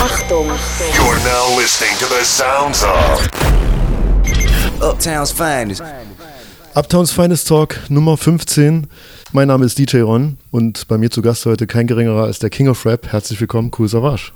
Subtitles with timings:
[0.00, 0.46] Achtung.
[0.94, 3.28] You're now listening to the sounds of
[4.82, 5.82] Uptown's finest.
[6.74, 8.86] Uptowns Finest Talk Nummer 15.
[9.32, 12.48] Mein Name ist DJ Ron und bei mir zu Gast heute kein geringerer als der
[12.48, 13.08] King of Rap.
[13.12, 14.32] Herzlich willkommen, Cool Savage.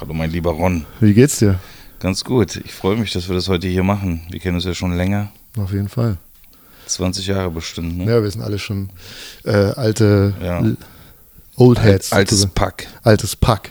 [0.00, 0.84] Hallo mein lieber Ron.
[1.00, 1.58] Wie geht's dir?
[2.00, 2.56] Ganz gut.
[2.56, 4.20] Ich freue mich, dass wir das heute hier machen.
[4.30, 5.32] Wir kennen uns ja schon länger.
[5.58, 6.18] Auf jeden Fall.
[6.86, 8.04] 20 Jahre bestimmt, ne?
[8.04, 8.90] Ja, wir sind alle schon
[9.44, 10.62] äh, alte Ja.
[11.56, 12.12] Old Heads.
[12.12, 12.54] Altes sozusagen.
[12.54, 12.86] Pack.
[13.02, 13.70] Altes Pack.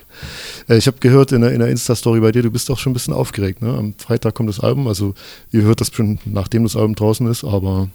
[0.69, 2.91] Äh, ich habe gehört in der, in der Insta-Story bei dir, du bist auch schon
[2.91, 3.61] ein bisschen aufgeregt.
[3.61, 3.69] Ne?
[3.73, 5.13] Am Freitag kommt das Album, also
[5.51, 7.89] ihr hört das schon nachdem das Album draußen ist, aber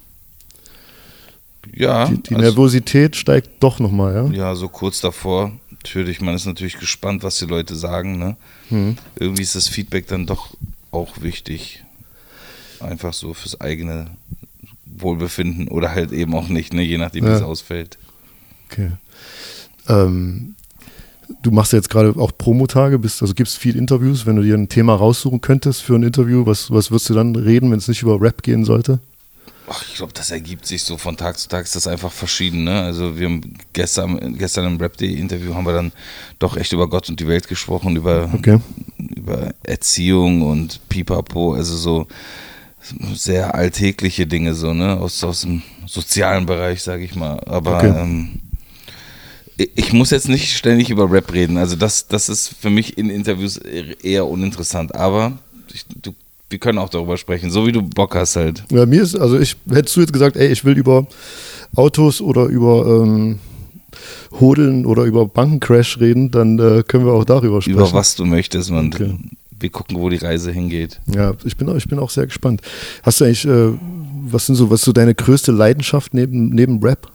[1.73, 4.25] Ja, die, die also, Nervosität steigt doch nochmal, ja?
[4.31, 5.51] ja, so kurz davor.
[5.71, 8.35] Natürlich, man ist natürlich gespannt, was die Leute sagen, ne?
[8.69, 8.97] Mhm.
[9.17, 10.49] Irgendwie ist das Feedback dann doch
[10.91, 11.83] auch wichtig.
[12.81, 14.07] Einfach so fürs eigene
[14.85, 16.81] Wohlbefinden oder halt eben auch nicht, ne?
[16.81, 17.37] Je nachdem, wie Ja.
[17.37, 17.97] es ausfällt.
[18.69, 18.91] Okay.
[19.87, 20.55] Ähm,
[21.41, 24.25] du machst ja jetzt gerade auch Promotage, bist, also gibst viel Interviews.
[24.25, 27.35] Wenn du dir ein Thema raussuchen könntest für ein Interview, was, was würdest du dann
[27.35, 28.99] reden, wenn es nicht über Rap gehen sollte?
[29.71, 32.63] Ach, ich glaube, das ergibt sich so von Tag zu Tag, ist das einfach verschieden.
[32.63, 32.81] Ne?
[32.81, 35.91] Also wir haben gestern, gestern im Rap Day Interview haben wir dann
[36.39, 38.59] doch echt über Gott und die Welt gesprochen, über, Okay.
[38.97, 42.07] über Erziehung und Pipapo, also so
[43.13, 47.39] sehr alltägliche Dinge so, ne, aus, aus dem sozialen Bereich, sage ich mal.
[47.45, 47.93] Aber Okay.
[47.95, 48.41] ähm,
[49.75, 51.57] ich- muss jetzt nicht ständig über Rap reden.
[51.57, 54.95] Also das, das ist für mich in Interviews eher uninteressant.
[54.95, 55.33] Aber
[55.73, 56.13] ich, du,
[56.49, 58.63] wir können auch darüber sprechen, so wie du Bock hast halt.
[58.71, 61.05] Ja, mir ist, also ich hättest du jetzt gesagt, ey, ich will über
[61.75, 63.39] Autos oder über ähm,
[64.39, 67.77] Hodeln oder über Bankencrash reden, dann äh, können wir auch darüber sprechen.
[67.79, 68.71] über was du möchtest.
[68.71, 69.15] Man, Okay.
[69.61, 71.01] Wir gucken, wo die Reise hingeht.
[71.13, 72.61] Ja, ich bin, auch- ich bin auch sehr gespannt.
[73.03, 73.71] Hast du eigentlich, äh,
[74.23, 77.11] was sind so, was ist so deine größte Leidenschaft neben, neben Rap?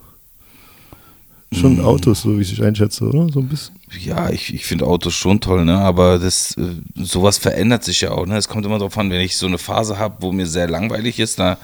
[1.55, 1.85] Schon Mm.
[1.85, 3.33] Autos, so wie ich einschätze, oder?
[3.33, 3.75] So ein bisschen.
[4.01, 5.79] Ja, ich, ich finde Autos schon toll, ne?
[5.79, 6.63] aber das, äh,
[6.97, 8.27] sowas verändert sich ja auch.
[8.27, 8.37] Ne?
[8.37, 11.21] Es kommt immer darauf an, wenn ich so eine Phase habe, wo mir sehr langweilig
[11.21, 11.59] ist, da,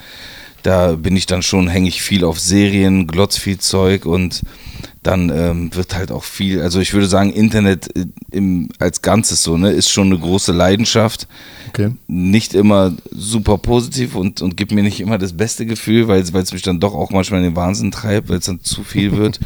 [0.62, 4.42] da bin ich dann schon, hänge ich viel auf Serien, glotz viel Zeug und
[5.02, 9.42] dann ähm, wird halt auch viel, also ich würde sagen, Internet äh, im, als Ganzes
[9.42, 11.26] so, ne, ist schon eine große Leidenschaft.
[11.70, 11.92] Okay.
[12.08, 16.52] nicht immer super positiv und, und gibt mir nicht immer das beste Gefühl, weil es
[16.52, 19.40] mich dann doch auch manchmal in den Wahnsinn treibt, weil es dann zu viel wird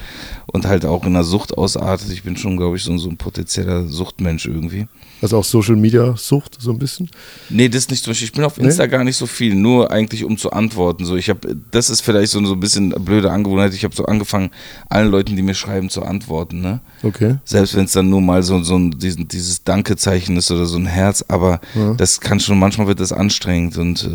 [0.46, 2.10] und halt auch in der Sucht ausartet.
[2.10, 4.88] Ich bin schon, glaube ich, so, so ein potenzieller Suchtmensch irgendwie.
[5.24, 7.08] Also auch Social Media Sucht, so ein bisschen.
[7.48, 8.26] Nee, das nicht zum Beispiel.
[8.26, 11.06] Ich bin auf Insta gar nicht so viel, nur eigentlich um zu antworten.
[11.06, 13.72] So, ich habe, das ist vielleicht so, so ein bisschen eine blöde Angewohnheit.
[13.72, 14.50] Ich habe so angefangen,
[14.90, 16.60] allen Leuten, die mir schreiben, zu antworten.
[16.60, 16.80] Ne?
[17.02, 17.36] Okay.
[17.46, 20.76] Selbst wenn es dann nur mal so, so ein, diesen, dieses Dankezeichen ist oder so
[20.76, 21.94] ein Herz, aber Ja.
[21.94, 24.08] das kann schon, manchmal wird das anstrengend und äh,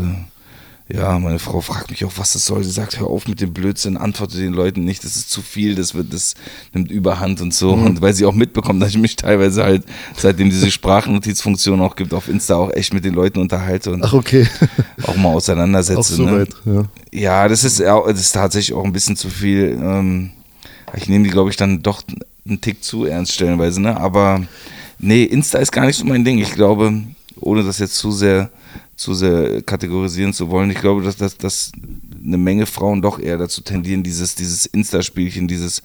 [0.91, 2.63] ja, meine Frau fragt mich auch, was das soll.
[2.63, 5.75] Sie sagt, hör auf mit dem Blödsinn, antworte den Leuten nicht, das ist zu viel,
[5.75, 6.33] das wird, das
[6.73, 7.75] nimmt Überhand und so.
[7.75, 7.85] Mhm.
[7.85, 9.83] Und weil sie auch mitbekommt, dass ich mich teilweise halt,
[10.17, 14.13] seitdem diese Sprachnotizfunktion auch gibt, auf Insta auch echt mit den Leuten unterhalte und Ach,
[14.13, 14.47] okay.
[15.03, 16.15] auch mal auch auseinandersetze.
[16.15, 16.39] so ne?
[16.39, 16.85] weit, ja.
[17.11, 19.77] Ja, das ist, das ist tatsächlich auch ein bisschen zu viel.
[19.79, 20.31] Ähm,
[20.95, 22.01] ich nehme die, glaube ich, dann doch
[22.47, 23.95] einen Tick zu ernst stellenweise, ne?
[23.95, 24.41] Aber
[24.97, 26.39] nee, Insta ist gar nicht so mein Ding.
[26.39, 26.93] Ich glaube,
[27.39, 28.49] ohne das jetzt zu sehr,
[28.99, 31.71] zu sehr kategorisieren zu wollen, ich glaube, dass, dass, dass
[32.21, 35.81] eine Menge Frauen doch eher dazu tendieren, dieses, dieses Insta-Spielchen, dieses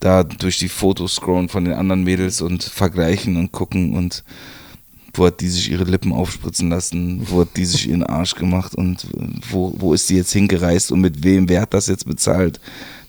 [0.00, 4.24] da durch die Fotos scrollen von den anderen Mädels und vergleichen und gucken und
[5.14, 8.74] wo hat die sich ihre Lippen aufspritzen lassen, wo hat die sich ihren Arsch gemacht
[8.74, 9.06] und
[9.48, 12.60] wo, wo ist die jetzt hingereist und mit wem, wer hat das jetzt bezahlt,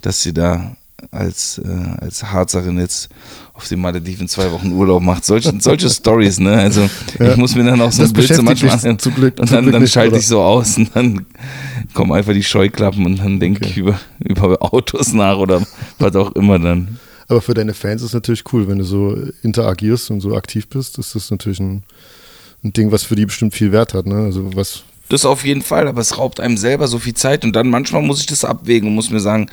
[0.02, 0.76] dass sie da
[1.10, 3.10] als, äh, als Harzerin jetzt
[3.62, 5.24] auf den Malediven zwei Wochen Urlaub macht.
[5.24, 6.54] Solche, solche Stories, ne?
[6.58, 6.90] Also
[7.20, 7.32] Ja.
[7.32, 9.00] ich muss mir dann auch so Das ein Blödsinn beschäftigt manchmal anhören.
[9.00, 11.26] zum Glück- und dann, Glück dann schalte ich so aus und dann
[11.94, 15.62] kommen einfach die Scheuklappen und dann denke ich über, über Autos nach oder
[16.00, 17.00] was auch immer dann.
[17.28, 20.68] Aber für deine Fans ist es natürlich cool, wenn du so interagierst und so aktiv
[20.68, 20.98] bist.
[20.98, 21.84] Das ist natürlich ein,
[22.64, 24.06] ein Ding, was für die bestimmt viel Wert hat.
[24.06, 24.16] Ne?
[24.26, 27.56] Also was Das auf jeden Fall, aber es raubt einem selber so viel Zeit und
[27.56, 29.48] dann manchmal muss ich das abwägen und muss mir sagen,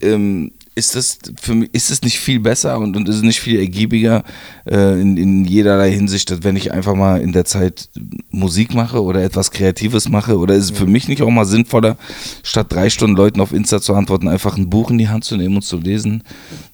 [0.00, 3.40] ähm, ist das für mich, ist es nicht viel besser und, und ist es nicht
[3.40, 4.22] viel ergiebiger
[4.64, 7.88] äh, in, in jederlei Hinsicht, dass wenn ich einfach mal in der Zeit
[8.30, 11.96] Musik mache oder etwas Kreatives mache oder ist es für mich nicht auch mal sinnvoller,
[12.42, 15.36] statt drei Stunden Leuten auf Insta zu antworten, einfach ein Buch in die Hand zu
[15.36, 16.22] nehmen und zu lesen?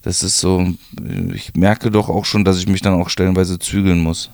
[0.03, 0.69] Das ist so,
[1.33, 4.31] ich merke doch auch schon, dass ich mich dann auch stellenweise zügeln muss.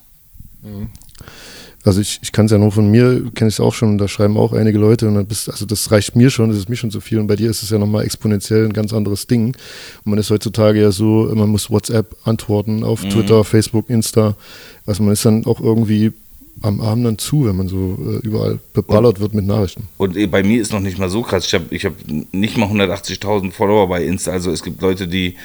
[1.82, 4.06] Also ich, ich kann es ja nur von mir, kenne ich es auch schon, da
[4.06, 6.76] schreiben auch einige Leute und dann bist, also das reicht mir schon, das ist mir
[6.76, 9.56] schon zu viel und bei dir ist es ja nochmal exponentiell ein ganz anderes Ding.
[10.04, 14.36] Und man ist heutzutage ja so, man muss WhatsApp antworten auf Twitter, Facebook, Insta.
[14.84, 16.12] Also man ist dann auch irgendwie
[16.62, 19.88] am Abend dann zu, wenn man so äh, überall beballert wird mit Nachrichten.
[19.96, 21.46] Und eh, bei mir ist noch nicht mal so krass.
[21.46, 21.94] Ich habe ich hab
[22.32, 24.32] nicht mal 180.000 Follower bei Insta.
[24.32, 25.36] Also es gibt Leute, die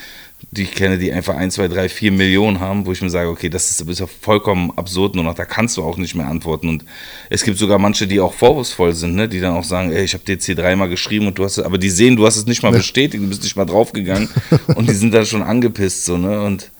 [0.52, 3.30] die ich kenne, die einfach 1, 2, 3, 4 Millionen haben, wo ich mir sage,
[3.30, 6.28] okay, das ist, ist ja vollkommen absurd, nur noch, da kannst du auch nicht mehr
[6.28, 6.70] antworten.
[6.70, 6.86] Und
[7.30, 9.28] es gibt sogar manche, die auch vorwurfsvoll sind, ne?
[9.28, 11.58] die dann auch sagen, ey, ich habe dir jetzt hier dreimal geschrieben und du hast
[11.58, 14.30] es, aber die sehen, du hast es nicht mal bestätigt, du bist nicht mal draufgegangen
[14.76, 16.42] und die sind dann schon angepisst, so, ne?
[16.42, 16.72] Und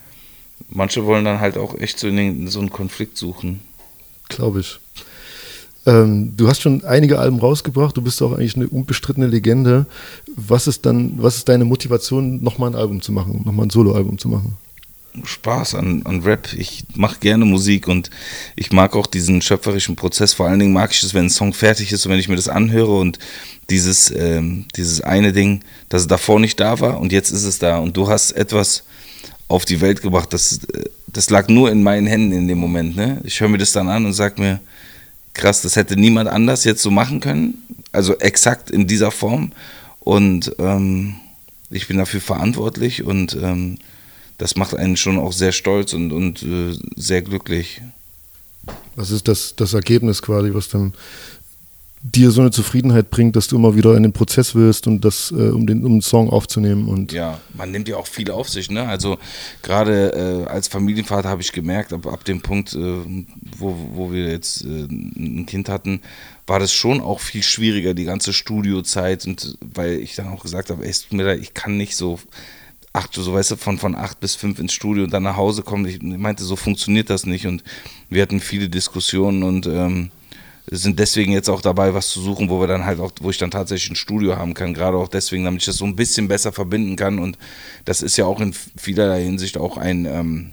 [0.69, 3.62] manche wollen dann halt auch echt so, in, den, so einen Konflikt suchen.
[4.30, 4.80] Glaube ich.
[5.85, 9.85] Ähm, du hast schon einige Alben rausgebracht, du bist auch eigentlich eine unbestrittene Legende.
[10.35, 14.17] Was ist dann, was ist deine Motivation, nochmal ein Album zu machen, nochmal ein Soloalbum
[14.17, 14.57] zu machen?
[15.23, 16.49] Spaß an, an Rap.
[16.57, 18.09] Ich mache gerne Musik und
[18.55, 20.33] ich mag auch diesen schöpferischen Prozess.
[20.33, 22.35] Vor allen Dingen mag ich es, wenn ein Song fertig ist und wenn ich mir
[22.35, 23.19] das anhöre und
[23.69, 27.77] dieses, ähm, dieses eine Ding, das davor nicht da war und jetzt ist es da
[27.77, 28.83] und du hast etwas
[29.47, 30.33] auf die Welt gebracht.
[30.33, 32.95] Das, äh, das lag nur in meinen Händen in dem Moment.
[32.95, 33.21] Ne?
[33.23, 34.59] Ich höre mir das dann an und sage mir,
[35.35, 37.63] krass, das hätte niemand anders jetzt so machen können.
[37.91, 39.51] Also exakt in dieser Form.
[39.99, 41.15] Und ähm,
[41.69, 43.77] ich bin dafür verantwortlich und ähm,
[44.37, 47.81] das macht einen schon auch sehr stolz und, und äh, sehr glücklich.
[48.95, 50.93] Was ist das, das Ergebnis quasi, was dann
[52.07, 55.31] dir so eine Zufriedenheit bringt, dass du immer wieder in den Prozess willst und das,
[55.31, 58.48] äh, um den um einen Song aufzunehmen und ja, man nimmt ja auch viel auf
[58.48, 58.88] sich, ne?
[58.88, 59.18] Also
[59.63, 62.78] gerade äh, als Familienvater habe ich gemerkt, ab, ab dem Punkt, äh,
[63.57, 66.02] wo, wo wir jetzt äh, ein Kind hatten,
[66.46, 70.69] war das schon auch viel schwieriger, die ganze Studiozeit und weil ich dann auch gesagt
[70.69, 72.19] habe, ey, mir leid, ich kann nicht so
[72.94, 75.63] acht, so weißt du, von, von acht bis fünf ins Studio und dann nach Hause
[75.63, 75.86] kommen.
[75.88, 77.63] Ich meinte, so funktioniert das nicht und
[78.10, 80.12] wir hatten viele Diskussionen und ähm,
[80.67, 83.38] sind deswegen jetzt auch dabei, was zu suchen, wo wir dann halt auch, wo ich
[83.38, 86.27] dann tatsächlich ein Studio haben kann, gerade auch deswegen, damit ich das so ein bisschen
[86.27, 87.19] besser verbinden kann.
[87.19, 87.38] Und
[87.85, 90.51] das ist ja auch in vielerlei Hinsicht auch ein, ähm,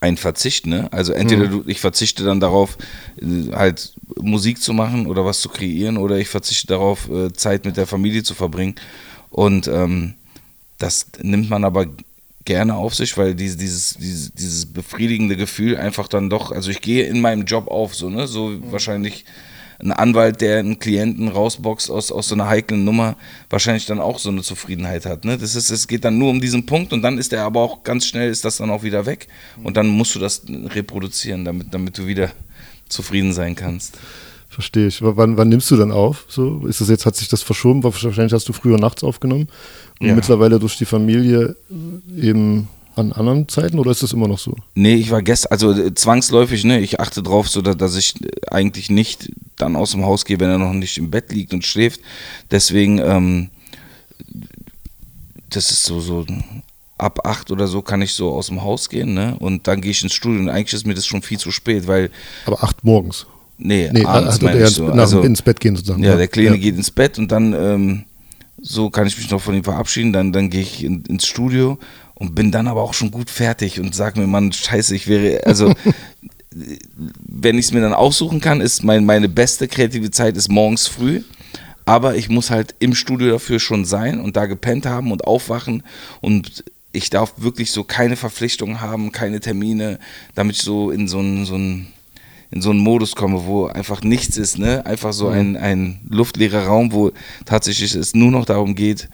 [0.00, 0.88] ein Verzicht, ne?
[0.92, 1.50] Also entweder mhm.
[1.50, 2.78] du, ich verzichte dann darauf,
[3.20, 7.64] äh, halt Musik zu machen oder was zu kreieren, oder ich verzichte darauf, äh, Zeit
[7.64, 8.74] mit der Familie zu verbringen.
[9.30, 10.14] Und ähm,
[10.78, 11.86] das nimmt man aber
[12.44, 16.80] gerne auf sich, weil diese, dieses, dieses, dieses befriedigende Gefühl einfach dann doch, also ich
[16.80, 18.26] gehe in meinem Job auf, so, ne?
[18.26, 18.72] So mhm.
[18.72, 19.24] wahrscheinlich
[19.82, 23.16] ein Anwalt, der einen Klienten rausboxt aus, aus so einer heiklen Nummer,
[23.48, 25.24] wahrscheinlich dann auch so eine Zufriedenheit hat.
[25.24, 25.38] Ne?
[25.38, 27.82] Das ist, es geht dann nur um diesen Punkt und dann ist er aber auch
[27.82, 29.28] ganz schnell ist das dann auch wieder weg.
[29.56, 29.66] Mhm.
[29.66, 32.30] Und dann musst du das reproduzieren, damit, damit du wieder
[32.88, 33.96] zufrieden sein kannst.
[34.50, 35.00] Verstehe ich.
[35.00, 36.26] Wann, wann nimmst du dann auf?
[36.28, 37.84] So, ist das jetzt, hat sich das verschoben?
[37.84, 39.46] Wahrscheinlich hast du früher nachts aufgenommen
[40.00, 40.14] und ja.
[40.14, 41.54] mittlerweile durch die Familie
[42.20, 44.56] eben an anderen Zeiten oder ist das immer noch so?
[44.74, 48.14] Nee, ich war gestern, also äh, zwangsläufig, ne, ich achte drauf, so dass, dass ich
[48.50, 51.64] eigentlich nicht dann aus dem Haus gehe, wenn er noch nicht im Bett liegt und
[51.64, 52.00] schläft.
[52.50, 53.50] Deswegen, ähm,
[55.48, 56.26] das ist so, so
[56.98, 59.36] ab acht oder so kann ich so aus dem Haus gehen, ne?
[59.38, 61.86] Und dann gehe ich ins Studio und eigentlich ist mir das schon viel zu spät,
[61.86, 62.10] weil.
[62.46, 63.26] Aber acht morgens.
[63.62, 64.86] Nee, nee abends also meine ich so.
[64.86, 66.02] Also, ins Bett gehen sozusagen.
[66.02, 66.56] Ja, der Kleine ja.
[66.56, 68.04] geht ins Bett und dann ähm,
[68.60, 70.12] so kann ich mich noch von ihm verabschieden.
[70.12, 71.78] Dann, dann gehe ich in, ins Studio
[72.14, 75.46] und bin dann aber auch schon gut fertig und sage mir, Mann, scheiße, ich wäre,
[75.46, 75.72] also
[76.52, 80.86] wenn ich es mir dann aussuchen kann, ist mein, meine beste kreative Zeit ist morgens
[80.86, 81.22] früh.
[81.84, 85.82] Aber ich muss halt im Studio dafür schon sein und da gepennt haben und aufwachen
[86.20, 89.98] und ich darf wirklich so keine Verpflichtungen haben, keine Termine,
[90.34, 91.88] damit ich so in so einen so einen
[92.50, 94.84] in so einen Modus komme, wo einfach nichts ist, ne?
[94.84, 95.34] Einfach so mhm.
[95.34, 97.12] ein, ein luftleerer Raum, wo
[97.44, 99.08] tatsächlich es nur noch darum geht,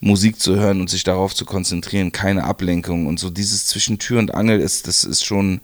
[0.00, 4.18] Musik zu hören und sich darauf zu konzentrieren, keine Ablenkung und so dieses zwischen Tür
[4.18, 5.60] und Angel ist, das ist schon,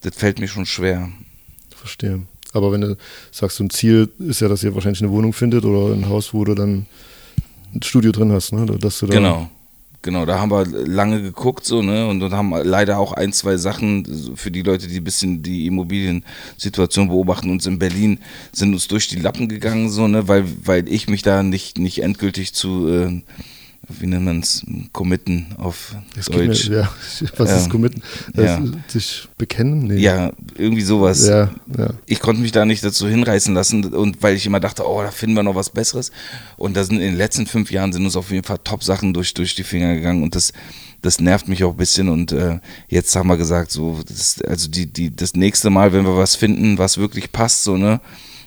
[0.00, 1.10] das fällt mir schon schwer.
[1.76, 2.22] Verstehe.
[2.54, 2.96] Aber wenn du
[3.30, 6.32] sagst, so ein Ziel ist ja, dass ihr wahrscheinlich eine Wohnung findet oder ein Haus,
[6.32, 6.86] wo du dann
[7.74, 8.66] ein Studio drin hast, ne?
[8.78, 9.50] Dass du da genau.
[10.04, 12.08] Genau, da haben wir lange geguckt so, ne?
[12.08, 15.66] Und, und haben leider auch ein, zwei Sachen für die Leute, die ein bisschen die
[15.66, 18.18] Immobiliensituation beobachten, uns in Berlin,
[18.52, 22.02] sind uns durch die Lappen gegangen, so, ne, weil, weil ich mich da nicht, nicht
[22.02, 23.22] endgültig zu äh,
[23.88, 26.68] wie nennt man es, committen auf das Deutsch.
[26.68, 26.92] Mir, ja,
[27.36, 27.56] was ja.
[27.56, 28.02] ist committen?
[28.34, 28.62] Ja.
[28.86, 29.84] Sich bekennen?
[29.88, 29.98] Nee.
[29.98, 31.26] Ja, irgendwie sowas.
[31.26, 31.90] Ja, ja.
[32.06, 35.10] Ich konnte mich da nicht dazu hinreißen lassen und weil ich immer dachte, oh, da
[35.10, 36.12] finden wir noch was Besseres.
[36.56, 39.34] Und da sind in den letzten fünf Jahren sind uns auf jeden Fall Top-Sachen durch,
[39.34, 40.52] durch die Finger gegangen und das,
[41.00, 44.68] das nervt mich auch ein bisschen und äh, jetzt haben wir gesagt, so, das, also
[44.68, 48.00] die, die, das nächste Mal, wenn wir was finden, was wirklich passt, so, ne,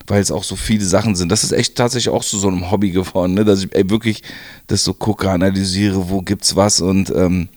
[0.07, 1.31] weil es auch so viele Sachen sind.
[1.31, 3.45] Das ist echt tatsächlich auch zu so einem Hobby geworden, ne?
[3.45, 4.23] dass ich ey, wirklich
[4.67, 7.49] das so gucke, analysiere, wo gibt's was und ähm,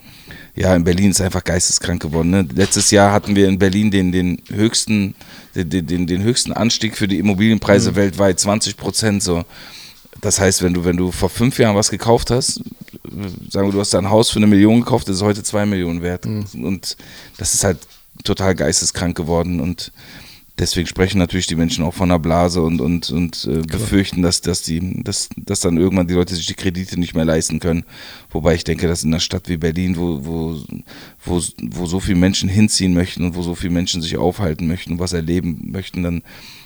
[0.54, 2.30] ja, in Berlin ist einfach geisteskrank geworden.
[2.30, 2.46] Ne?
[2.52, 5.14] Letztes Jahr hatten wir in Berlin den, den höchsten,
[5.54, 7.96] den, den, den höchsten Anstieg für die Immobilienpreise mhm.
[7.96, 9.44] weltweit, 20 Prozent so.
[10.20, 12.60] Das heißt, wenn du, wenn du vor fünf Jahren was gekauft hast,
[13.50, 16.02] sagen wir, du hast dein Haus für eine Million gekauft, das ist heute zwei Millionen
[16.02, 16.26] wert.
[16.26, 16.64] Mhm.
[16.64, 16.96] Und
[17.36, 17.78] das ist halt
[18.24, 19.60] total geisteskrank geworden.
[19.60, 19.92] Und
[20.58, 24.40] deswegen sprechen natürlich die Menschen auch von einer Blase und, und, und äh, befürchten, dass,
[24.40, 27.84] dass, die, dass, dass dann irgendwann die Leute sich die Kredite nicht mehr leisten können.
[28.30, 30.56] Wobei ich denke, dass in einer Stadt wie Berlin, wo, wo,
[31.24, 34.92] wo, wo so viele Menschen hinziehen möchten und wo so viele Menschen sich aufhalten möchten
[34.92, 36.22] und was erleben möchten, dann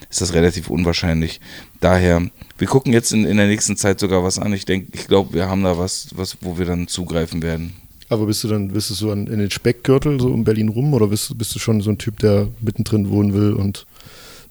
[0.09, 1.41] ist das relativ unwahrscheinlich.
[1.81, 4.53] Daher, wir gucken jetzt in, in der nächsten Zeit sogar was an.
[4.53, 7.73] Ich denke, ich glaube, wir haben da was, was, wo wir dann zugreifen werden.
[8.13, 11.07] Aber bist du dann, bist du so in den Speckgürtel so um Berlin rum oder
[11.07, 13.87] bist, bist du schon so ein Typ, der mittendrin wohnen will und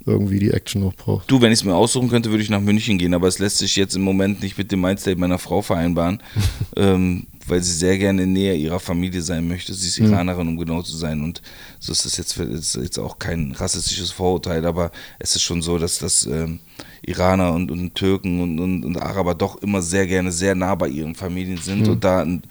[0.04, 1.30] irgendwie die Action noch braucht?
[1.30, 3.60] Du, wenn ich es mir aussuchen könnte, würde ich nach München gehen, aber es lässt
[3.60, 6.24] sich jetzt im Moment nicht mit dem Mindstate meiner Frau vereinbaren,
[6.76, 9.76] ähm, weil sie sehr gerne näher ihrer Familie sein möchte.
[9.76, 11.22] Sie ist Iranerin, um genau zu sein.
[11.22, 11.44] Und
[11.80, 15.78] so ist das jetzt, ist jetzt auch kein rassistisches Vorurteil, aber es ist schon so,
[15.78, 16.62] dass das ähm,
[17.04, 20.88] Iraner und, und Türken und, und, und Araber doch immer sehr gerne sehr nah bei
[20.88, 22.42] ihren Familien sind und da ein,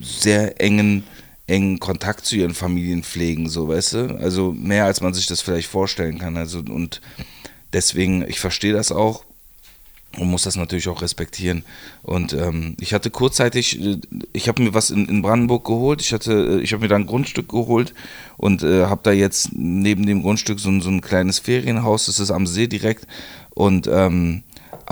[0.00, 1.04] sehr engen,
[1.46, 4.18] engen Kontakt zu ihren Familien pflegen, so weißt du?
[4.20, 6.36] Also mehr als man sich das vielleicht vorstellen kann.
[6.36, 7.00] Also und
[7.72, 9.24] deswegen, ich verstehe das auch
[10.18, 11.64] und muss das natürlich auch respektieren.
[12.02, 13.98] Und ähm, ich hatte kurzzeitig, äh,
[14.32, 16.96] ich habe mir was in, in, Brandenburg geholt, ich hatte, äh, ich habe mir da
[16.96, 17.94] ein Grundstück geholt
[18.36, 22.30] und äh, habe da jetzt neben dem Grundstück so, so ein kleines Ferienhaus, das ist
[22.30, 23.06] am See direkt
[23.50, 24.42] und ähm,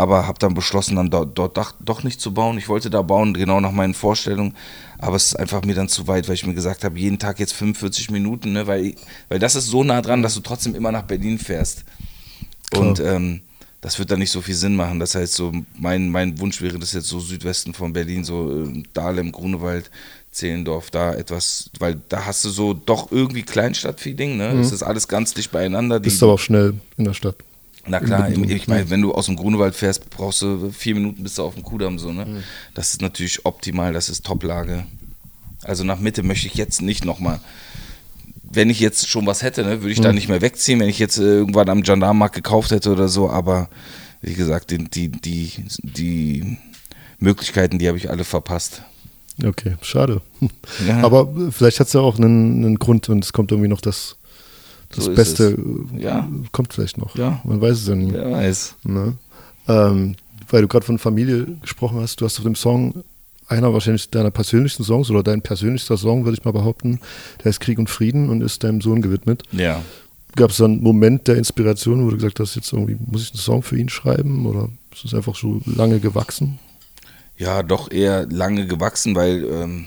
[0.00, 2.56] aber habe dann beschlossen, dann dort, dort doch, doch nicht zu bauen.
[2.56, 4.56] Ich wollte da bauen, genau nach meinen Vorstellungen,
[4.98, 7.38] aber es ist einfach mir dann zu weit, weil ich mir gesagt habe, jeden Tag
[7.38, 8.94] jetzt 45 Minuten, ne, weil,
[9.28, 11.84] weil das ist so nah dran, dass du trotzdem immer nach Berlin fährst.
[12.70, 12.88] Klar.
[12.88, 13.42] Und ähm,
[13.82, 15.00] das wird dann nicht so viel Sinn machen.
[15.00, 18.82] Das heißt, so mein, mein Wunsch wäre das jetzt so Südwesten von Berlin, so äh,
[18.94, 19.90] Dahlem, Grunewald,
[20.30, 24.54] Zehlendorf, da etwas, weil da hast du so doch irgendwie Kleinstadt-Feeling, ne?
[24.54, 24.60] Mhm.
[24.60, 26.00] Es ist alles ganz dicht beieinander.
[26.00, 27.36] Bist aber auch schnell in der Stadt.
[27.90, 31.34] Na klar, ich meine, wenn du aus dem Grunewald fährst, brauchst du vier Minuten bis
[31.34, 32.24] du auf dem Kudamm so, ne?
[32.24, 32.42] Mhm.
[32.72, 34.84] Das ist natürlich optimal, das ist Toplage.
[35.64, 37.40] Also nach Mitte möchte ich jetzt nicht nochmal.
[38.44, 40.04] Wenn ich jetzt schon was hätte, ne, würde ich mhm.
[40.04, 43.28] da nicht mehr wegziehen, wenn ich jetzt äh, irgendwann am Gendarmenmarkt gekauft hätte oder so,
[43.28, 43.68] aber
[44.22, 46.58] wie gesagt, die, die, die, die
[47.18, 48.82] Möglichkeiten, die habe ich alle verpasst.
[49.44, 50.20] Okay, schade.
[50.86, 51.02] Ja.
[51.02, 54.16] Aber vielleicht hat es ja auch einen, einen Grund und es kommt irgendwie noch das
[54.94, 55.56] das so Beste
[55.96, 56.28] ja.
[56.52, 57.16] kommt vielleicht noch.
[57.16, 57.40] Ja.
[57.44, 58.12] Man weiß es ja nie.
[58.12, 58.76] Wer weiß.
[58.84, 59.14] Ne?
[59.68, 60.16] Ähm,
[60.48, 63.04] weil du gerade von Familie gesprochen hast, du hast auf dem Song
[63.46, 67.00] einer wahrscheinlich deiner persönlichsten Songs oder dein persönlichster Song, würde ich mal behaupten,
[67.42, 69.42] der ist Krieg und Frieden und ist deinem Sohn gewidmet.
[69.52, 69.82] Ja.
[70.36, 73.30] Gab es da einen Moment der Inspiration, wo du gesagt hast, jetzt irgendwie muss ich
[73.30, 76.60] einen Song für ihn schreiben oder ist es einfach so lange gewachsen?
[77.36, 79.86] Ja, doch eher lange gewachsen, weil ähm,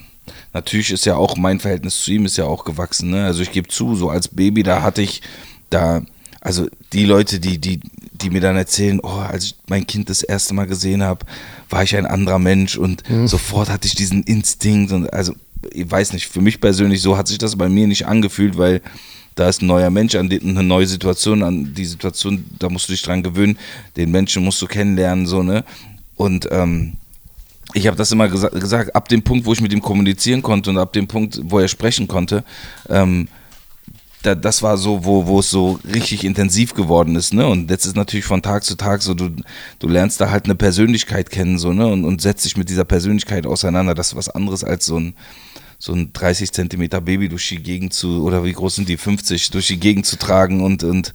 [0.53, 3.09] natürlich ist ja auch mein Verhältnis zu ihm ist ja auch gewachsen.
[3.09, 3.25] Ne?
[3.25, 5.21] Also ich gebe zu, so als Baby, da hatte ich
[5.69, 6.01] da,
[6.41, 7.79] also die Leute, die, die,
[8.11, 11.25] die mir dann erzählen, oh, als ich mein Kind das erste Mal gesehen habe,
[11.69, 13.27] war ich ein anderer Mensch und mhm.
[13.27, 15.33] sofort hatte ich diesen Instinkt und also
[15.71, 18.81] ich weiß nicht, für mich persönlich so hat sich das bei mir nicht angefühlt, weil
[19.35, 22.93] da ist ein neuer Mensch, an eine neue Situation, an die Situation, da musst du
[22.93, 23.57] dich dran gewöhnen,
[23.97, 25.63] den Menschen musst du kennenlernen, so, ne?
[26.15, 26.93] Und ähm,
[27.73, 30.69] ich habe das immer gesa gesagt, ab dem Punkt, wo ich mit ihm kommunizieren konnte
[30.69, 32.43] und ab dem Punkt, wo er sprechen konnte,
[32.89, 33.27] ähm,
[34.23, 37.45] da, das war so, wo, es so richtig intensiv geworden ist, ne?
[37.45, 39.29] Und jetzt ist natürlich von Tag zu Tag so, du,
[39.79, 41.85] du lernst da halt eine Persönlichkeit kennen, so, ne?
[41.87, 43.93] Und, und setzt dich mit dieser Persönlichkeit auseinander.
[43.93, 45.13] Das ist was anderes als so ein,
[45.79, 49.51] so ein 30 Zentimeter Baby durch die Gegend zu, oder wie groß sind die, 50,
[49.51, 51.13] durch die Gegend zu tragen und, und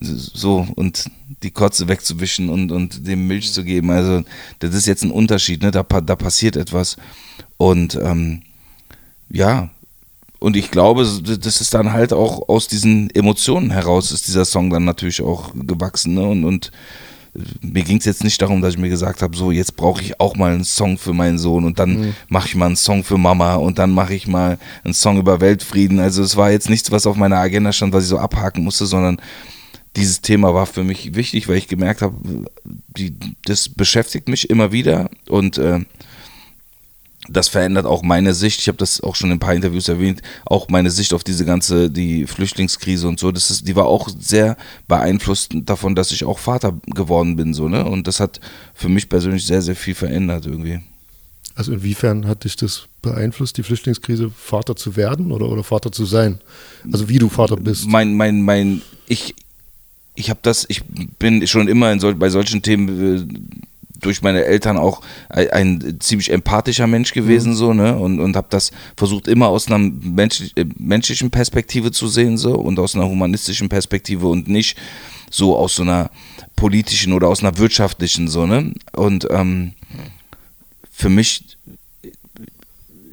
[0.00, 1.10] so und
[1.42, 3.90] die Kotze wegzuwischen und, und dem Milch zu geben.
[3.90, 4.22] Also
[4.60, 5.70] das ist jetzt ein Unterschied, ne?
[5.70, 6.96] da, da passiert etwas.
[7.56, 8.42] Und ähm,
[9.30, 9.70] ja,
[10.40, 14.70] und ich glaube, das ist dann halt auch aus diesen Emotionen heraus, ist dieser Song
[14.70, 16.14] dann natürlich auch gewachsen.
[16.14, 16.22] Ne?
[16.22, 16.70] Und, und
[17.60, 20.20] mir ging es jetzt nicht darum, dass ich mir gesagt habe, so jetzt brauche ich
[20.20, 22.14] auch mal einen Song für meinen Sohn und dann mhm.
[22.28, 25.40] mache ich mal einen Song für Mama und dann mache ich mal einen Song über
[25.40, 26.00] Weltfrieden.
[26.00, 28.86] Also es war jetzt nichts, was auf meiner Agenda stand, was ich so abhaken musste,
[28.86, 29.20] sondern
[29.96, 32.16] dieses Thema war für mich wichtig, weil ich gemerkt habe,
[32.64, 33.14] die,
[33.44, 35.80] das beschäftigt mich immer wieder und äh,
[37.28, 38.60] das verändert auch meine Sicht.
[38.60, 41.44] Ich habe das auch schon in ein paar Interviews erwähnt, auch meine Sicht auf diese
[41.44, 43.30] ganze, die Flüchtlingskrise und so.
[43.32, 44.56] Das ist, die war auch sehr
[44.86, 47.84] beeinflusst davon, dass ich auch Vater geworden bin, so, ne?
[47.84, 48.40] Und das hat
[48.74, 50.80] für mich persönlich sehr, sehr viel verändert irgendwie.
[51.54, 56.04] Also inwiefern hat dich das beeinflusst, die Flüchtlingskrise, Vater zu werden oder, oder Vater zu
[56.04, 56.38] sein?
[56.92, 57.86] Also wie du Vater bist?
[57.88, 59.34] Mein, mein, mein, ich,
[60.14, 60.84] ich habe das, ich
[61.18, 63.58] bin schon immer in sol bei solchen Themen äh,
[64.00, 67.56] durch meine Eltern auch ein, ein, ziemlich empathischer Mensch gewesen, mhm.
[67.56, 67.96] so, ne?
[67.96, 72.54] Und, und habe das versucht immer aus einer menschlich, äh, menschlichen Perspektive zu sehen, so,
[72.54, 74.76] und aus einer humanistischen Perspektive und nicht
[75.30, 76.10] so aus so einer
[76.56, 78.72] politischen oder aus einer wirtschaftlichen, so, ne?
[78.92, 79.72] Und ähm,
[80.90, 81.56] für mich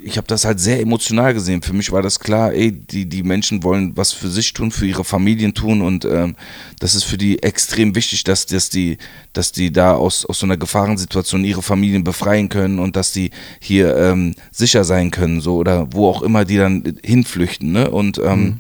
[0.06, 1.64] ich habe das halt sehr emotional gesehen.
[1.64, 4.86] Für mich war das klar, ey, die, die Menschen wollen was für sich tun, für
[4.86, 6.36] ihre Familien tun und ähm,
[6.80, 9.00] das ist für die extrem wichtig, dass, dass, die,
[9.34, 13.32] dass die da aus, aus so einer Gefahrensituation ihre Familien befreien können und dass die
[13.60, 17.72] hier ähm, sicher sein können, so oder wo auch immer die dann hinflüchten.
[17.72, 17.90] Ne?
[17.90, 18.60] Und ähm, mhm.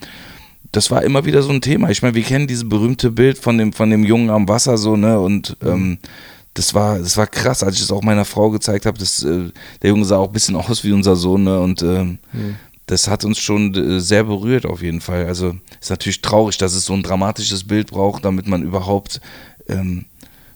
[0.72, 1.92] das war immer wieder so ein Thema.
[1.92, 4.98] Ich meine, wir kennen dieses berühmte Bild von dem, von dem Jungen am Wasser, so,
[4.98, 5.20] ne?
[5.20, 5.70] Und mhm.
[5.70, 5.98] ähm,
[6.55, 8.97] das war, das war krass, als ich es auch meiner Frau gezeigt habe.
[8.97, 11.59] äh, der Junge sah auch ein bisschen aus wie unser Sohn, ne?
[11.59, 12.55] Und äh, mhm.
[12.88, 15.25] das hat uns schon äh, sehr berührt auf jeden Fall.
[15.25, 19.19] Also ist natürlich traurig, dass es so ein dramatisches Bild braucht, damit man überhaupt
[19.67, 20.05] ähm,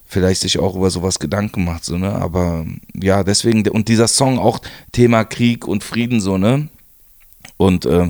[0.06, 2.14] vielleicht sich auch über sowas Gedanken macht, so, ne?
[2.14, 4.60] Aber ja, deswegen, und dieser Song auch
[4.94, 6.70] Thema Krieg und Frieden, so, ne?
[7.58, 8.10] Und äh,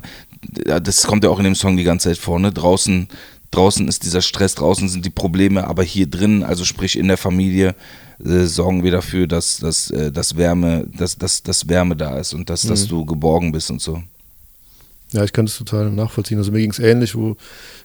[0.80, 2.52] das kommt ja auch in dem Song die ganze Zeit vor, ne?
[2.52, 3.08] Draußen
[3.52, 7.18] draußen ist dieser Stress, draußen sind die Probleme, aber hier drin, also sprich in der
[7.18, 7.76] Familie,
[8.24, 12.34] äh, sorgen wir dafür, dass, dass, äh, dass Wärme, dass, dass, dass Wärme da ist
[12.34, 12.70] und dass, mhm.
[12.70, 14.04] dass du geborgen bist und so.
[15.12, 16.38] Ja, ich kann das total nachvollziehen.
[16.38, 17.36] Also mir ging es ähnlich, wo, äh,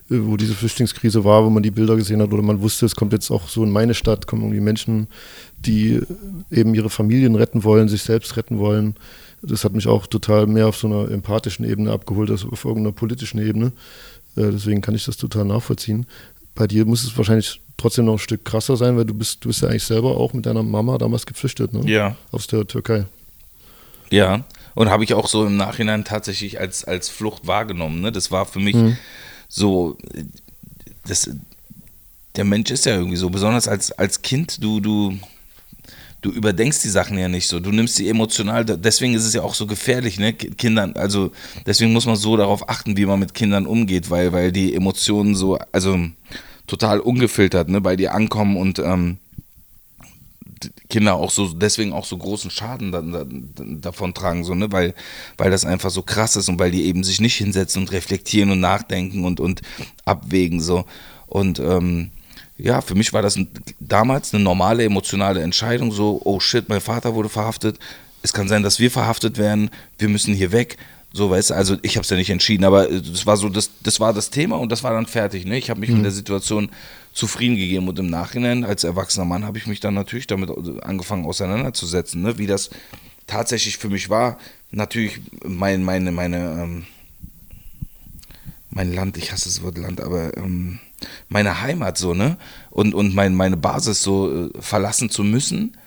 [0.09, 3.13] wo diese Flüchtlingskrise war, wo man die Bilder gesehen hat oder man wusste, es kommt
[3.13, 5.07] jetzt auch so in meine Stadt, kommen irgendwie Menschen,
[5.57, 6.01] die
[6.51, 8.95] eben ihre Familien retten wollen, sich selbst retten wollen.
[9.41, 12.93] Das hat mich auch total mehr auf so einer empathischen Ebene abgeholt als auf irgendeiner
[12.93, 13.71] politischen Ebene.
[14.35, 16.05] Äh, deswegen kann ich das total nachvollziehen.
[16.53, 19.49] Bei dir muss es wahrscheinlich trotzdem noch ein Stück krasser sein, weil du bist, du
[19.49, 21.89] bist ja eigentlich selber auch mit deiner Mama damals geflüchtet, ne?
[21.89, 22.15] Ja.
[22.31, 23.05] Aus der Türkei.
[24.09, 24.45] Ja.
[24.75, 28.01] Und habe ich auch so im Nachhinein tatsächlich als, als Flucht wahrgenommen.
[28.01, 28.11] Ne?
[28.11, 28.97] Das war für mich mhm.
[29.47, 29.97] so,
[31.07, 31.29] das,
[32.35, 35.17] der Mensch ist ja irgendwie so, besonders als, als Kind, du, du,
[36.25, 37.59] du überdenkst die Sachen ja nicht so.
[37.59, 40.33] Du nimmst sie emotional, deswegen ist es ja auch so gefährlich, ne?
[40.33, 41.31] Kindern, also
[41.67, 45.35] deswegen muss man so darauf achten, wie man mit Kindern umgeht, weil, weil die Emotionen
[45.35, 45.99] so, also
[46.65, 49.17] total ungefiltert, ne, bei dir ankommen und ähm,
[50.89, 53.25] Kinder auch so, deswegen auch so großen Schaden da, da,
[53.63, 54.95] davon tragen, so, ne, weil,
[55.37, 58.49] weil das einfach so krass ist und weil die eben sich nicht hinsetzen und reflektieren
[58.49, 59.61] und nachdenken und, und
[60.05, 60.85] abwägen, so.
[61.27, 62.09] Und ähm,
[62.57, 66.81] ja, für mich war das ein, damals eine normale emotionale Entscheidung, so, oh shit, mein
[66.81, 67.79] Vater wurde verhaftet,
[68.21, 70.77] es kann sein, dass wir verhaftet werden, wir müssen hier weg.
[71.13, 73.69] So, weißt du, also ich habe es ja nicht entschieden, aber das war so, das,
[73.83, 75.45] das war das Thema und das war dann fertig.
[75.45, 75.57] Ne?
[75.57, 75.97] Ich habe mich mhm.
[75.97, 76.69] mit der Situation
[77.13, 80.49] zufrieden gegeben und im Nachhinein, als erwachsener Mann, habe ich mich dann natürlich damit
[80.83, 82.37] angefangen auseinanderzusetzen, ne?
[82.37, 82.69] wie das
[83.27, 84.37] tatsächlich für mich war.
[84.71, 86.85] Natürlich mein, meine, meine, ähm,
[88.71, 90.79] mein Land, ich hasse das Wort Land, aber ähm,
[91.29, 92.37] meine Heimat so, ne?
[92.69, 95.77] Und, und mein, meine Basis so äh, verlassen zu müssen,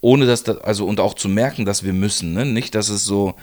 [0.00, 2.44] ohne dass das, also und auch zu merken, dass wir müssen, ne?
[2.44, 3.34] Nicht, dass es so,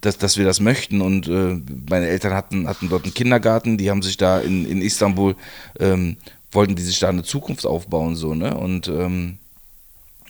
[0.00, 1.00] dass, dass wir das möchten.
[1.00, 4.82] Und äh, meine Eltern hatten, hatten dort einen Kindergarten, die haben sich da in, in
[4.82, 5.36] Istanbul,
[5.78, 6.16] ähm,
[6.50, 8.56] wollten die sich da eine Zukunft aufbauen, so, ne?
[8.56, 9.38] Und ähm,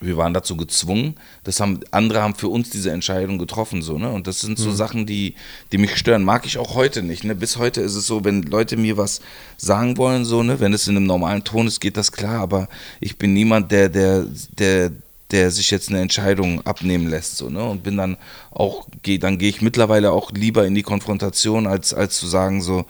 [0.00, 1.14] wir waren dazu gezwungen.
[1.44, 4.10] Das haben, andere haben für uns diese Entscheidung getroffen, so, ne?
[4.10, 4.74] Und das sind so mhm.
[4.74, 5.34] Sachen, die,
[5.72, 6.22] die mich stören.
[6.22, 7.34] Mag ich auch heute nicht, ne?
[7.34, 9.20] Bis heute ist es so, wenn Leute mir was
[9.56, 10.60] sagen wollen, so, ne?
[10.60, 12.68] Wenn es in einem normalen Ton ist, geht das klar, aber
[13.00, 14.26] ich bin niemand, der, der,
[14.58, 14.92] der,
[15.30, 17.64] der sich jetzt eine Entscheidung abnehmen lässt, so, ne?
[17.64, 18.18] Und bin dann
[18.50, 22.60] auch, geh, dann gehe ich mittlerweile auch lieber in die Konfrontation, als, als zu sagen,
[22.60, 22.84] so,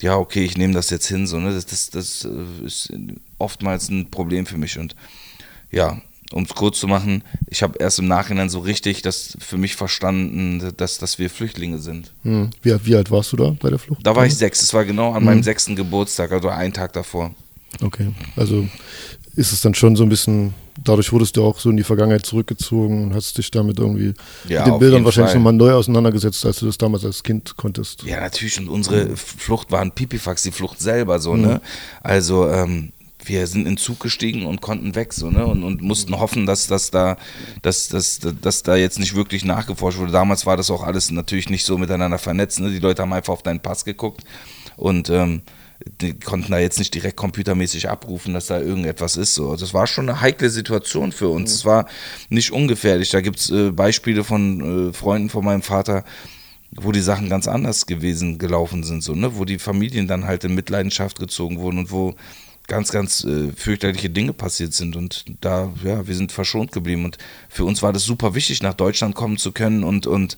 [0.00, 1.52] ja, okay, ich nehme das jetzt hin, so, ne?
[1.52, 2.92] Das, das, das äh, ist
[3.38, 4.96] oftmals ein Problem für mich und
[5.70, 6.00] ja,
[6.32, 9.76] um es kurz zu machen, ich habe erst im Nachhinein so richtig das für mich
[9.76, 12.12] verstanden, dass, dass wir Flüchtlinge sind.
[12.22, 12.50] Hm.
[12.62, 14.00] Wie, wie, alt warst du da bei der Flucht?
[14.04, 14.62] Da war ich sechs.
[14.62, 15.24] Es war genau an hm.
[15.24, 17.34] meinem sechsten Geburtstag, also einen Tag davor.
[17.82, 18.66] Okay, also
[19.36, 22.24] ist es dann schon so ein bisschen, dadurch wurdest du auch so in die Vergangenheit
[22.24, 24.14] zurückgezogen und hast dich damit irgendwie
[24.48, 28.02] ja, mit den Bildern wahrscheinlich nochmal neu auseinandergesetzt, als du das damals als Kind konntest.
[28.04, 28.58] Ja, natürlich.
[28.58, 31.42] Und unsere Flucht war ein Pipifax, die Flucht selber so, mhm.
[31.42, 31.60] ne?
[32.02, 32.92] Also, ähm,
[33.28, 35.46] wir sind in den Zug gestiegen und konnten weg so, ne?
[35.46, 37.16] Und, und mussten hoffen, dass, dass, da,
[37.62, 40.12] dass, dass, dass da jetzt nicht wirklich nachgeforscht wurde.
[40.12, 42.60] Damals war das auch alles natürlich nicht so miteinander vernetzt.
[42.60, 42.70] Ne?
[42.70, 44.22] Die Leute haben einfach auf deinen Pass geguckt
[44.76, 45.42] und ähm,
[46.00, 49.34] die konnten da jetzt nicht direkt computermäßig abrufen, dass da irgendetwas ist.
[49.34, 49.56] So.
[49.56, 51.52] Das war schon eine heikle Situation für uns.
[51.52, 51.68] Es mhm.
[51.68, 51.86] war
[52.28, 53.10] nicht ungefährlich.
[53.10, 56.04] Da gibt es äh, Beispiele von äh, Freunden von meinem Vater,
[56.72, 59.36] wo die Sachen ganz anders gewesen gelaufen sind, so, ne?
[59.36, 62.14] wo die Familien dann halt in Mitleidenschaft gezogen wurden und wo
[62.66, 64.96] ganz, ganz äh, fürchterliche Dinge passiert sind.
[64.96, 67.04] Und da, ja, wir sind verschont geblieben.
[67.04, 70.36] Und für uns war das super wichtig, nach Deutschland kommen zu können und, und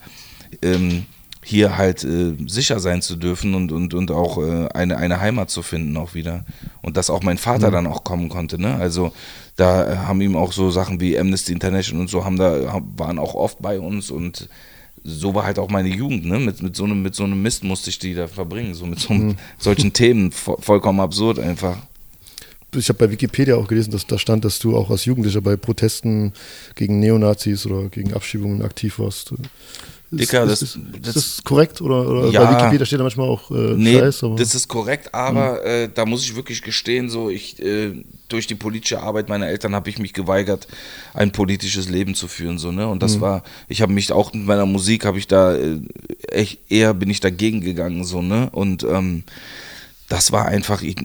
[0.63, 1.07] ähm,
[1.43, 5.51] hier halt äh, sicher sein zu dürfen und, und, und auch äh, eine, eine Heimat
[5.51, 6.45] zu finden auch wieder.
[6.83, 7.73] Und dass auch mein Vater mhm.
[7.73, 8.61] dann auch kommen konnte.
[8.61, 8.75] Ne?
[8.75, 9.13] Also
[9.57, 13.19] da äh, haben ihm auch so Sachen wie Amnesty International und so haben da, waren
[13.19, 14.49] auch oft bei uns und
[15.05, 16.39] so war halt auch meine Jugend, ne?
[16.39, 18.99] Mit, mit, so, einem, mit so einem Mist musste ich die da verbringen, so mit
[18.99, 19.37] so, mhm.
[19.57, 21.79] solchen Themen, vollkommen absurd einfach
[22.75, 25.57] ich habe bei Wikipedia auch gelesen, dass da stand, dass du auch als Jugendlicher bei
[25.57, 26.33] Protesten
[26.75, 29.33] gegen Neonazis oder gegen Abschiebungen aktiv warst.
[30.11, 31.83] Dicker, ist, das- ist, ist, das- das korrekt?
[31.83, 32.45] Oder, oder Ja.
[32.45, 35.91] bei Wikipedia steht da manchmal auch äh, Nee, Scheiß, aber das ist korrekt, aber äh,
[35.95, 39.91] da muss ich wirklich gestehen, so ich äh, durch die politische Arbeit meiner Eltern habe
[39.91, 40.67] ich mich geweigert,
[41.13, 42.89] ein politisches Leben zu führen, so ne.
[42.89, 45.81] Und das war, ich habe mich auch mit meiner Musik habe ich da äh,
[46.29, 48.49] echt eher bin ich dagegen gegangen, so ne.
[48.51, 49.25] Und ähm,
[50.09, 50.97] das war einfach, ich,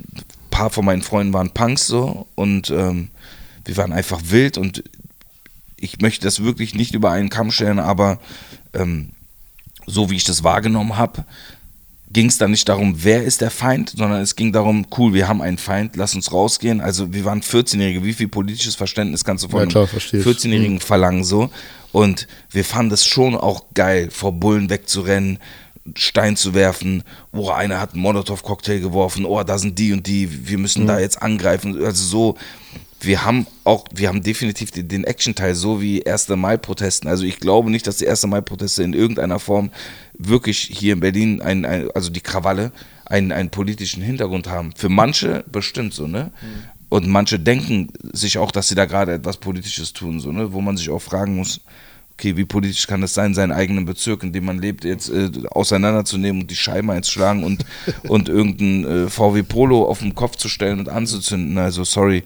[0.54, 3.10] paar von meinen Freunden waren Punks so und ähm,
[3.66, 4.84] wir waren einfach wild und
[5.78, 8.20] ich möchte das wirklich nicht über einen Kamm stellen, aber
[8.74, 9.10] ähm,
[9.88, 11.26] so wie ich das wahrgenommen habe,
[12.12, 15.28] ging es dann nicht darum, wer ist der Feind, sondern es ging darum, cool, wir
[15.28, 16.80] haben einen Feind, lass uns rausgehen.
[16.80, 20.20] Also wir waren 14-Jährige, wie viel politisches Verständnis kannst du von Ja, klar, einem verstehe
[20.20, 20.26] ich.
[20.26, 21.50] 14-Jährigen verlangen so?
[21.92, 25.40] Und wir fanden es schon auch geil, vor Bullen wegzurennen,
[25.96, 30.48] Stein zu werfen, oh, einer hat einen Molotow-Cocktail geworfen, oh, da sind die und die,
[30.48, 31.84] wir müssen da jetzt angreifen.
[31.84, 32.38] Also so,
[33.02, 36.30] wir haben auch, wir haben definitiv den, Action-Teil, so wie 1.
[36.30, 37.08] Mai-Protesten.
[37.08, 38.28] Also ich glaube nicht, dass die 1.
[38.28, 39.72] Mai-Proteste in irgendeiner Form
[40.18, 42.72] wirklich hier in Berlin, ein, ein, also die Krawalle,
[43.06, 44.72] einen, einen politischen Hintergrund haben.
[44.76, 46.32] Für manche bestimmt so, ne?
[46.90, 50.54] Und manche denken sich auch, dass sie da gerade etwas Politisches tun, so, ne?
[50.54, 51.60] Wo man sich auch fragen muss,
[52.18, 55.30] okay, wie politisch kann es sein, seinen eigenen Bezirk, in dem man lebt, jetzt äh,
[55.50, 57.66] auseinanderzunehmen und die Scheiben einzuschlagen und,
[58.08, 61.58] und irgendein äh, VW Polo auf den Kopf zu stellen und anzuzünden.
[61.58, 62.24] Also sorry,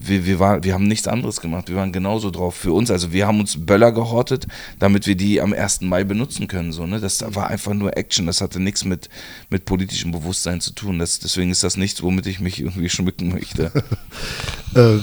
[0.00, 1.68] wir, wir, war, wir haben nichts anderes gemacht.
[1.68, 2.90] Wir waren genauso drauf für uns.
[2.90, 4.46] Also wir haben uns Böller gehortet,
[4.78, 5.82] damit wir die am 1.
[5.82, 6.72] Mai benutzen können.
[6.72, 7.00] So, ne?
[7.00, 8.26] Das war einfach nur Action.
[8.26, 9.08] Das hatte nichts mit,
[9.48, 10.98] mit politischem Bewusstsein zu tun.
[10.98, 13.72] Das, deswegen ist das nichts, womit ich mich irgendwie schmücken möchte.
[14.74, 14.98] Äh,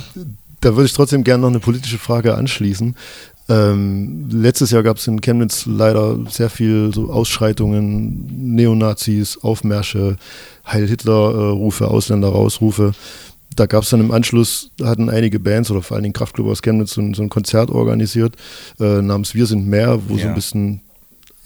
[0.59, 2.95] da würde ich trotzdem gerne noch eine politische Frage anschließen.
[3.49, 10.17] Ähm, letztes Jahr gab es in Chemnitz leider sehr viel so Ausschreitungen, Neonazis, Aufmärsche,
[10.65, 12.93] Heil Hitler-Rufe, Ausländer rausrufe.
[13.55, 16.61] Da gab es dann im Anschluss, hatten einige Bands oder vor allen Dingen Kraftclub aus
[16.61, 18.35] Chemnitz so ein, so ein Konzert organisiert
[18.79, 20.29] äh, namens Wir sind mehr, wo so Ja.
[20.29, 20.81] ein bisschen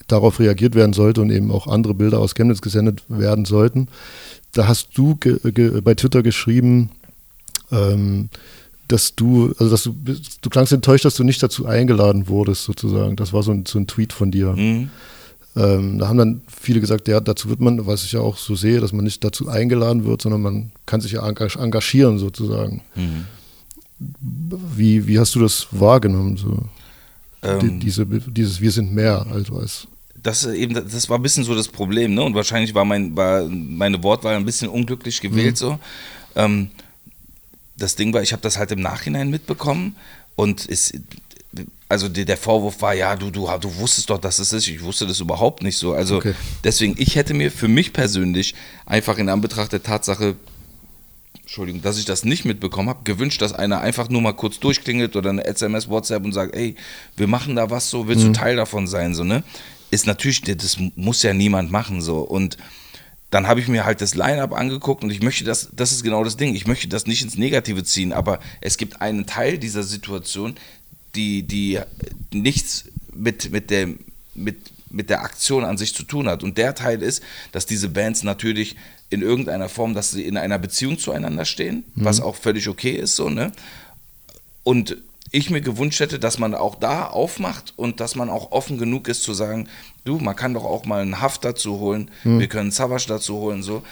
[0.07, 3.87] darauf reagiert werden sollte und eben auch andere Bilder aus Chemnitz gesendet werden sollten.
[4.53, 5.15] Da hast du
[5.83, 6.91] bei Twitter geschrieben,
[7.71, 8.29] ähm,
[8.87, 12.63] dass du, also dass du, bist- du klangst enttäuscht, dass du nicht dazu eingeladen wurdest,
[12.63, 13.15] sozusagen.
[13.15, 14.53] Das war so ein, so ein Tweet von dir.
[14.53, 14.89] Mhm.
[15.55, 18.55] Ähm, da haben dann viele gesagt, ja, dazu wird man, was ich ja auch so
[18.55, 22.81] sehe, dass man nicht dazu eingeladen wird, sondern man kann sich ja engag- engagieren, sozusagen.
[22.95, 23.25] Mhm.
[24.75, 26.37] Wie, wie hast du das wahrgenommen?
[26.37, 26.59] So?
[27.41, 29.87] Ähm, diese, dieses Wir sind mehr, also als
[30.21, 32.21] das ist eben, das war ein bisschen so das Problem, ne?
[32.23, 35.79] Und wahrscheinlich war mein, war meine Wortwahl ein bisschen unglücklich gewählt so.
[36.35, 36.69] Ähm,
[37.77, 39.95] das Ding war, ich habe das halt im Nachhinein mitbekommen
[40.35, 40.93] und es,
[41.89, 44.67] also der, Vorwurf war, ja, du, du, du wusstest doch, dass es ist.
[44.67, 45.93] Ich wusste das überhaupt nicht so.
[45.93, 46.33] Also Okay.
[46.63, 50.35] deswegen, ich hätte mir für mich persönlich einfach in Anbetracht der Tatsache,
[51.41, 55.15] Entschuldigung, dass ich das nicht mitbekommen habe, gewünscht, dass einer einfach nur mal kurz durchklingelt
[55.15, 56.75] oder eine SMS, WhatsApp und sagt, ey,
[57.15, 59.43] wir machen da was so, willst du Teil davon sein, so, ne?
[59.89, 62.19] Ist natürlich, das muss ja niemand machen, so.
[62.19, 62.57] Und
[63.29, 66.23] dann habe ich mir halt das Line-Up angeguckt und ich möchte das, das ist genau
[66.23, 69.83] das Ding, ich möchte das nicht ins Negative ziehen, aber es gibt einen Teil dieser
[69.83, 70.55] Situation,
[71.15, 71.79] die, die
[72.31, 73.89] nichts mit, mit, der,
[74.33, 74.57] mit,
[74.89, 76.43] mit der Aktion an sich zu tun hat.
[76.43, 78.75] Und der Teil ist, dass diese Bands natürlich
[79.09, 83.15] in irgendeiner Form, dass sie in einer Beziehung zueinander stehen, was auch völlig okay ist,
[83.15, 83.51] so, ne?
[84.63, 84.97] Und
[85.31, 89.07] ich mir gewünscht hätte, dass man auch da aufmacht und dass man auch offen genug
[89.07, 89.67] ist zu sagen,
[90.07, 93.63] du, man kann doch auch mal einen Haft dazu holen, wir können Savage dazu holen,
[93.63, 93.83] so.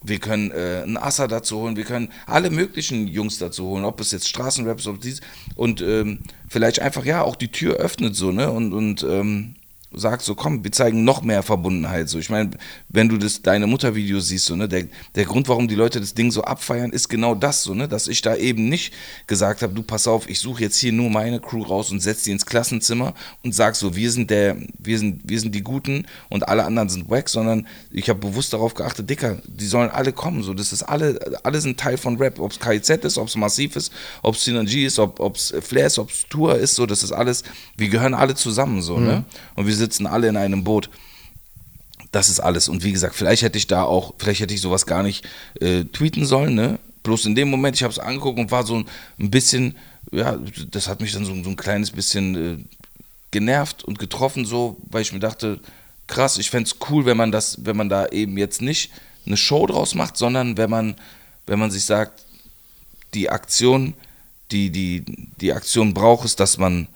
[0.00, 4.00] Wir können äh, einen Assa dazu holen, wir können alle möglichen Jungs dazu holen, ob
[4.00, 5.20] es jetzt Straßenraps, ob dies
[5.56, 8.48] und ähm, vielleicht einfach ja auch die Tür öffnet so, ne?
[8.48, 9.56] Und, und ähm,
[9.92, 12.08] sagt so, komm, wir zeigen noch mehr Verbundenheit.
[12.08, 12.50] So, ich meine,
[12.88, 16.12] wenn du das deine Mutter-Video siehst, so, ne, der, der Grund, warum die Leute das
[16.12, 18.92] Ding so abfeiern, ist genau das, so, ne, dass ich da eben nicht
[19.26, 22.26] gesagt habe, du pass auf, ich suche jetzt hier nur meine Crew raus und setze
[22.26, 26.06] die ins Klassenzimmer und sag so, wir sind der, wir sind, wir sind die Guten
[26.28, 30.12] und alle anderen sind wack, sondern ich habe bewusst darauf geachtet, Dicker, die sollen alle
[30.12, 33.28] kommen, so, das ist alle, alle sind Teil von Rap, ob es KIZ ist, ob
[33.28, 33.90] es Massiv ist,
[34.22, 37.12] ob es Synergy ist, ob es Flair ist, ob es Tour ist, so, das ist
[37.12, 37.42] alles,
[37.76, 39.24] wir gehören alle zusammen, so, ne,
[39.54, 40.90] und wir sitzen alle in einem Boot.
[42.12, 42.68] Das ist alles.
[42.68, 45.26] Und wie gesagt, vielleicht hätte ich da auch, vielleicht hätte ich sowas gar nicht
[45.60, 46.78] äh, tweeten sollen, ne?
[47.02, 48.84] Bloß in dem Moment, ich habe es angeguckt und war so
[49.18, 49.76] ein, bisschen,
[50.10, 50.38] ja,
[50.70, 52.64] das hat mich dann so, so ein kleines bisschen äh,
[53.30, 55.60] genervt und getroffen, so, weil ich mir dachte,
[56.06, 58.90] krass, ich fände es cool, wenn man das, wenn man da eben jetzt nicht
[59.26, 60.96] eine Show draus macht, sondern wenn man,
[61.46, 62.24] wenn man sich sagt,
[63.14, 63.94] die Aktion,
[64.50, 65.04] die, die,
[65.40, 66.88] die Aktion braucht es, dass man,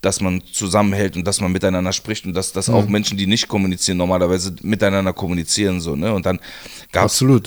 [0.00, 3.48] dass man zusammenhält und dass man miteinander spricht und dass, dass auch Menschen, die nicht
[3.48, 5.80] kommunizieren, normalerweise miteinander kommunizieren.
[5.80, 6.12] So, ne?
[6.14, 6.40] Und dann
[6.90, 7.20] gab es.
[7.20, 7.38] Ja.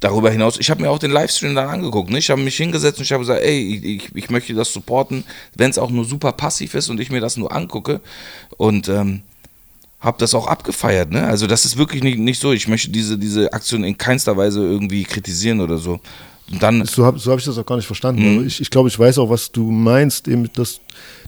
[0.00, 2.10] darüber hinaus, ich habe mir auch den Livestream dann angeguckt.
[2.10, 2.18] Ne?
[2.18, 5.24] Ich habe mich hingesetzt und ich habe gesagt, ey, ich, ich, möchte das supporten,
[5.56, 8.02] wenn es auch nur super passiv ist und ich mir das nur angucke.
[8.58, 9.22] Und ähm,
[9.98, 11.24] habe das auch abgefeiert, ne?
[11.24, 12.52] Also das ist wirklich nicht, nicht so.
[12.52, 16.00] Ich möchte diese, diese Aktion in keinster Weise irgendwie kritisieren oder so.
[16.50, 18.36] Und dann, So habe so hab ich das auch gar nicht verstanden.
[18.36, 20.80] Aber ich, ich glaube, ich weiß auch, was du meinst, eben, dass,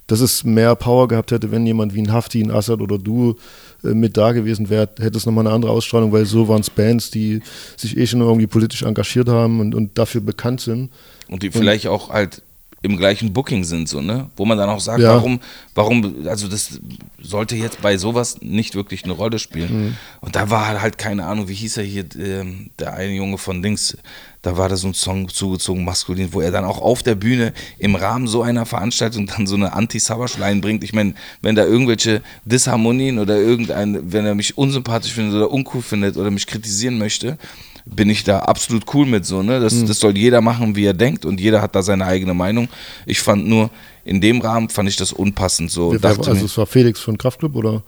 [0.06, 3.36] dass es mehr Power gehabt hätte, wenn jemand wie ein Hafti, ein Assad oder du
[3.82, 6.70] äh, mit da gewesen wäre, hätte es nochmal eine andere Ausstrahlung, weil so waren es
[6.70, 7.40] Bands, die
[7.76, 10.90] sich eh schon irgendwie politisch engagiert haben und, und dafür bekannt sind.
[11.28, 12.42] und die vielleicht auch halt
[12.84, 14.28] im gleichen Booking sind, so, ne?
[14.36, 15.14] Wo man dann auch sagt, Ja.
[15.14, 15.40] warum,
[15.74, 16.80] warum, also das
[17.18, 19.84] sollte jetzt bei sowas nicht wirklich eine Rolle spielen.
[19.86, 19.96] Mhm.
[20.20, 23.62] Und da war halt, keine Ahnung, wie hieß er hier, ähm, der eine Junge von
[23.62, 23.96] Dings,
[24.42, 27.54] da war da so ein Song zugezogen, maskulin, wo er dann auch auf der Bühne
[27.78, 30.84] im Rahmen so einer Veranstaltung dann so eine Anti-Savage-Line bringt.
[30.84, 35.80] Ich meine, wenn da irgendwelche Disharmonien oder irgendein, wenn er mich unsympathisch findet oder uncool
[35.80, 37.38] findet oder mich kritisieren möchte,
[37.86, 39.60] bin ich da absolut cool mit so, ne?
[39.60, 42.68] Das, das soll jeder machen, wie er denkt und jeder hat da seine eigene Meinung.
[43.04, 43.70] Ich fand nur,
[44.04, 45.92] in dem Rahmen fand ich das unpassend so.
[45.92, 47.82] Wer, dachte also mir, es war Felix von Kraftclub oder,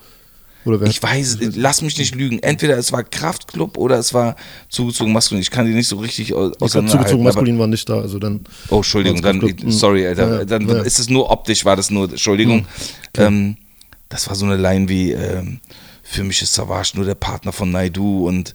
[0.66, 0.88] oder wer?
[0.88, 2.40] ich weiß, lass mich nicht lügen.
[2.40, 4.36] Entweder es war Kraftclub oder es war
[4.68, 5.40] zugezogen maskulin.
[5.40, 6.88] Ich kann die nicht so richtig auseinanderhalten.
[6.88, 8.40] zugezogen maskulin war nicht da, also dann.
[8.68, 10.40] Oh, Entschuldigung, dann, sorry, Alter.
[10.40, 10.82] Ja, dann ja.
[10.82, 12.66] ist es nur optisch, war das nur, Entschuldigung.
[13.16, 13.56] Ähm,
[14.10, 15.60] das war so eine Line wie, ähm,
[16.02, 18.54] für mich ist Savage nur der Partner von Naidu und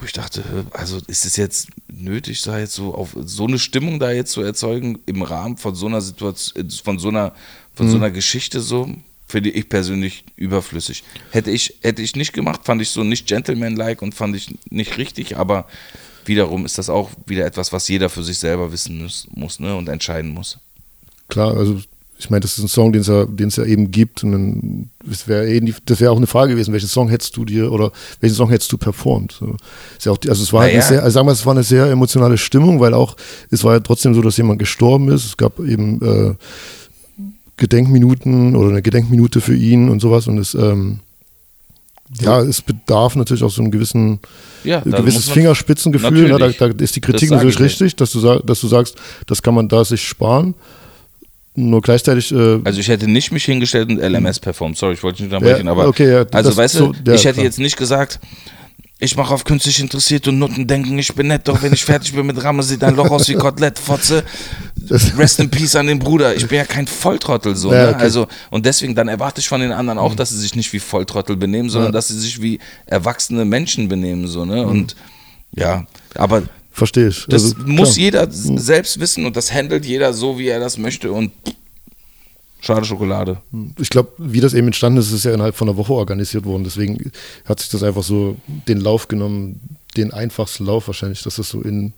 [0.00, 4.00] wo ich dachte, also ist es jetzt nötig, da jetzt so auf so eine Stimmung
[4.00, 7.32] da jetzt zu erzeugen im Rahmen von so einer Situation, äh, von so einer,
[7.74, 7.90] von Mhm.
[7.90, 8.90] so einer Geschichte so,
[9.28, 11.04] finde ich persönlich überflüssig.
[11.30, 14.96] Hätte ich, hätte ich nicht gemacht, fand ich so nicht gentleman-like und fand ich nicht
[14.98, 15.66] richtig, aber
[16.24, 19.76] wiederum ist das auch wieder etwas, was jeder für sich selber wissen muss, muss ne,
[19.76, 20.58] und entscheiden muss.
[21.28, 21.80] Klar, also
[22.20, 24.22] ich meine, das ist ein Song, den es ja, den es ja eben gibt.
[24.22, 27.92] Und dann, das wäre wäre auch eine Frage gewesen, welchen Song hättest du dir oder
[28.20, 29.32] welchen Song hättest du performt?
[29.32, 29.56] So.
[29.96, 30.84] Ist ja auch, also es war halt Naja.
[30.84, 33.16] eine sehr, also sagen wir, es war eine sehr emotionale Stimmung, weil auch
[33.50, 35.24] es war ja trotzdem so, dass jemand gestorben ist.
[35.24, 36.34] Es gab eben äh,
[37.56, 40.26] Gedenkminuten oder eine Gedenkminute für ihn und sowas.
[40.28, 41.00] Und es ähm,
[42.20, 44.18] ja, es bedarf natürlich auch so einen gewissen
[44.64, 46.28] Ja, gewisses Fingerspitzengefühl.
[46.28, 46.38] Ne?
[46.38, 49.68] Da, da ist die Kritik natürlich richtig, dass du, dass du sagst, das kann man
[49.68, 50.54] da sich sparen.
[51.68, 54.76] Nur gleichzeitig, äh, Also ich hätte nicht mich hingestellt und LMS performt.
[54.78, 57.24] Sorry, ich wollte nicht unterbrechen, Ja, aber okay, ja, also weißt so- du, ja, ich
[57.24, 57.44] hätte klar.
[57.44, 58.18] jetzt nicht gesagt,
[59.02, 62.12] ich mache auf künstlich interessiert und Nutten denken, ich bin nett, doch wenn ich fertig
[62.14, 64.24] bin mit Ramme, sieht dein Loch aus wie Kotelett, Fotze.
[65.16, 66.34] Rest in Peace an den Bruder.
[66.34, 67.72] Ich bin ja kein Volltrottel so.
[67.72, 67.88] Ja, ne?
[67.94, 68.02] okay.
[68.02, 70.80] Also und deswegen dann erwarte ich von den anderen auch, dass sie sich nicht wie
[70.80, 71.92] Volltrottel benehmen, sondern Ja.
[71.92, 74.44] dass sie sich wie erwachsene Menschen benehmen so.
[74.44, 74.56] Ne?
[74.64, 74.68] Mhm.
[74.68, 74.96] Und
[75.54, 77.26] ja, aber verstehe ich.
[77.28, 78.04] das also, muss klar.
[78.04, 81.32] jeder s- selbst wissen und das handelt jeder so, wie er das möchte und
[82.60, 83.40] schade Schokolade.
[83.78, 86.44] Ich glaube, wie das eben entstanden ist, ist es ja innerhalb von einer Woche organisiert
[86.44, 86.64] worden.
[86.64, 87.10] Deswegen
[87.46, 88.36] hat sich das einfach so
[88.68, 89.60] den Lauf genommen,
[89.96, 91.22] den einfachsten Lauf wahrscheinlich.
[91.22, 91.92] Das ist so in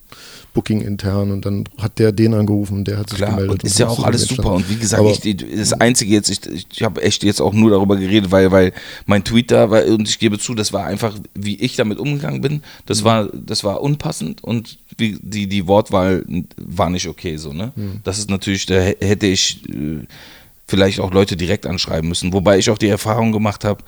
[0.54, 3.52] Booking intern und dann hat der den angerufen und der hat sich Klar, gemeldet.
[3.52, 4.52] und ist so ja auch es alles super.
[4.52, 6.40] Und wie gesagt, Aber- ich, das Einzige jetzt, ich,
[6.72, 8.72] ich habe echt jetzt auch nur darüber geredet, weil, weil
[9.06, 12.40] mein Tweet da war, und ich gebe zu, das war einfach, wie ich damit umgegangen
[12.40, 12.60] bin, Mhm.
[12.86, 16.24] das war, das war unpassend und wie, die, die Wortwahl
[16.56, 17.72] war nicht okay so, ne?
[17.76, 18.00] Mhm.
[18.04, 20.06] Das ist natürlich, da hä- hätte ich äh,
[20.68, 23.82] vielleicht auch Leute direkt anschreiben müssen, wobei ich auch die Erfahrung gemacht habe,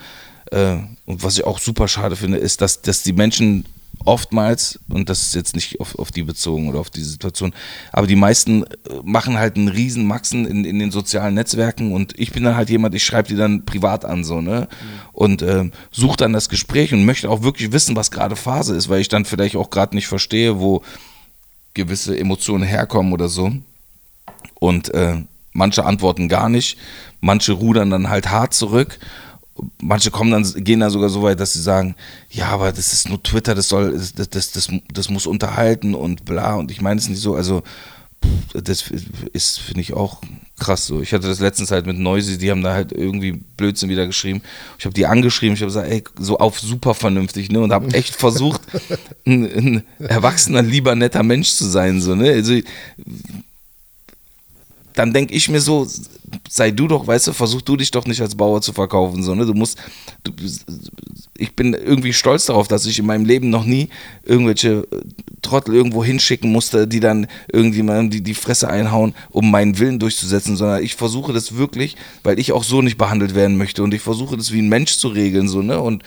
[0.51, 3.65] äh, und was ich auch super schade finde, ist, dass, dass die Menschen
[4.05, 7.55] oftmals, und das ist jetzt nicht auf, auf die bezogen oder auf die Situation,
[7.93, 8.67] aber die meisten äh,
[9.03, 12.71] machen halt einen riesen Maxen in, in den sozialen Netzwerken und ich bin dann halt
[12.71, 14.69] jemand, ich schreibe die dann privat an, so, ne?
[15.13, 18.89] Und ähm, suche dann das Gespräch und möchte auch wirklich wissen, was gerade Phase ist,
[18.89, 20.83] weil ich dann vielleicht auch gerade nicht verstehe, wo
[21.75, 23.53] gewisse Emotionen herkommen oder so.
[24.55, 26.79] Und äh, manche antworten gar nicht,
[27.21, 28.99] manche rudern dann halt hart zurück.
[29.81, 31.95] Manche kommen dann, gehen dann sogar so weit, dass sie sagen,
[32.31, 36.25] ja, aber das ist nur Twitter, das soll, das, das, das, das muss unterhalten und
[36.25, 36.55] bla.
[36.55, 37.63] Und ich meine es nicht so, also
[38.53, 38.91] das
[39.33, 40.21] ist, finde ich, auch
[40.59, 41.01] krass so.
[41.03, 44.43] Ich hatte das letztens halt mit Noisy, die haben da halt irgendwie Blödsinn wieder geschrieben.
[44.79, 47.61] Ich habe die angeschrieben, ich habe gesagt, ey, so auf super vernünftig, ne?
[47.61, 48.61] Und habe echt versucht,
[49.27, 52.31] ein, ein erwachsener, lieber, netter Mensch zu sein, so, ne?
[52.31, 52.59] Also
[54.95, 55.89] dann denke ich mir so,
[56.49, 59.35] sei du doch, weißt du, versuch du dich doch nicht als Bauer zu verkaufen, so,
[59.35, 59.47] ne?
[59.47, 59.79] Du musst,
[60.23, 60.33] du,
[61.37, 63.89] ich bin irgendwie stolz darauf, dass ich in meinem Leben noch nie
[64.25, 65.01] irgendwelche äh,
[65.43, 70.57] Trottel irgendwo hinschicken musste, die dann irgendjemandem die, die Fresse einhauen, um meinen Willen durchzusetzen,
[70.57, 74.03] sondern ich versuche das wirklich, weil ich auch so nicht behandelt werden möchte und ich
[74.03, 75.81] versuche das wie ein Mensch zu regeln, so, ne?
[75.81, 76.03] Und,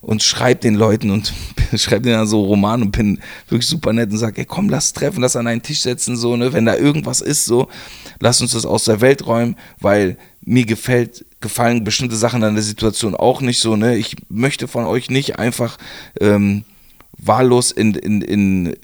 [0.00, 1.32] und schreib den Leuten und
[1.74, 4.92] schreib denen dann so Roman und bin wirklich super nett und sag, ey, komm, lass
[4.92, 6.52] treffen, lass an einen Tisch setzen, so, ne?
[6.52, 7.68] Wenn da irgendwas ist, so,
[8.20, 12.64] lass uns das aus der Welt räumen, weil mir gefällt, gefallen bestimmte Sachen an der
[12.64, 13.96] Situation auch nicht so, ne?
[13.96, 15.78] Ich möchte von euch nicht einfach
[16.20, 16.64] ähm,
[17.18, 18.76] wahllos in, in, in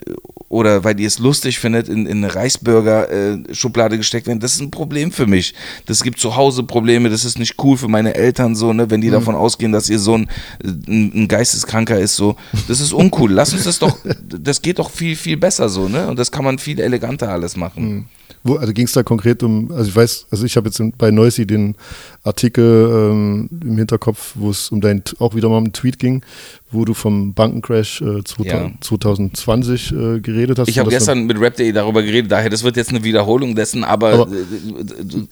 [0.48, 4.70] oder weil ihr es lustig findet, in, in eine Reisburger-Schublade gesteckt werden, das ist ein
[4.70, 5.54] Problem für mich.
[5.86, 9.00] Das gibt zu Hause Probleme, das ist nicht cool für meine Eltern, so, ne, wenn
[9.00, 10.28] die davon ausgehen, dass ihr Sohn
[10.62, 12.36] ein, ein Geisteskranker ist, so.
[12.68, 13.32] Das ist uncool.
[13.32, 16.06] Lass uns das doch, das geht doch viel, viel besser so, ne?
[16.06, 18.08] Und das kann man viel eleganter alles machen.
[18.46, 21.11] Wo, also ging es da konkret um, also ich weiß, also ich habe jetzt bei
[21.11, 21.76] Noisy den
[22.24, 26.22] Artikel ähm, im Hinterkopf, wo es um deinen, auch wieder mal um einen Tweet ging,
[26.70, 28.70] wo du vom Bankencrash äh, 2000, Ja.
[28.83, 30.68] 2020 äh, geredet hast.
[30.68, 34.12] Ich habe gestern mit Rap.de darüber geredet, daher, das wird jetzt eine Wiederholung dessen, aber,
[34.12, 34.44] Aber- äh, äh,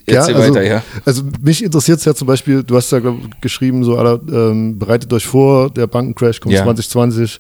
[0.09, 0.83] Ja, erzähl also, weiter, ja.
[1.05, 5.13] Also mich interessiert es ja zum Beispiel, du hast ja glaub, geschrieben, so ähm, bereitet
[5.13, 6.63] euch vor, der Bankencrash kommt Ja.
[6.65, 7.39] 2020,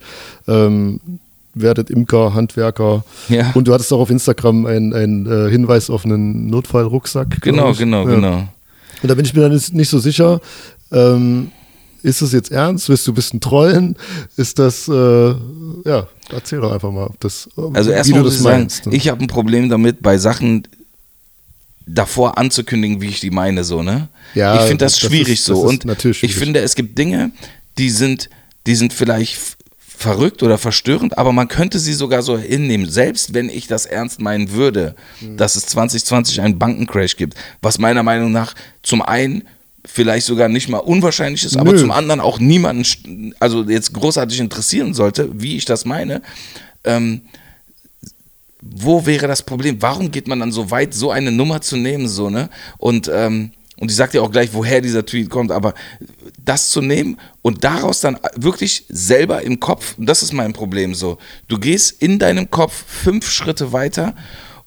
[0.49, 1.01] ähm,
[1.55, 3.51] werdet Imker, Handwerker Ja.
[3.55, 7.41] und du hattest auch auf Instagram einen, einen äh, Hinweis auf einen Notfallrucksack.
[7.43, 7.79] Genau, ich.
[7.79, 8.15] genau, Ja.
[8.15, 8.49] genau.
[9.03, 10.41] Und da bin ich mir dann nicht so sicher,
[10.93, 11.51] ähm,
[12.03, 12.89] ist das jetzt ernst?
[12.89, 13.97] Willst du ein bisschen trollen?
[14.37, 14.93] Ist das, äh,
[15.85, 18.87] ja, erzähl doch einfach mal, das, Also wie erstmal du das ich sagen, meinst.
[18.87, 18.95] ne?
[18.97, 20.67] ich habe ein Problem damit, bei Sachen
[21.87, 24.09] davor anzukündigen, wie ich die meine, so, ne?
[24.35, 25.55] Ja, ich finde das, das schwierig ist- so.
[25.63, 26.45] das Und natürlich ich schwierig.
[26.45, 27.33] finde, es gibt Dinge,
[27.79, 28.31] die sind,
[28.67, 29.57] die sind vielleicht
[29.97, 32.89] verrückt oder verstörend, aber man könnte sie sogar so hinnehmen.
[32.91, 35.37] Selbst wenn ich das ernst meinen würde, Mhm.
[35.37, 39.45] dass es 2020 einen Bankencrash gibt, was meiner Meinung nach zum einen
[39.85, 41.79] vielleicht sogar nicht mal unwahrscheinlich ist, aber Nö.
[41.79, 46.23] zum anderen auch niemanden, also jetzt großartig interessieren sollte, wie ich das meine.
[46.85, 47.23] Ähm,
[48.61, 49.83] wo wäre das Problem?
[49.83, 52.49] Warum geht man dann so weit, so eine Nummer zu nehmen, so, ne?
[52.79, 55.75] Und, ähm, und ich sag dir auch gleich, woher dieser Tweet kommt, aber
[56.45, 60.95] das zu nehmen und daraus dann wirklich selber im Kopf, und das ist mein Problem
[60.95, 64.15] so, du gehst in deinem Kopf fünf Schritte weiter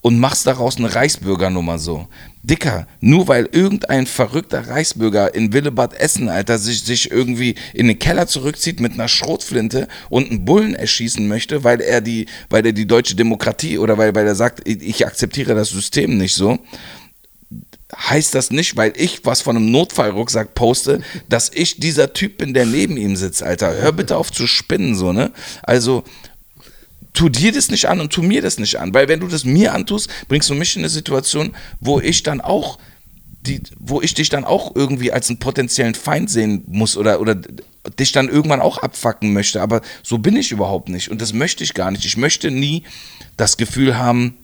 [0.06, 2.08] und machst daraus eine Reichsbürgernummer so.
[2.44, 7.98] Dicker, nur weil irgendein verrückter Reichsbürger in Willebad Essen, Alter, sich, sich irgendwie in den
[7.98, 12.74] Keller zurückzieht mit einer Schrotflinte und einen Bullen erschießen möchte, weil er die, weil er
[12.74, 16.60] die deutsche Demokratie oder weil, weil er sagt, ich ich akzeptiere das System nicht so,
[17.98, 22.54] heißt das nicht, weil ich was von einem Notfallrucksack poste, dass ich dieser Typ bin,
[22.54, 23.74] der neben ihm sitzt, Alter.
[23.76, 25.32] Hör bitte auf zu spinnen, so, ne?
[25.64, 26.04] Also,
[27.14, 28.94] tu dir das nicht an und tu mir das nicht an.
[28.94, 32.42] Weil wenn du das mir antust, bringst du mich in eine Situation, wo ich dann
[32.42, 32.78] auch
[33.42, 37.36] die, wo ich dich dann auch irgendwie als einen potenziellen Feind sehen muss oder, oder
[38.00, 39.62] dich dann irgendwann auch abfacken möchte.
[39.62, 41.10] Aber so bin ich überhaupt nicht.
[41.10, 42.06] Und das möchte ich gar nicht.
[42.06, 42.84] Ich möchte nie
[43.38, 44.38] das Gefühl haben,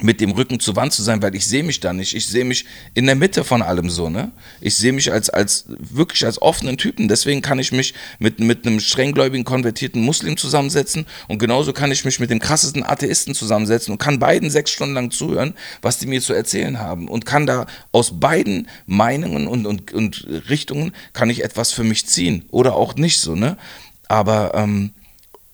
[0.00, 2.14] mit dem Rücken zur Wand zu sein, weil ich sehe mich da nicht.
[2.14, 4.32] Ich sehe mich in der Mitte von allem so, ne?
[4.60, 7.08] Ich sehe mich als, als wirklich als offenen Typen.
[7.08, 12.04] Deswegen kann ich mich mit, mit einem strenggläubigen, konvertierten Muslim zusammensetzen und genauso kann ich
[12.04, 16.06] mich mit dem krassesten Atheisten zusammensetzen und kann beiden sechs Stunden lang zuhören, was die
[16.06, 21.30] mir zu erzählen haben und kann da aus beiden Meinungen und, und, und Richtungen kann
[21.30, 23.56] ich etwas für mich ziehen oder auch nicht so, ne?
[24.08, 24.92] Aber ähm,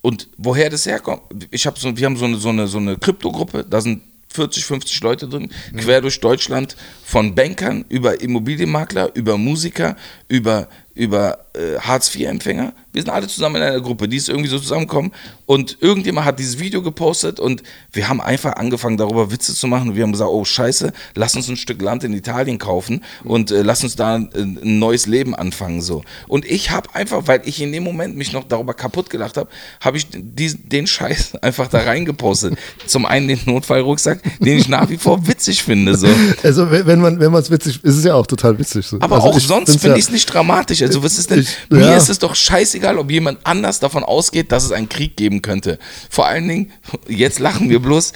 [0.01, 2.99] und woher das herkommt, ich habe so, wir haben so eine, so eine, so eine
[2.99, 4.03] Kryptogruppe, da sind
[4.35, 9.97] 40, 50 Leute drin, quer durch Deutschland, von Bankern über Immobilienmakler, über Musiker,
[10.29, 12.73] über, über äh, Hartz-IV-Empfänger.
[12.93, 15.13] Wir sind alle zusammen in einer Gruppe, die ist irgendwie so zusammengekommen.
[15.47, 19.97] Und irgendjemand hat dieses Video gepostet und wir haben einfach angefangen, darüber Witze zu machen.
[19.97, 23.63] Wir haben gesagt, oh scheiße, lass uns ein Stück Land in Italien kaufen und äh,
[23.63, 25.81] lass uns da ein, ein neues Leben anfangen.
[25.83, 26.03] So.
[26.29, 29.49] Und ich habe einfach, weil ich in dem Moment mich noch darüber kaputt gelacht habe,
[29.81, 32.57] habe ich diesen, den Scheiß einfach da reingepostet.
[32.87, 35.97] Zum einen den Notfallrucksack, den ich nach wie vor witzig finde.
[35.97, 36.07] So.
[36.43, 38.87] Also wenn man es witzig, ist es ja auch total witzig.
[38.87, 38.99] So.
[39.01, 40.84] Aber also auch sonst finde ich es nicht dramatisch.
[40.89, 41.97] Also was ist denn, Ich- mir ja.
[41.97, 45.79] ist es doch scheißegal, ob jemand anders davon ausgeht, dass es einen Krieg geben könnte.
[46.11, 46.73] Vor allen Dingen,
[47.09, 48.13] jetzt lachen wir bloß,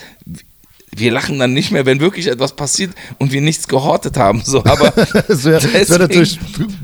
[0.97, 4.43] wir lachen dann nicht mehr, wenn wirklich etwas passiert und wir nichts gehortet haben.
[4.45, 4.93] So, aber
[5.29, 6.39] Es wäre wär natürlich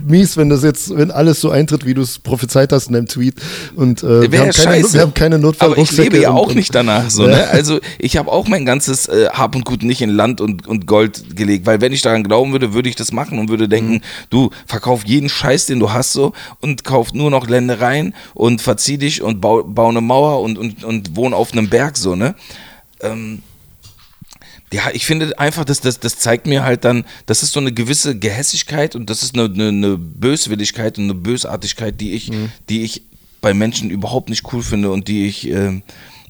[0.06, 3.06] mies, wenn das jetzt, wenn alles so eintritt, wie du es prophezeit hast in deinem
[3.08, 3.34] Tweet.
[3.74, 6.74] Und äh, wir, haben keine, wir haben keine Aber ich lebe ja auch und- nicht
[6.74, 7.36] danach so, Ja.
[7.36, 7.48] ne?
[7.48, 10.86] Also ich habe auch mein ganzes äh, Hab und Gut nicht in Land und, und
[10.86, 14.02] Gold gelegt, weil wenn ich daran glauben würde, würde ich das machen und würde denken,
[14.30, 18.98] du verkauf jeden Scheiß, den du hast so und kauf nur noch Ländereien und verzieh
[18.98, 22.34] dich und bau, bau eine Mauer und, und, und wohn auf einem Berg so, ne?
[23.00, 23.42] Ähm,
[24.74, 27.72] ja, ich finde einfach, dass das, das zeigt mir halt dann, das ist so eine
[27.72, 32.32] gewisse Gehässigkeit und das ist eine, eine, eine Böswilligkeit und eine Bösartigkeit, die ich,
[32.68, 33.02] die ich
[33.40, 35.84] bei Menschen überhaupt nicht cool finde und die ich ähm,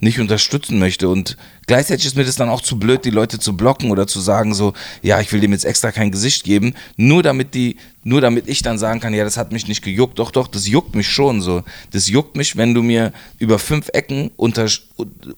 [0.05, 1.09] nicht unterstützen möchte.
[1.09, 1.37] Und
[1.67, 4.55] gleichzeitig ist mir das dann auch zu blöd, die Leute zu blocken oder zu sagen
[4.55, 8.47] so, ja, ich will dem jetzt extra kein Gesicht geben, nur damit die, nur damit
[8.47, 10.19] ich dann sagen kann, ja, das hat mich nicht gejuckt.
[10.19, 11.63] Doch, doch, das juckt mich schon so.
[11.91, 14.69] Das juckt mich, wenn du mir über fünf Ecken unter,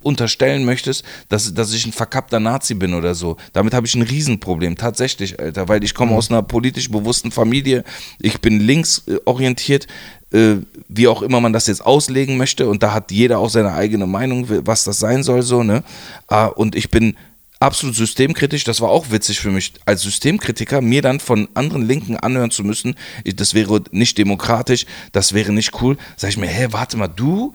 [0.03, 3.37] unterstellen möchtest, dass, dass ich ein verkappter Nazi bin oder so.
[3.53, 7.85] Damit habe ich ein Riesenproblem, tatsächlich, Alter, weil ich komme aus einer politisch bewussten Familie,
[8.21, 12.69] ich bin links orientiert, äh, wie auch immer man das jetzt auslegen möchte.
[12.69, 15.83] Und da hat jeder auch seine eigene Meinung, was das sein soll, so, ne?
[16.29, 17.17] Äh, und ich bin
[17.61, 18.65] absolut systemkritisch.
[18.65, 22.65] Das war auch witzig für mich als Systemkritiker, mir dann von anderen Linken anhören zu
[22.65, 22.95] müssen.
[23.25, 25.97] Das wäre nicht demokratisch, das wäre nicht cool.
[26.17, 27.55] Sag ich mir, hä, warte mal, du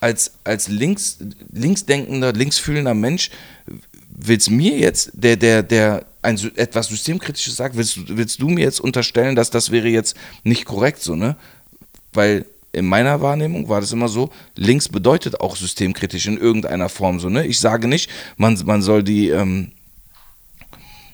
[0.00, 1.18] als, als links,
[1.52, 3.30] linksdenkender, linksfühlender Mensch
[4.08, 8.80] willst mir jetzt, der, der, der ein etwas Systemkritisches sagt, willst, willst du mir jetzt
[8.80, 11.36] unterstellen, dass das wäre jetzt nicht korrekt so, ne?
[12.12, 17.20] Weil in meiner Wahrnehmung war das immer so, links bedeutet auch systemkritisch in irgendeiner Form
[17.20, 17.46] so, ne?
[17.46, 19.72] Ich sage nicht, man, man soll die, ähm,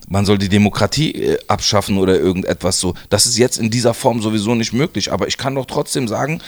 [0.09, 2.95] man soll die Demokratie äh, abschaffen oder irgendetwas so.
[3.11, 6.41] Das ist jetzt in dieser Form sowieso nicht möglich, aber ich kann doch trotzdem sagen,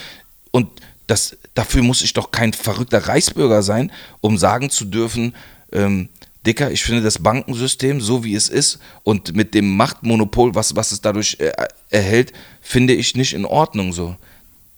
[0.53, 0.69] und
[1.09, 3.91] das, dafür muss ich doch kein verrückter Reichsbürger sein,
[4.21, 5.35] um sagen zu dürfen,
[5.73, 6.09] ähm,
[6.47, 10.91] Dicker, ich finde das Bankensystem, so wie es ist und mit dem Machtmonopol, was, was
[10.93, 11.53] es dadurch äh,
[11.91, 12.33] erhält,
[12.63, 14.17] finde ich nicht in Ordnung so.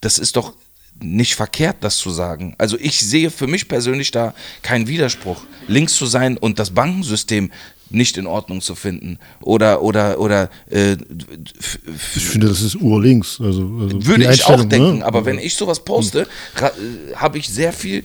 [0.03, 0.53] Das ist doch
[1.01, 2.55] nicht verkehrt, das zu sagen.
[2.59, 5.43] Also ich sehe für mich persönlich da keinen Widerspruch.
[5.67, 7.51] Links zu sein und das Bankensystem
[7.91, 9.19] nicht in Ordnung zu finden.
[9.41, 10.97] Oder, oder, oder äh,
[12.17, 13.41] Ich finde, das ist urlinks.
[13.41, 15.05] Also, also würde ich auch denken, ne?
[15.05, 16.27] aber wenn ich sowas poste,
[16.61, 18.05] äh, habe ich sehr viel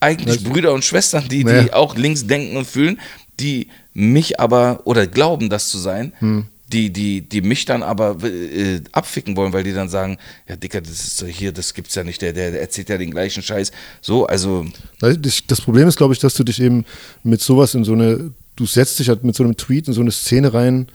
[0.00, 1.72] eigentlich Brüder und Schwestern, die, die ja.
[1.72, 3.00] auch links denken und fühlen,
[3.38, 6.46] die mich aber oder glauben, das zu sein, hm.
[6.72, 10.18] Die, die, die mich dann aber äh, abficken wollen, weil die dann sagen,
[10.48, 13.10] ja Dicker, das ist hier, das gibt's ja nicht, der, der, der erzählt ja den
[13.10, 13.72] gleichen Scheiß.
[14.00, 14.66] So, also.
[15.00, 16.84] Das Problem ist, glaube ich, dass du dich eben
[17.22, 20.00] mit sowas in so eine, du setzt dich halt mit so einem Tweet in so
[20.00, 20.86] eine Szene rein,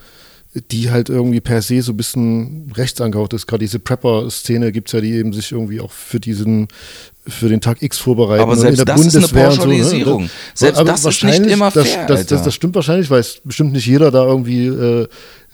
[0.70, 3.46] die halt irgendwie per se so ein bisschen rechts angehaucht ist.
[3.46, 6.68] Gerade diese Prepper-Szene gibt es ja, die eben sich irgendwie auch für diesen
[7.26, 8.42] für den Tag X vorbereiten.
[8.42, 10.20] Aber selbst das Bundeswehr ist eine Pauschalisierung.
[10.20, 10.30] So, ne?
[10.54, 13.72] Selbst aber das ist nicht immer fair, das, das, das, stimmt wahrscheinlich, weil es bestimmt
[13.72, 15.08] nicht jeder da irgendwie äh,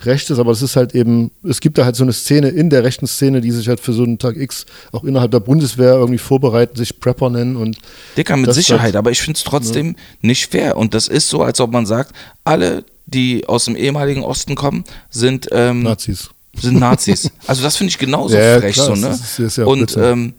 [0.06, 2.70] recht ist, aber es ist halt eben, es gibt da halt so eine Szene in
[2.70, 5.94] der rechten Szene, die sich halt für so einen Tag X auch innerhalb der Bundeswehr
[5.94, 7.78] irgendwie vorbereiten, sich Prepper nennen und
[8.16, 9.94] Dicker, mit Sicherheit, halt, aber ich finde es trotzdem ne?
[10.22, 14.22] nicht fair und das ist so, als ob man sagt, alle die aus dem ehemaligen
[14.22, 16.30] Osten kommen, sind ähm, Nazis.
[16.54, 17.30] Sind Nazis.
[17.46, 19.08] Also das finde ich genauso ja, frech klar, so, ne?
[19.08, 20.34] Ist, ist ja und ähm,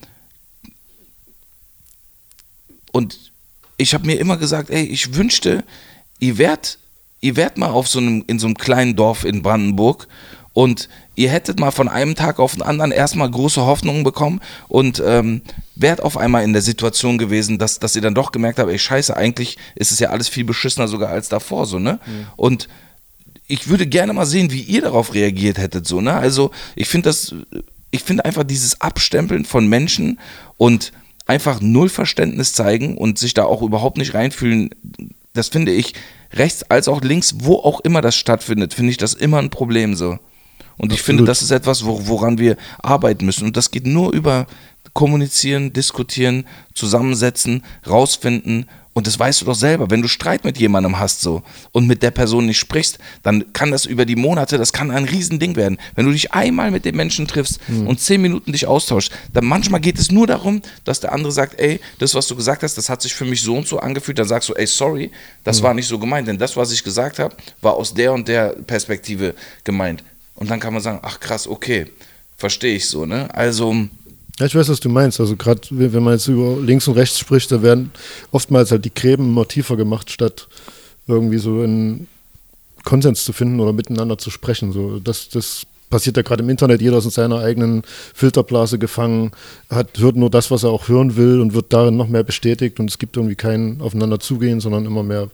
[2.91, 3.32] und
[3.78, 5.63] ich habe mir immer gesagt, ey, ich wünschte,
[6.20, 6.80] ihr wärt,
[7.22, 10.07] ihr wärt mal auf so einem, in so einem kleinen Dorf in Brandenburg
[10.55, 14.39] und ihr hättet mal von einem Tag auf den anderen erstmal große Hoffnungen bekommen
[14.70, 15.41] und ähm,
[15.76, 18.80] wärt auf einmal in der Situation gewesen, dass, dass ihr dann doch gemerkt habt, ey,
[18.80, 21.99] scheiße, eigentlich ist es ja alles viel beschissener sogar als davor, so, ne?
[22.05, 22.28] Mhm.
[22.38, 22.68] Und
[23.47, 26.13] ich würde gerne mal sehen, wie ihr darauf reagiert hättet, so, ne?
[26.13, 27.36] Also, ich finde das,
[27.91, 30.20] ich finde einfach dieses Abstempeln von Menschen
[30.55, 30.93] und
[31.28, 34.70] einfach null Verständnis zeigen und sich da auch überhaupt nicht reinfühlen,
[35.36, 35.93] das finde ich
[36.33, 39.95] rechts als auch links, wo auch immer das stattfindet, finde ich das immer ein Problem
[39.95, 40.17] so.
[40.77, 43.45] Und ich finde, das ist etwas, woran wir arbeiten müssen.
[43.45, 44.45] Und das geht nur über
[44.95, 48.67] kommunizieren, diskutieren, zusammensetzen, rausfinden.
[48.93, 51.43] Und das weißt du doch selber, wenn du Streit mit jemandem hast so
[51.73, 55.03] und mit der Person nicht sprichst, dann kann das über die Monate, das kann ein
[55.03, 55.79] Riesending werden.
[55.95, 57.87] Wenn du dich einmal mit dem Menschen triffst mhm.
[57.87, 61.59] und zehn Minuten dich austauschst, dann manchmal geht es nur darum, dass der andere sagt,
[61.59, 64.17] ey, das, was du gesagt hast, das hat sich für mich so und so angefühlt.
[64.17, 65.11] Dann sagst du, ey, sorry,
[65.43, 65.63] das mhm.
[65.63, 68.55] war nicht so gemeint, denn das, was ich gesagt habe, war aus der und der
[68.65, 69.35] Perspektive
[69.65, 70.05] gemeint.
[70.35, 71.87] Und dann kann man sagen, ach krass, okay,
[72.37, 73.27] verstehe ich so, ne?
[73.35, 73.89] Also.
[74.39, 75.19] Ja, ich weiß, was du meinst.
[75.19, 77.91] Also gerade wenn man jetzt über links und rechts spricht, da werden
[78.31, 80.47] oftmals halt die Gräben immer tiefer gemacht, statt
[81.07, 82.07] irgendwie so einen
[82.83, 84.73] Konsens zu finden oder miteinander zu sprechen.
[84.73, 87.83] So, das, das passiert ja gerade im Internet, jeder ist in seiner eigenen
[88.13, 89.31] Filterblase gefangen,
[89.69, 92.79] hat, hört nur das, was er auch hören will und wird darin noch mehr bestätigt
[92.79, 95.29] und es gibt irgendwie kein Aufeinander zugehen, sondern immer mehr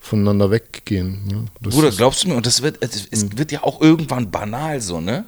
[0.00, 1.26] voneinander weggehen.
[1.26, 1.44] Ne?
[1.60, 3.38] Bruder, glaubst du mir, und das wird, es, es hm.
[3.38, 5.24] wird ja auch irgendwann banal so, ne?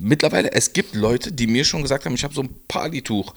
[0.00, 3.34] Mittlerweile, es gibt Leute, die mir schon gesagt haben, ich habe so ein Palituch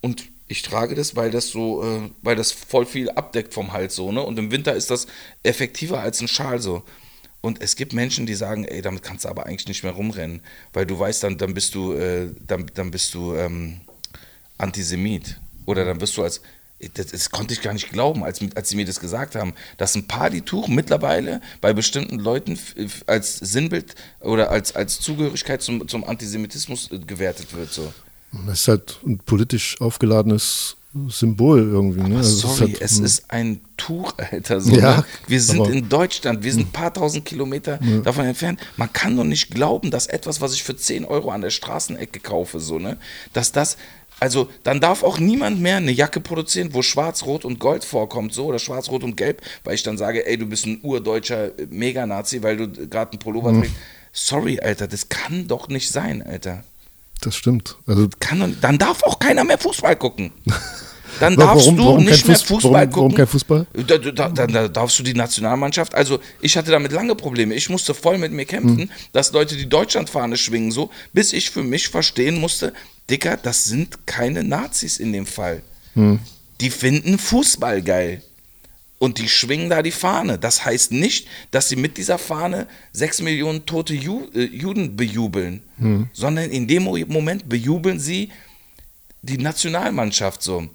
[0.00, 3.94] und ich trage das, weil das so, äh, weil das voll viel abdeckt vom Hals
[3.94, 4.22] so, ne?
[4.22, 5.06] Und im Winter ist das
[5.42, 6.84] effektiver als ein Schal so.
[7.40, 10.40] Und es gibt Menschen, die sagen, ey, damit kannst du aber eigentlich nicht mehr rumrennen,
[10.72, 13.80] weil du weißt, dann, dann bist du, äh, dann, dann bist du ähm,
[14.56, 15.38] Antisemit.
[15.66, 16.40] Oder dann wirst du als,
[16.94, 19.94] das, das, konnte ich gar nicht glauben, als, als sie mir das gesagt haben, dass
[19.94, 22.58] ein Partytuch mittlerweile bei bestimmten Leuten
[23.06, 27.72] als Sinnbild oder als, als Zugehörigkeit zum, zum Antisemitismus äh, gewertet wird.
[27.72, 27.92] So.
[28.46, 30.76] Das ist halt ein politisch aufgeladenes
[31.08, 32.08] Symbol irgendwie.
[32.08, 32.18] Ne?
[32.18, 34.60] Also sorry, es, ist, halt, es ist ein Tuch, Alter.
[34.60, 35.04] So, ja, ne?
[35.26, 37.98] Wir sind in Deutschland, wir sind ein paar tausend Kilometer ja.
[37.98, 38.60] davon entfernt.
[38.76, 42.20] Man kann doch nicht glauben, dass etwas, was ich für 10 Euro an der Straßenecke
[42.20, 42.96] kaufe, so, ne,
[43.32, 43.76] dass das
[44.20, 48.32] also dann darf auch niemand mehr eine Jacke produzieren, wo schwarz, rot und gold vorkommt,
[48.32, 51.50] so oder schwarz, rot und gelb, weil ich dann sage, ey, du bist ein urdeutscher
[51.70, 53.62] Meganazi, weil du gerade einen Pullover mhm.
[53.62, 53.76] trägst.
[54.12, 56.62] Sorry, Alter, das kann doch nicht sein, Alter.
[57.20, 57.76] Das stimmt.
[57.86, 60.30] Also, Kann, dann darf auch keiner mehr Fußball gucken.
[61.20, 62.96] Dann Warum- darfst du warum nicht mehr Fuß- Fußball warum- gucken.
[62.96, 63.66] warum kein Fußball?
[63.86, 65.94] Da, da, da, da darfst du die Nationalmannschaft.
[65.94, 67.54] Also ich hatte damit lange Probleme.
[67.54, 68.90] Ich musste voll mit mir kämpfen, Hm.
[69.12, 72.72] dass Leute die Deutschlandfahne schwingen, so, bis ich für mich verstehen musste,
[73.10, 75.62] Dicker, das sind keine Nazis in dem Fall.
[75.94, 76.18] Hm.
[76.60, 78.22] Die finden Fußball geil.
[78.98, 80.38] Und die schwingen da die Fahne.
[80.38, 85.62] Das heißt nicht, dass sie mit dieser Fahne sechs Millionen tote Ju äh, Juden bejubeln,
[85.78, 86.08] Hm.
[86.14, 88.30] sondern in dem Mo- Moment bejubeln sie
[89.22, 90.68] die Nationalmannschaft so.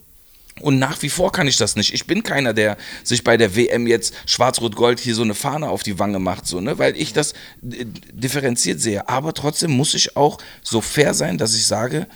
[0.62, 1.94] Und nach wie vor kann ich das nicht.
[1.94, 5.84] Ich bin keiner, der sich bei der WM jetzt Schwarz-Rot-Gold hier so eine Fahne auf
[5.84, 6.78] die Wange macht, so, ne?
[6.78, 7.32] weil ich das
[7.64, 9.08] äh, differenziert sehe.
[9.08, 12.08] Aber trotzdem muss ich auch so fair sein, dass ich sage,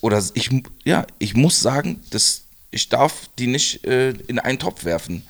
[0.00, 0.50] oder ich,
[0.84, 2.42] ja, ich muss sagen, dass
[2.72, 5.22] ich darf die nicht äh, in einen Topf werfen.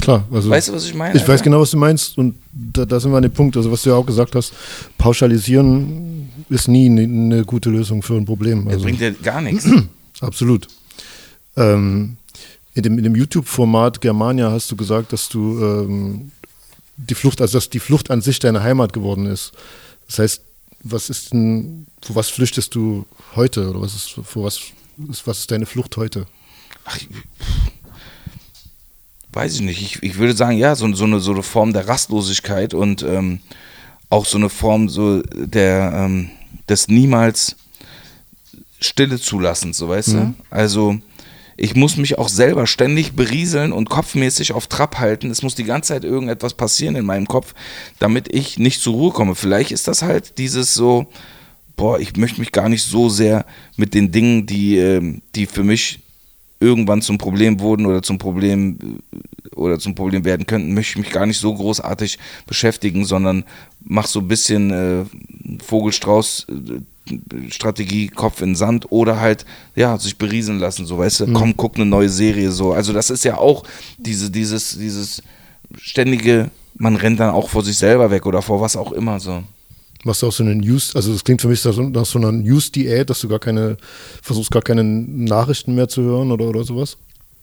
[0.00, 0.26] klar.
[0.32, 1.44] Also, Weißt du, was ich meine, Ich weiß Alter?
[1.44, 2.16] genau, was du meinst.
[2.16, 3.54] Und da, da sind wir an dem Punkt.
[3.58, 4.54] Also, was du ja auch gesagt hast,
[4.96, 8.64] pauschalisieren ist nie eine ne gute Lösung für ein Problem.
[8.64, 9.66] Das Also, bringt ja gar nichts.
[10.20, 10.68] Absolut.
[11.58, 12.16] Ähm,
[12.74, 16.30] in dem, dem YouTube-Format Germania hast du gesagt, dass du ähm,
[16.96, 19.52] die Flucht, also dass die Flucht an sich deine Heimat geworden ist.
[20.06, 20.42] Das heißt,
[20.84, 23.04] was ist denn, vor was flüchtest du
[23.34, 23.68] heute?
[23.68, 24.60] Oder was ist, vor was
[25.10, 26.26] ist, was ist deine Flucht heute?
[26.84, 26.98] Ach,
[29.32, 29.82] weiß ich nicht.
[29.82, 33.40] Ich, ich würde sagen, ja, so, so, eine, so eine Form der Rastlosigkeit und ähm,
[34.08, 36.30] auch so eine Form so der ähm,
[36.68, 37.56] des niemals
[38.80, 40.34] Stille zulassens, so weißt du?
[40.50, 40.98] Also
[41.60, 45.30] ich muss mich auch selber ständig berieseln und kopfmäßig auf Trab halten.
[45.30, 47.52] Es muss die ganze Zeit irgendetwas passieren in meinem Kopf,
[47.98, 49.34] damit ich nicht zur Ruhe komme.
[49.34, 51.08] Vielleicht ist das halt dieses so,
[51.76, 53.44] boah, ich möchte mich gar nicht so sehr
[53.76, 55.98] mit den Dingen, die, ähm, die für mich
[56.60, 58.78] irgendwann zum Problem wurden oder zum Problem
[59.12, 63.44] äh, oder zum Problem werden könnten, möchte ich mich gar nicht so großartig beschäftigen, sondern
[63.80, 65.04] mach so ein bisschen äh,
[65.64, 66.80] Vogelstrauß äh,
[67.50, 69.44] Strategie, Kopf in Sand oder halt,
[69.74, 72.72] ja, sich berieseln lassen, so, weißt du, komm, guck eine neue Serie, so.
[72.72, 73.64] Also das ist ja auch
[73.98, 75.22] diese, dieses, dieses
[75.76, 79.42] ständige, man rennt dann auch vor sich selber weg oder vor was auch immer, so.
[80.04, 83.10] Machst du auch so eine News, also das klingt für mich nach so einer News-Diät,
[83.10, 83.76] dass du gar keine,
[84.22, 86.96] versuchst gar keine Nachrichten mehr zu hören oder, oder sowas?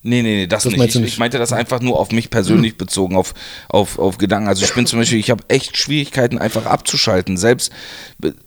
[0.08, 0.90] Nee, nee, nee, das, Das nicht.
[0.90, 1.14] Ich, nicht?
[1.14, 3.34] ich meinte das einfach nur auf mich persönlich bezogen, auf,
[3.70, 4.48] auf, auf Gedanken.
[4.48, 7.38] Also ich bin zum Beispiel, ich habe echt Schwierigkeiten, einfach abzuschalten.
[7.38, 7.72] Selbst,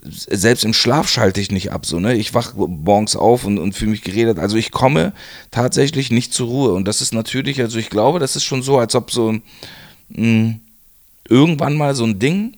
[0.06, 1.84] selbst im Schlaf schalte ich nicht ab.
[1.84, 2.14] So, ne?
[2.14, 4.38] Ich wach morgens auf und, und fühle mich geredet.
[4.38, 5.12] Also ich komme
[5.50, 6.74] tatsächlich nicht zur Ruhe.
[6.74, 9.34] Und das ist natürlich, also ich glaube, das ist schon so, als ob so
[10.10, 10.60] mh,
[11.28, 12.56] irgendwann mal so ein Ding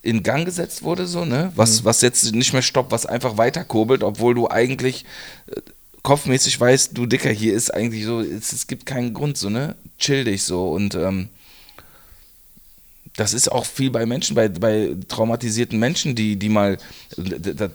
[0.00, 1.52] in Gang gesetzt wurde, so, ne?
[1.56, 5.04] Was, was jetzt nicht mehr stoppt, was einfach weiterkurbelt, obwohl du eigentlich
[6.06, 9.74] kopfmäßig weißt, du Dicker, hier ist eigentlich so, es, es gibt keinen Grund, so, ne?
[9.98, 11.30] Chill dich so und ähm,
[13.16, 16.78] das ist auch viel bei Menschen, bei, bei traumatisierten Menschen, die, die mal,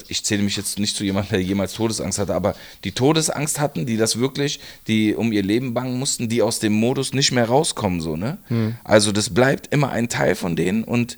[0.08, 2.56] ich zähle mich jetzt nicht zu jemandem, der jemals Todesangst hatte, aber
[2.86, 6.72] die Todesangst hatten, die das wirklich, die um ihr Leben bangen mussten, die aus dem
[6.72, 8.38] Modus nicht mehr rauskommen, so, ne?
[8.86, 11.18] Also das bleibt immer ein Teil von denen und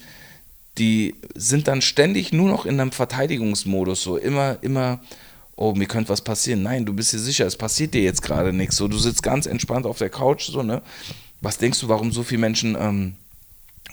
[0.79, 4.99] die sind dann ständig nur noch in einem Verteidigungsmodus, so immer, immer,
[5.55, 6.63] oh, mir könnte was passieren.
[6.63, 8.75] Nein, du bist dir sicher, es passiert dir jetzt gerade nichts.
[8.77, 10.81] So, du sitzt ganz entspannt auf der Couch, so, ne?
[11.41, 13.15] Was denkst du, warum so viele Menschen ähm,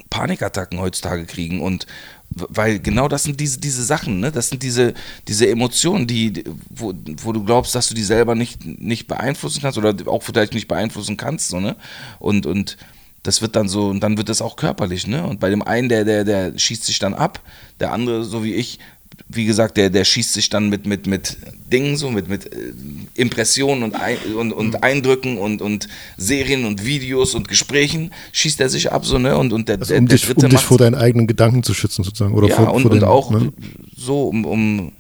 [0.09, 1.87] Panikattacken heutzutage kriegen und
[2.33, 4.31] weil genau das sind diese, diese Sachen, ne?
[4.31, 4.95] Das sind diese,
[5.27, 9.79] diese Emotionen, die- wo, wo du glaubst, dass du die selber nicht, nicht beeinflussen kannst
[9.79, 11.77] oder auch vielleicht nicht beeinflussen kannst, so, ne?
[12.21, 12.77] Und, und
[13.25, 15.27] das wird dann so, und dann wird das auch körperlich, ne?
[15.27, 17.41] Und bei dem einen, der, der, der schießt sich dann ab,
[17.81, 18.79] der andere, so wie ich,
[19.33, 21.37] wie gesagt, der, der schießt sich dann mit, mit, mit
[21.73, 22.73] Dingen, so mit, mit äh,
[23.15, 28.69] Impressionen und, ein, und, und Eindrücken und, und Serien und Videos und Gesprächen, schießt er
[28.69, 29.37] sich ab, so, ne?
[29.39, 31.63] Und, und der, Also der, um der dich, dritte um dich vor deinen eigenen Gedanken
[31.63, 32.35] zu schützen sozusagen.
[32.35, 33.53] Oder ja, vor, und, vor und den, auch ne?
[33.97, 34.93] so, um, um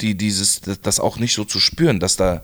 [0.00, 2.42] die, dieses, das- auch nicht so zu spüren, dass da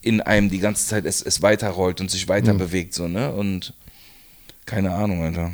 [0.00, 2.30] in einem die ganze Zeit es, es weiterrollt und sich Mhm.
[2.30, 3.30] weiter bewegt, so, ne?
[3.32, 3.74] Und
[4.64, 5.52] keine Ahnung, Alter.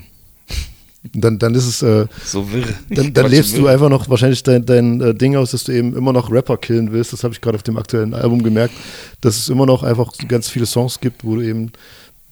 [1.14, 2.64] Dann, dann ist es, äh, So wirr.
[2.90, 5.96] dann, dann lebst du einfach noch wahrscheinlich dein, dein äh, Ding aus, dass du eben
[5.96, 7.12] immer noch Rapper killen willst.
[7.12, 8.74] Das habe ich gerade auf dem aktuellen Album gemerkt,
[9.20, 11.72] dass es immer noch einfach ganz viele Songs gibt, wo du eben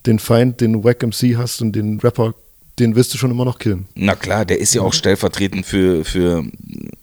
[0.05, 2.33] den Feind, den Wack MC hast und den Rapper,
[2.79, 3.87] den willst du schon immer noch killen.
[3.95, 6.43] Na klar, der ist ja auch stellvertretend für, für,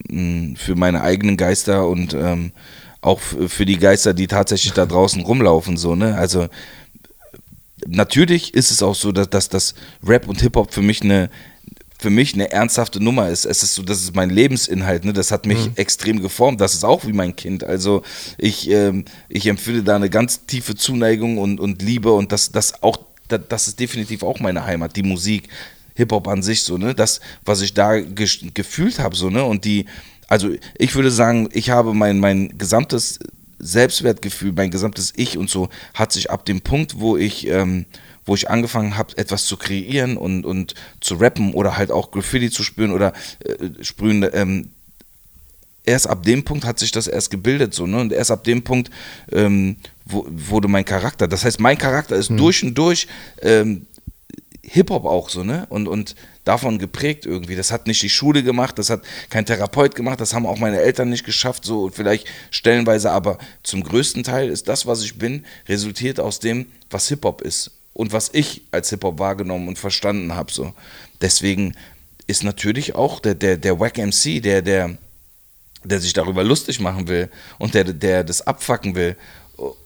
[0.09, 2.53] mh, für meine eigenen Geister und ähm,
[3.01, 6.16] auch für die Geister, die tatsächlich da draußen rumlaufen, so, ne?
[6.16, 6.47] Also
[7.87, 9.75] natürlich ist es auch so, dass, dass, dass
[10.07, 11.29] Rap und Hip-Hop für mich eine
[12.05, 13.46] für mich eine ernsthafte Nummer ist.
[13.46, 15.14] Es ist so, das ist mein Lebensinhalt, ne?
[15.14, 16.61] Das hat mich extrem geformt.
[16.61, 17.64] Das ist auch wie mein Kind.
[17.64, 18.02] Also
[18.36, 22.82] ich, ähm, ich empfinde da eine ganz tiefe Zuneigung und, und Liebe und das, das
[22.82, 22.98] auch,
[23.28, 25.48] das, das ist definitiv auch meine Heimat, die Musik.
[25.96, 29.64] Hip-Hop an sich, so, ne, das, was ich da ge gefühlt habe, so, ne, und
[29.64, 29.86] die
[30.26, 33.20] also ich würde sagen, ich habe mein, mein gesamtes
[33.61, 37.86] Selbstwertgefühl, mein gesamtes Ich und so hat sich ab dem Punkt, wo ich, ähm,
[38.27, 42.51] wo ich angefangen habe, etwas zu kreieren und, und zu rappen oder halt auch Graffiti
[42.51, 44.70] zu spüren oder äh, sprühen, ähm,
[45.85, 48.01] erst ab dem Punkt hat sich das erst gebildet, so, ne?
[48.01, 48.91] Und erst ab dem Punkt
[49.33, 51.29] ähm, wo, wurde mein Charakter.
[51.29, 52.39] Das heißt, mein Charakter ist mhm.
[52.39, 53.07] durch und durch
[53.43, 53.87] ähm,
[54.62, 55.66] Hip-Hop auch so, ne?
[55.68, 57.57] Und, und davon geprägt irgendwie.
[57.57, 60.81] Das hat nicht die Schule gemacht, das hat kein Therapeut gemacht, das haben auch meine
[60.81, 65.45] Eltern nicht geschafft, so vielleicht stellenweise, aber zum größten Teil ist das, was ich bin,
[65.68, 70.53] resultiert aus dem, was Hip-Hop ist und was ich als Hip-Hop wahrgenommen und verstanden habe.
[70.53, 70.74] So.
[71.22, 71.74] Deswegen
[72.26, 74.99] ist natürlich auch der, der, der Wack MC, der, der,
[75.84, 79.16] der sich darüber lustig machen will und der, der das abfacken will.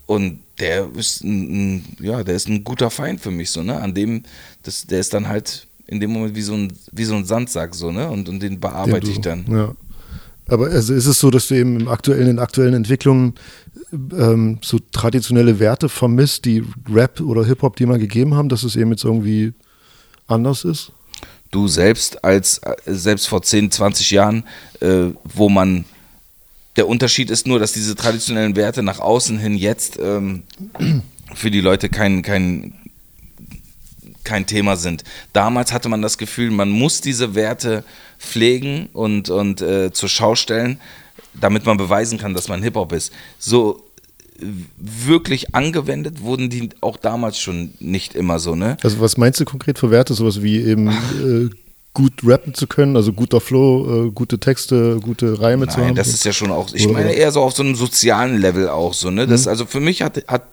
[0.07, 3.79] Und der ist ein, ja, der ist ein guter Feind für mich, so, ne?
[3.79, 4.23] An dem,
[4.63, 7.75] das, der ist dann halt in dem Moment wie so ein, wie so ein Sandsack,
[7.75, 8.09] so, ne?
[8.09, 9.45] Und, und den bearbeite den du, ich dann.
[9.51, 9.75] Ja.
[10.49, 13.35] Aber also ist es so, dass du eben im aktuellen, in aktuellen Entwicklungen
[13.93, 18.77] ähm, so traditionelle Werte vermisst, die Rap oder Hip-Hop die mal gegeben haben, dass es
[18.77, 19.53] eben jetzt irgendwie
[20.27, 20.93] anders ist?
[21.51, 24.45] Du selbst als äh, selbst vor 10, 20 Jahren,
[24.81, 25.85] äh, wo man
[26.77, 30.45] der Unterschied ist nur, dass diese traditionellen Werte nach außen hin jetzt ähm,
[31.35, 32.73] für die Leute kein, kein,
[34.23, 35.03] kein Thema sind.
[35.33, 37.85] Damals hatte man das Gefühl, man muss diese Werte
[38.19, 40.81] pflegen und, und äh, zur Schau stellen,
[41.35, 43.13] damit man beweisen kann, dass man Hip-Hop ist.
[43.39, 43.85] So
[44.77, 48.77] wirklich angewendet wurden die auch damals schon nicht immer so, ne?
[48.83, 50.15] Also was meinst du konkret für Werte?
[50.15, 51.51] Sowas wie eben äh,
[51.93, 55.95] gut rappen zu können, also guter Flow, äh, gute Texte, gute Reime Nein, zu haben?
[55.97, 58.95] das ist ja schon auch, ich meine eher so auf so einem sozialen Level auch
[58.95, 59.27] so, ne?
[59.27, 59.51] Das, mhm.
[59.51, 60.45] Also für mich hat, hat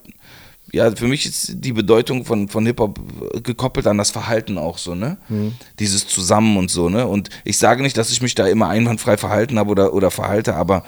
[0.76, 3.00] ja, für mich ist die Bedeutung von, von Hip-Hop
[3.44, 5.18] gekoppelt an das Verhalten auch so, ne?
[5.30, 5.54] Mhm.
[5.80, 7.08] Dieses Zusammen und so, ne?
[7.08, 10.56] Und ich sage nicht, dass ich mich da immer einwandfrei verhalten habe oder, oder verhalte,
[10.56, 10.84] aber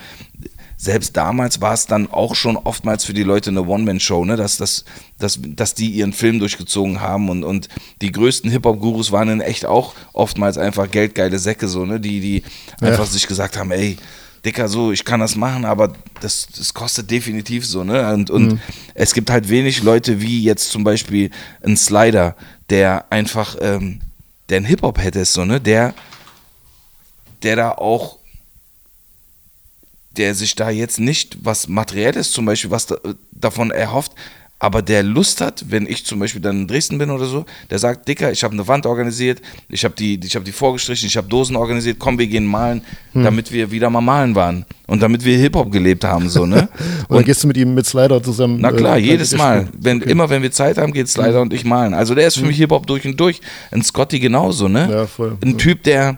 [0.76, 4.36] selbst damals war es dann auch schon oftmals für die Leute eine One-Man-Show, ne?
[4.36, 4.84] dass, dass,
[5.18, 7.70] dass, dass die ihren Film durchgezogen haben und, und
[8.02, 12.00] die größten Hip-Hop-Gurus waren in echt auch oftmals einfach geldgeile Säcke, so, ne?
[12.00, 12.44] die, die
[12.82, 12.90] ja.
[12.90, 13.98] einfach sich gesagt haben, ey,
[14.48, 18.14] Dicker, so, ich kann das machen, aber das, das kostet definitiv so, ne?
[18.14, 18.60] Und, und mhm.
[18.93, 21.32] es gibt halt wenig Leute wie jetzt zum Beispiel
[21.64, 22.34] ein Slider,
[22.70, 24.00] der einfach, ähm,
[24.48, 25.60] der ein Hip-Hop-Head ist, so, ne?
[25.60, 25.93] Der,
[27.43, 28.20] der da auch,
[30.12, 32.95] der sich da jetzt nicht was Materielles zum Beispiel, was da,
[33.34, 34.14] davon erhofft,
[34.60, 37.78] aber der Lust hat, wenn ich zum Beispiel dann in Dresden bin oder so, der
[37.78, 39.39] sagt, Dicker, ich habe eine Wand organisiert,
[39.70, 42.82] ich habe die, hab die vorgestrichen, ich habe Dosen organisiert, komm, wir gehen malen,
[43.14, 43.24] hm.
[43.24, 46.70] damit wir wieder mal malen waren und damit wir Hip-Hop gelebt haben, so, ne?
[47.08, 48.58] und dann gehst du mit ihm mit Slider zusammen?
[48.60, 49.68] Na klar, äh, jedes Mal.
[49.78, 50.10] Wenn, okay.
[50.10, 51.43] Immer wenn wir Zeit haben, geht Slider hm.
[51.43, 51.93] und ich malen.
[51.93, 52.47] Also der ist für hm.
[52.47, 53.41] mich Hip-Hop durch und durch.
[53.70, 54.89] Ein Scotty genauso, ne?
[54.89, 55.38] Ja, voll.
[55.43, 55.58] Ein ja.
[55.58, 56.18] Typ, der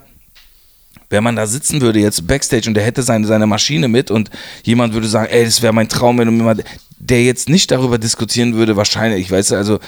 [1.09, 4.29] wenn man da sitzen würde jetzt Backstage und der hätte seine, seine Maschine mit und
[4.63, 6.63] jemand würde sagen, ey, das wäre mein Traum, wenn du mir mal,
[6.99, 9.79] der jetzt nicht darüber diskutieren würde, wahrscheinlich, ich weiß, also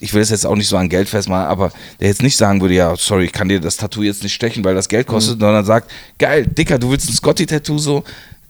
[0.00, 2.60] ich will das jetzt auch nicht so an Geld festmachen, aber der jetzt nicht sagen
[2.60, 5.36] würde, ja, sorry, ich kann dir das Tattoo jetzt nicht stechen, weil das Geld kostet,
[5.36, 5.40] mhm.
[5.40, 8.04] sondern sagt, geil, Dicker, du willst ein Scotty-Tattoo so,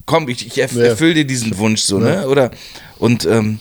[0.04, 2.08] komm, ich, ich erf erfülle dir diesen Wunsch so, ne?
[2.08, 2.20] ja.
[2.20, 2.28] ne?
[2.28, 2.50] Oder,
[2.98, 3.58] und, ähm,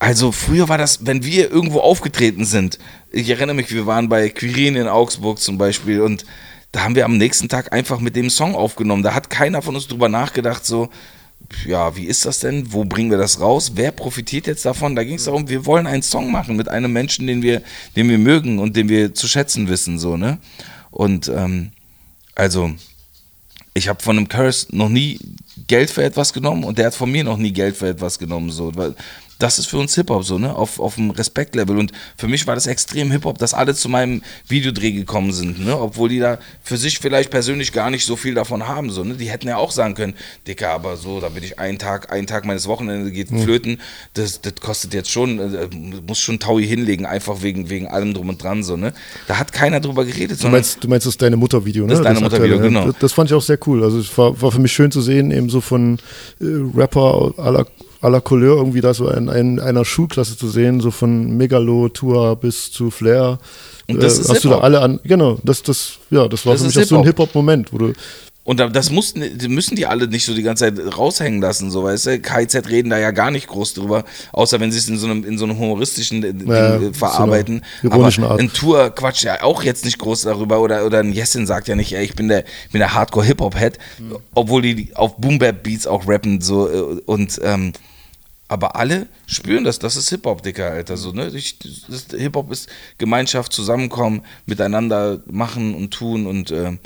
[0.00, 2.80] also früher war das, wenn wir irgendwo aufgetreten sind,
[3.12, 6.24] ich erinnere mich, wir waren bei Quirin in Augsburg zum Beispiel und
[6.72, 9.02] da haben wir am nächsten Tag einfach mit dem Song aufgenommen.
[9.02, 10.88] Da hat keiner von uns drüber nachgedacht, so,
[11.66, 12.72] ja, wie ist das denn?
[12.72, 13.72] Wo bringen wir das raus?
[13.74, 14.96] Wer profitiert jetzt davon?
[14.96, 17.62] Da ging es darum, wir wollen einen Song machen mit einem Menschen, den wir,
[17.96, 20.38] den wir mögen und den wir zu schätzen wissen, so, ne?
[20.90, 21.70] Und ähm,
[22.34, 22.72] also,
[23.74, 25.18] ich habe von einem Curse noch nie
[25.66, 28.50] Geld für etwas genommen und der hat von mir noch nie Geld für etwas genommen,
[28.50, 28.72] so,
[29.42, 30.54] das ist für uns Hip-Hop so, ne?
[30.54, 31.76] Auf, auf dem Respektlevel.
[31.76, 35.76] Und für mich war das extrem Hip-Hop, dass alle zu meinem Videodreh gekommen sind, ne?
[35.76, 39.14] Obwohl die da für sich vielleicht persönlich gar nicht so viel davon haben, so, ne?
[39.14, 40.14] Die hätten ja auch sagen können,
[40.46, 43.80] Dicker, aber so, da bin ich einen Tag, einen Tag meines Wochenendes geht flöten,
[44.14, 45.68] das, das kostet jetzt schon, äh,
[46.06, 48.92] muss schon Taui hinlegen, einfach wegen, wegen allem drum und dran, so, ne?
[49.26, 50.42] Da hat keiner drüber geredet.
[50.42, 51.90] Du meinst, du meinst, das ist deine Mutter-Video, ne?
[51.90, 52.86] Das ist deine Mutter-Video, genau.
[52.86, 53.82] Das, das, fand ich auch sehr cool.
[53.82, 55.98] Also es war, war für mich schön zu sehen, eben so von
[56.40, 56.44] äh,
[56.76, 57.66] Rapper aller
[58.10, 62.36] la Couleur irgendwie da so in, in, einer Schulklasse zu sehen, so von Megalo, Tour
[62.36, 63.38] bis zu Flair.
[63.88, 66.54] Und das äh, ist hast du da alle an, genau, das, das, ja, das war
[66.54, 67.92] das für mich auch so ein Hip-Hop-Moment, wo du
[68.44, 72.06] und das mussten, müssen die alle nicht so die ganze Zeit raushängen lassen, so weißt
[72.06, 72.18] du.
[72.18, 75.24] KIZ reden da ja gar nicht groß drüber, außer wenn sie es in so einem,
[75.24, 77.64] in so einem humoristischen Ding ja, äh, verarbeiten.
[77.82, 78.40] So Aber Art.
[78.40, 81.76] ein Tour quatscht ja auch jetzt nicht groß darüber oder, oder ein Jessin sagt ja
[81.76, 84.16] nicht, ey, ich bin der, bin der Hardcore-Hip-Hop-Head, mhm.
[84.34, 87.72] obwohl die auf Boom-Bap-Beats auch rappen so äh, und ähm,
[88.52, 90.98] aber alle spüren das, das ist Hip-Hop, Dicker, Alter.
[90.98, 91.32] So, ne?
[91.32, 96.76] Hip-Hop ist Gemeinschaft, zusammenkommen, miteinander machen und tun und äh,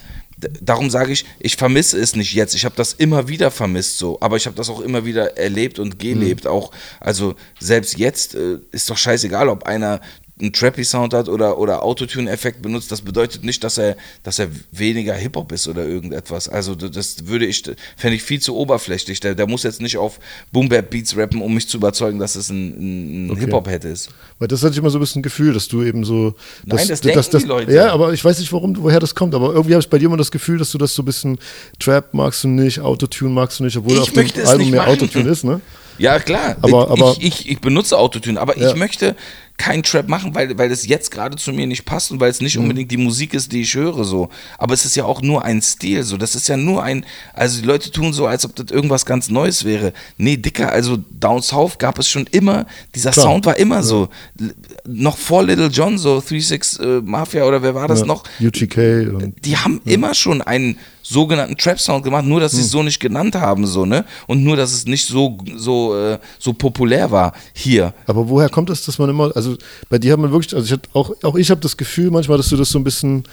[0.61, 2.55] darum sage ich, ich vermisse es nicht jetzt.
[2.55, 5.81] Ich habe das immer wieder vermisst so, aber ich habe das auch immer wieder erlebt
[5.81, 6.71] und gelebt auch.
[7.01, 10.01] Also selbst jetzt äh, ist doch scheißegal, ob einer
[10.39, 15.15] einen Trappy-Sound hat oder, oder Autotune-Effekt benutzt, das bedeutet nicht, dass er, dass er weniger
[15.15, 16.49] Hip-Hop ist oder irgendetwas.
[16.49, 17.63] Also das würde ich,
[17.97, 19.21] fände ich viel zu oberflächlich.
[19.21, 20.21] Der, der muss jetzt nicht auf
[20.53, 23.41] Boom-Bap-Beats rappen, um mich zu überzeugen, dass es ein, ein, Okay.
[23.41, 24.11] Hip-Hop-Head ist.
[24.39, 26.35] Weil das hatte ich immer so ein bisschen Gefühl, dass du eben so.
[26.67, 27.73] Nein, dass, das denken die Leute.
[27.73, 29.35] Ja, aber ich weiß nicht, warum, woher das kommt.
[29.35, 31.39] Aber irgendwie habe ich bei dir immer das Gefühl, dass du das so ein bisschen
[31.79, 34.93] Trap magst du nicht, Autotune magst du nicht, obwohl Ich auf dem Album mehr machen.
[34.93, 35.63] Autotune ist, ne?
[35.99, 36.57] Ja, klar.
[36.61, 38.69] Aber- ich, aber- ich, ich, ich benutze Autotune, aber Ja.
[38.71, 39.17] ich möchte
[39.59, 42.41] keinen Trap machen, weil, weil es jetzt gerade zu mir nicht passt und weil es
[42.41, 42.45] Mhm.
[42.45, 44.29] nicht unbedingt die Musik ist, die ich höre so.
[44.59, 46.17] Aber es ist ja auch nur ein Stil so.
[46.17, 49.31] Das ist ja nur ein, also die Leute tun so, als ob das irgendwas ganz
[49.31, 49.93] Neues wäre.
[50.19, 53.25] Nee, Dicker, also Down South gab es schon immer, dieser Klar.
[53.27, 54.09] Sound war immer so.
[54.39, 54.55] L-
[54.87, 58.25] Noch vor Little John, so 3-6 äh, Mafia oder wer war das Ja, noch?
[58.41, 58.77] UGK
[59.15, 62.99] und die haben immer schon einen sogenannten Trap-Sound gemacht, nur dass sie es so nicht
[62.99, 64.05] genannt haben, so, ne?
[64.27, 67.95] Und nur, dass es nicht so, so, äh, so populär war hier.
[68.07, 69.46] Aber woher kommt es, dass man immer, also
[69.89, 72.39] bei dir hat man wirklich, also ich hab auch, auch ich habe das Gefühl manchmal,
[72.39, 73.25] dass du das so ein bisschen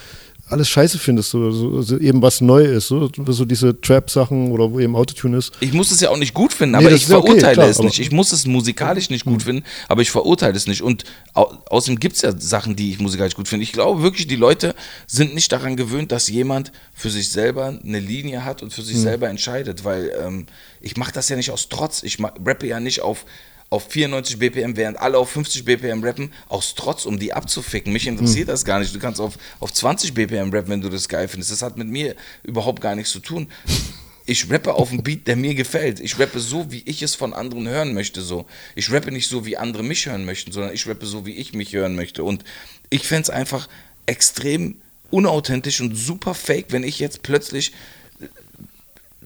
[0.49, 4.71] alles scheiße findest, so, so, so eben was neu ist, so, so diese Trap-Sachen oder
[4.71, 5.53] wo eben Autotune ist.
[5.61, 7.53] Ich muss es ja auch nicht gut finden, Nee, aber das ich ja okay, verurteile
[7.53, 7.99] klar, es nicht.
[7.99, 10.81] Ich muss es musikalisch nicht gut finden, aber ich verurteile es nicht.
[10.81, 13.63] Und au außerdem gibt es ja Sachen, die ich musikalisch gut finde.
[13.63, 14.75] Ich glaube wirklich, die Leute
[15.07, 18.99] sind nicht daran gewöhnt, dass jemand für sich selber eine Linie hat und für sich
[18.99, 20.45] selber entscheidet, weil ähm,
[20.81, 22.03] ich mache das ja nicht aus Trotz.
[22.03, 23.25] Ich rappe ja nicht auf
[23.73, 27.91] auf 94 BPM, während alle auf 50 BPM rappen, aus Trotz, um die abzuficken.
[27.91, 28.93] Mich interessiert das gar nicht.
[28.93, 31.51] Du kannst auf, auf 20 BPM rappen, wenn du das geil findest.
[31.51, 33.47] Das hat mit mir überhaupt gar nichts zu tun.
[34.25, 35.99] Ich rappe auf einen Beat, der mir gefällt.
[35.99, 38.21] Ich rappe so, wie ich es von anderen hören möchte.
[38.21, 38.45] So.
[38.75, 41.53] Ich rappe nicht so, wie andere mich hören möchten, sondern ich rappe so, wie ich
[41.53, 42.23] mich hören möchte.
[42.23, 42.45] Und
[42.91, 43.67] ich fände es einfach
[44.05, 44.75] extrem
[45.09, 47.73] unauthentisch und super fake, wenn ich jetzt plötzlich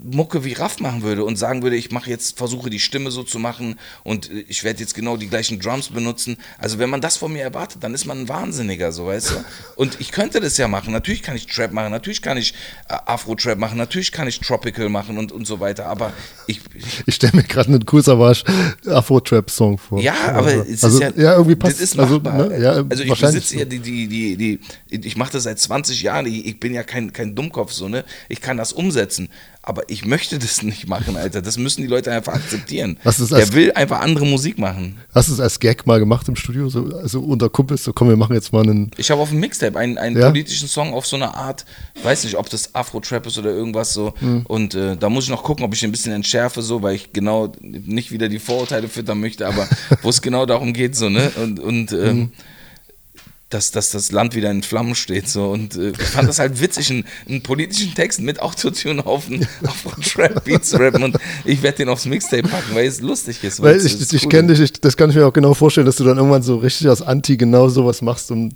[0.04, 3.24] Mucke wie Raff machen würde und sagen würde, ich mache jetzt, versuche die Stimme so
[3.24, 6.38] zu machen und äh, ich werde jetzt genau die gleichen Drums benutzen.
[6.58, 9.36] Also wenn man das von mir erwartet, dann ist man ein Wahnsinniger, so weißt du.
[9.76, 10.91] Und ich könnte das ja machen.
[10.91, 12.54] Natürlich kann ich Trap machen, natürlich kann ich
[12.89, 15.86] äh, Afro-Trap machen, natürlich kann ich Tropical machen und, und so weiter.
[15.86, 16.14] Aber
[16.48, 16.62] ich,
[17.06, 18.43] ich stelle mir gerade einen cool Savage
[18.88, 20.02] Afro-Trap-Song vor.
[20.02, 23.20] ja, aber es also, ist ja, irgendwie passt das ist also, ne, ja, also ich
[23.20, 26.74] besitze ja die, die, die, die, ich mache das seit 20 Jahren, ich, ich bin
[26.74, 28.04] ja kein, kein Dummkopf, so, ne?
[28.30, 29.30] Ich kann das umsetzen,
[29.68, 31.41] aber ich möchte das nicht machen, Alter.
[31.41, 32.97] Das müssen die Leute einfach akzeptieren.
[33.03, 34.97] Was ist Der will einfach andere Musik machen.
[35.13, 36.70] Hast du es als Gag mal gemacht im Studio?
[36.70, 38.91] So, also unter Kumpels, so komm, wir machen jetzt mal einen.
[38.97, 40.30] Ich habe auf dem Mixtape einen, einen Ja?
[40.30, 41.65] politischen Song auf so eine Art,
[41.95, 44.13] ich weiß nicht, ob das Afro-Trap ist oder irgendwas so.
[44.20, 44.45] Hm.
[44.47, 47.11] Und äh, da muss ich noch gucken, ob ich ein bisschen entschärfe, so, weil ich
[47.11, 49.68] genau nicht wieder die Vorurteile füttern möchte, aber
[50.01, 51.32] wo es genau darum geht, so, ne?
[51.41, 52.32] Und, und ähm, Hm.
[53.50, 55.30] Dass, dass das Land wieder in Flammen steht.
[55.30, 55.50] So.
[55.50, 59.48] Und äh, ich fand das halt witzig, einen, einen politischen Text mit Autotune auf einen,
[59.66, 61.04] auf einen Trap-Beat zu rappen.
[61.04, 63.62] Und ich werde den aufs Mixtape packen, weil es lustig ist.
[63.62, 64.30] Weil ich, ich cool.
[64.30, 66.58] kenne dich, ich, das kann ich mir auch genau vorstellen, dass du dann irgendwann so
[66.58, 68.52] richtig als Anti genau sowas machst, um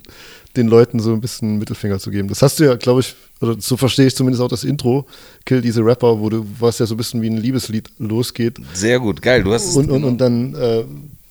[0.56, 2.28] den Leuten so ein bisschen Mittelfinger zu geben.
[2.28, 5.06] Das hast du ja, glaube ich, oder so verstehe ich zumindest auch das Intro,
[5.46, 8.58] Kill diese Rapper, wo du, was ja so ein bisschen wie ein Liebeslied losgeht.
[8.74, 9.42] Sehr gut, geil.
[9.42, 10.84] Du hast es Und, und, und dann äh,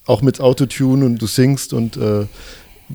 [0.07, 2.25] auch mit Autotune und du singst und äh,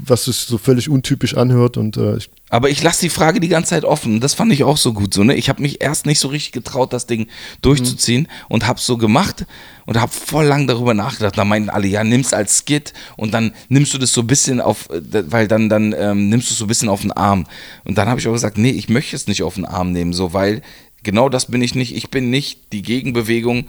[0.05, 3.49] was sich so völlig untypisch anhört und äh, ich, Aber ich lasse die Frage die
[3.49, 4.21] ganze Zeit offen.
[4.21, 5.15] Das fand ich auch so gut.
[5.15, 5.35] So, ne?
[5.35, 7.27] Ich habe mich erst nicht so richtig getraut, das Ding
[7.63, 8.27] durchzuziehen Mhm.
[8.49, 9.47] und habe so gemacht
[9.87, 11.37] und habe voll lang darüber nachgedacht.
[11.39, 14.61] Da meinten alle, ja, nimm's als Skit und dann nimmst du das so ein bisschen
[14.61, 17.47] auf, äh, weil dann, dann ähm, nimmst du es so ein bisschen auf den Arm.
[17.85, 20.13] Und dann habe ich auch gesagt, nee, ich möchte es nicht auf den Arm nehmen,
[20.13, 20.63] so, weil
[21.03, 21.95] genau das bin ich nicht.
[21.97, 23.69] Ich bin nicht die Gegenbewegung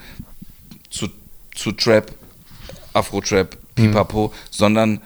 [0.90, 1.08] zu,
[1.56, 2.12] zu Trap,
[2.94, 5.02] Afro-Trap, Pipapo, sondern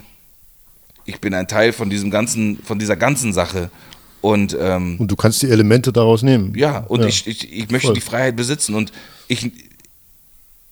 [1.06, 3.70] ich bin ein Teil von diesem ganzen, von dieser ganzen Sache.
[4.22, 6.54] Und ähm, und du kannst die Elemente daraus nehmen.
[6.56, 7.96] ja, und Ich, ich, ich möchte Voll.
[7.96, 8.92] die Freiheit besitzen und
[9.28, 9.52] ich,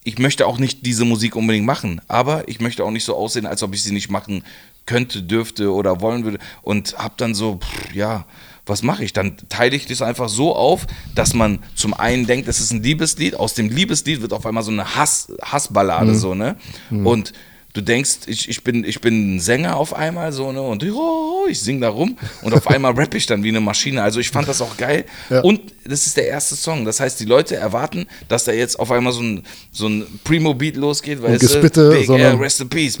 [0.04, 3.46] ich möchte auch nicht diese Musik unbedingt machen, aber ich möchte auch nicht so aussehen,
[3.46, 4.44] als ob ich sie nicht machen
[4.86, 8.24] könnte, dürfte oder wollen würde und hab dann so, pff, ja,
[8.66, 9.12] was mache ich?
[9.12, 12.82] Dann teile ich das einfach so auf, dass man zum einen denkt, es ist ein
[12.84, 16.56] Liebeslied, aus dem Liebeslied wird auf einmal so eine Hass, Hassballade, so, ne?
[16.90, 17.32] Und
[17.72, 20.60] du denkst, ich, ich, bin, ich bin ein Sänger auf einmal, so, ne?
[20.60, 24.02] Und oh, ich sing da rum und auf einmal rappe ich dann wie eine Maschine.
[24.02, 25.04] Also ich fand das auch geil.
[25.28, 25.40] Ja.
[25.42, 26.84] Und das ist der erste Song.
[26.84, 30.76] Das heißt, die Leute erwarten, dass da jetzt auf einmal so ein, so ein Primo-Beat
[30.76, 32.98] losgeht, weil Gespitte, Big Air, Rest in Peace.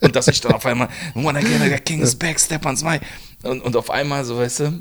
[0.00, 2.98] Und dass ich dann auf einmal, Wanna get the King is back, step on my.
[3.42, 4.80] Und, und auf einmal, so weißt du,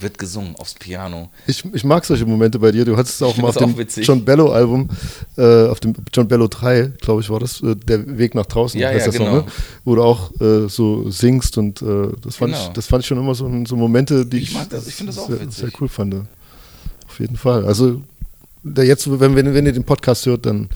[0.00, 1.30] wird gesungen aufs Piano.
[1.46, 2.84] Ich, ich mag solche Momente bei dir.
[2.84, 4.06] Du hattest auch find mal auf auch dem witzig.
[4.06, 4.88] John Bello Album,
[5.36, 8.78] äh, auf dem John Bello 3, glaube ich, war das, äh, der Weg nach draußen,
[8.80, 9.40] Ja, heißt ja, der Song, genau.
[9.42, 9.52] ne?
[9.84, 12.64] wo du auch äh, so singst und äh, das, fand Genau.
[12.66, 15.12] ich, das fand ich schon immer so, so Momente, die Ich mag das, ich finde
[15.12, 15.56] das auch sehr, witzig.
[15.58, 16.14] sehr cool fand.
[17.06, 17.64] Auf jeden Fall.
[17.66, 18.02] Also
[18.62, 20.68] der jetzt, wenn, wenn, wenn ihr den Podcast hört, dann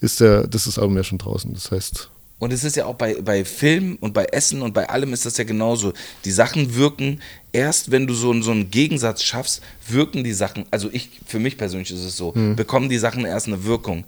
[0.00, 1.52] ist der, das ist das Album ja schon draußen.
[1.54, 4.88] Das heißt, Und es ist ja auch bei, bei Film und bei Essen und bei
[4.88, 5.92] allem ist das ja genauso.
[6.24, 7.20] Die Sachen wirken
[7.52, 11.40] erst, wenn du so, einen- so einen Gegensatz schaffst, wirken die Sachen, also ich, für
[11.40, 14.04] mich persönlich ist es so, bekommen die Sachen erst eine Wirkung.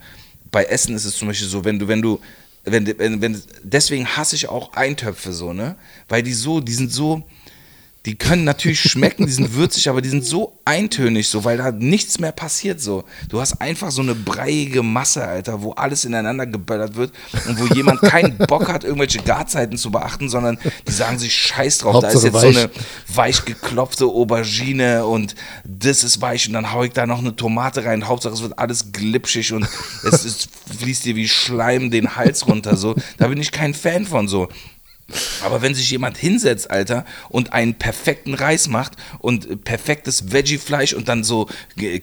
[0.52, 2.20] Bei Essen ist es zum Beispiel so, wenn du, wenn du,
[2.64, 5.76] wenn, wenn, wenn deswegen hasse ich auch Eintöpfe so, ne?
[6.08, 7.22] Weil die so, die sind so,
[8.06, 11.70] die können natürlich schmecken, die sind würzig, aber die sind so eintönig, so, weil da
[11.70, 13.04] nichts mehr passiert, so.
[13.28, 17.12] Du hast einfach so eine breiige Masse, Alter, wo alles ineinander geböllert wird
[17.46, 21.78] und wo jemand keinen Bock hat, irgendwelche Garzeiten zu beachten, sondern die sagen sich Scheiß
[21.78, 22.00] drauf.
[22.00, 22.54] da ist Hauptsache jetzt weich.
[22.54, 22.70] so eine
[23.14, 25.34] weich geklopfte Aubergine und
[25.64, 28.08] das ist weich und dann hau ich da noch eine Tomate rein.
[28.08, 29.68] Hauptsache es wird alles glitschig und
[30.04, 30.48] es ist,
[30.78, 32.94] fließt dir wie Schleim den Hals runter, so.
[33.18, 34.48] Da bin ich kein Fan von, so.
[35.44, 41.08] Aber wenn sich jemand hinsetzt, Alter, und einen perfekten Reis macht und perfektes Veggie-Fleisch und
[41.08, 41.48] dann so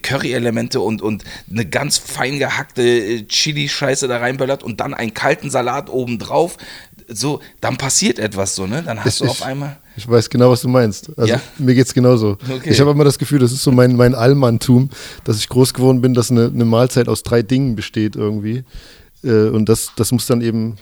[0.02, 5.50] Curry-Elemente und, und eine ganz fein gehackte äh, Chili-Scheiße da reinböllert und dann einen kalten
[5.50, 6.56] Salat obendrauf,
[7.08, 8.82] so, dann passiert etwas so, ne?
[8.82, 9.78] Dann hast du auf einmal.
[9.96, 11.10] Ich weiß genau, was du meinst.
[11.16, 11.40] Also Ja?
[11.58, 12.36] mir geht's genauso.
[12.48, 12.70] Okay.
[12.70, 14.90] Ich habe immer das Gefühl, das ist so mein, mein Allmanntum,
[15.24, 18.62] dass ich groß geworden bin, dass eine, eine Mahlzeit aus drei Dingen besteht irgendwie.
[19.24, 20.76] Äh, und das, das muss dann eben,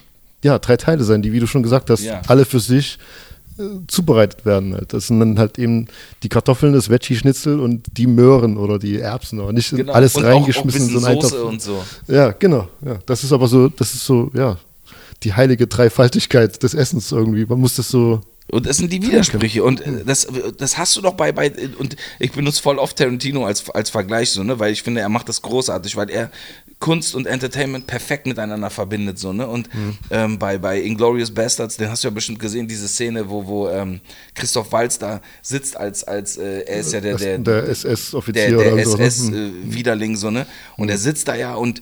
[0.44, 2.22] ja, drei Teile sein, die, wie du schon gesagt hast, Ja.
[2.28, 2.98] alle für sich
[3.58, 4.74] äh, zubereitet werden.
[4.74, 4.92] Halt.
[4.92, 5.86] Das sind dann halt eben
[6.22, 9.92] die Kartoffeln, das Veggie-Schnitzel und die Möhren oder die Erbsen, aber nicht alles Genau.
[9.92, 11.82] und auch, auch ein reingeschmissen Soße und so.
[12.06, 12.68] Ja, genau.
[12.84, 12.98] Ja.
[13.06, 14.58] Das ist aber so, das ist so, ja,
[15.22, 17.46] die heilige Dreifaltigkeit des Essens irgendwie.
[17.46, 18.20] Man muss das so.
[18.48, 19.64] Und das sind die Widersprüche.
[19.64, 20.28] Und äh, das,
[20.58, 24.30] das hast du doch bei, bei und ich benutze voll oft Tarantino als, als Vergleich,
[24.30, 24.58] so, ne?
[24.60, 26.30] Weil ich finde, er macht das großartig, weil er
[26.78, 29.46] Kunst und Entertainment perfekt miteinander verbindet, so, ne?
[29.46, 29.68] Und
[30.10, 33.68] ähm, bei, bei Inglorious Bastards, den hast du ja bestimmt gesehen, diese Szene, wo, wo
[33.68, 34.00] ähm,
[34.34, 38.58] Christoph Waltz da sitzt als, als äh, er ist ja der, der, der der, SS-Offizier
[38.58, 38.96] der oder so.
[38.96, 39.04] ne?
[39.04, 40.46] SS-Widerling, so, ne?
[40.76, 41.80] Und er sitzt da ja und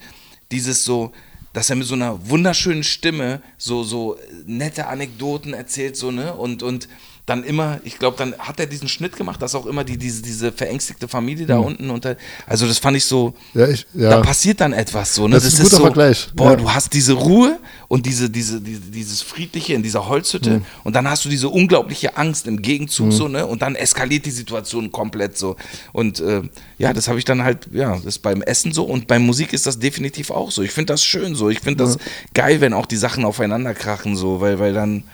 [0.53, 1.11] dieses so,
[1.53, 4.17] dass er mit so einer wunderschönen Stimme so, so
[4.47, 6.35] nette Anekdoten erzählt, so, ne?
[6.35, 6.89] Und, und
[7.27, 10.21] dann immer, ich glaube, dann hat er diesen Schnitt gemacht, dass auch immer die, diese,
[10.21, 12.17] diese verängstigte Familie da unten unter.
[12.47, 13.33] Also, das fand ich so.
[13.55, 14.11] Ja, ich- ja.
[14.11, 15.37] Da passiert dann etwas so, ne?
[15.37, 16.29] Das ist ein guter so, Vergleich.
[16.35, 16.57] Boah, Ja.
[16.57, 17.59] du hast diese Ruhe
[17.89, 20.65] und diese, diese, diese, dieses Friedliche in dieser Holzhütte Mhm.
[20.85, 23.47] und dann hast du diese unglaubliche Angst im Gegenzug so, ne?
[23.47, 25.57] Und dann eskaliert die Situation komplett so.
[25.95, 26.43] Und äh,
[26.77, 29.55] ja, das habe ich dann halt, ja, das ist beim Essen so und bei Musik
[29.55, 30.61] ist das definitiv auch so.
[30.61, 31.49] Ich finde das schön so.
[31.49, 31.97] Ich finde das
[32.35, 35.05] geil, wenn auch die Sachen aufeinander krachen so, weil, weil dann,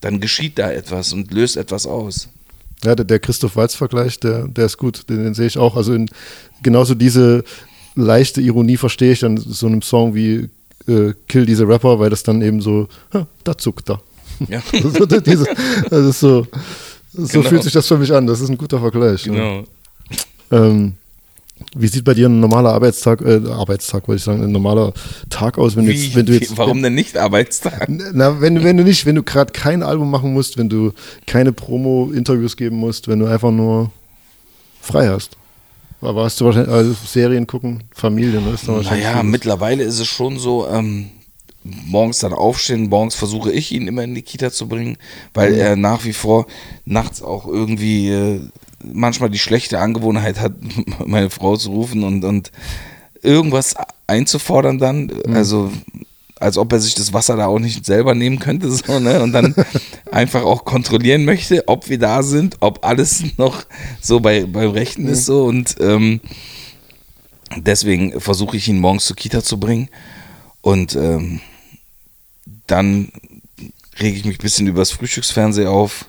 [0.00, 2.28] dann geschieht da etwas und löst etwas aus.
[2.84, 5.76] Ja, der, der Christoph Waltz-Vergleich, der, der ist gut, den, den sehe ich auch.
[5.76, 6.08] Also in,
[6.62, 7.44] genauso diese
[7.94, 10.48] leichte Ironie verstehe ich dann so einem Song wie
[10.88, 12.88] äh, Kill diese Rapper, weil das dann eben so,
[13.44, 14.00] da zuckt er.
[14.48, 14.62] Ja.
[14.82, 15.46] so, diese,
[15.90, 16.46] das ist so,
[17.12, 17.48] so Genau.
[17.48, 18.26] fühlt sich das für mich an.
[18.26, 19.24] Das ist ein guter Vergleich.
[19.24, 19.64] Genau.
[20.50, 20.94] Ähm,
[21.76, 24.92] wie sieht bei dir ein normaler Arbeitstag, äh, Arbeitstag wollte ich sagen, ein normaler
[25.28, 27.88] Tag aus, wenn du Wie, jetzt, wenn du jetzt, warum denn nicht Arbeitstag?
[27.88, 30.92] Na, wenn, du- wenn du nicht, wenn du gerade kein Album machen musst, wenn du
[31.26, 33.90] keine Promo-Interviews geben musst, wenn du einfach nur
[34.80, 35.36] frei hast.
[36.00, 38.52] Aber hast du wahrscheinlich also Serien gucken, Familie, ne?
[38.54, 41.10] Ist Naja, mittlerweile ist es schon so, ähm,
[41.62, 44.96] morgens dann aufstehen, morgens versuche ich ihn immer in die Kita zu bringen,
[45.34, 46.46] weil er nach wie vor
[46.86, 48.40] nachts auch irgendwie äh,
[48.84, 50.52] manchmal die schlechte Angewohnheit hat,
[51.06, 52.52] meine Frau zu rufen und, und
[53.22, 53.74] irgendwas
[54.06, 55.70] einzufordern dann, also
[56.40, 59.22] als ob er sich das Wasser da auch nicht selber nehmen könnte, so, ne?
[59.22, 59.54] Und dann
[60.10, 63.64] einfach auch kontrollieren möchte, ob wir da sind, ob alles noch
[64.00, 65.44] so bei, beim Rechten ist, so.
[65.44, 66.20] Und ähm,
[67.56, 69.90] deswegen versuche ich ihn morgens zur Kita zu bringen.
[70.62, 71.40] Und ähm,
[72.66, 73.12] dann
[73.98, 76.06] rege ich mich ein bisschen über das Frühstücksfernsehen auf,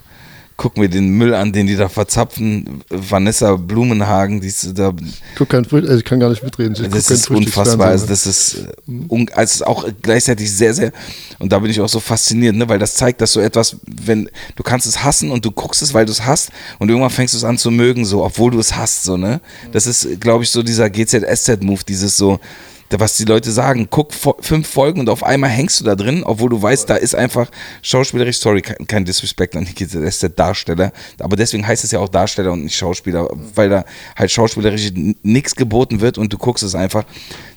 [0.62, 2.84] guck mir den Müll an, den die da verzapfen.
[2.88, 6.76] Vanessa Blumenhagen, die ist da, Ich guck kein Früh, also ich kann gar nicht mitreden.
[6.92, 7.88] Das ist unfassbar.
[7.88, 8.58] Also das ist,
[8.88, 10.92] äh, un, also auch gleichzeitig sehr, sehr,
[11.40, 14.30] und da bin ich auch so fasziniert, ne, weil das zeigt, dass so etwas, wenn
[14.56, 17.34] du kannst es hassen und du guckst es, weil du es hast und irgendwann fängst
[17.34, 19.42] du es an zu mögen, so, obwohl du es hast, so, ne.
[19.72, 22.40] Das ist, glaube ich, so dieser GZSZ-Move, dieses so,
[23.00, 26.50] was die Leute sagen, guck fünf Folgen und auf einmal hängst du da drin, obwohl
[26.50, 27.50] du weißt, da ist einfach
[27.82, 32.00] schauspielerisch, sorry, kein, Disrespect an Nikita, der ist der Darsteller, aber deswegen heißt es ja
[32.00, 33.86] auch Darsteller und nicht Schauspieler, weil da
[34.16, 34.92] halt schauspielerisch
[35.24, 37.06] nichts geboten wird und du guckst es einfach.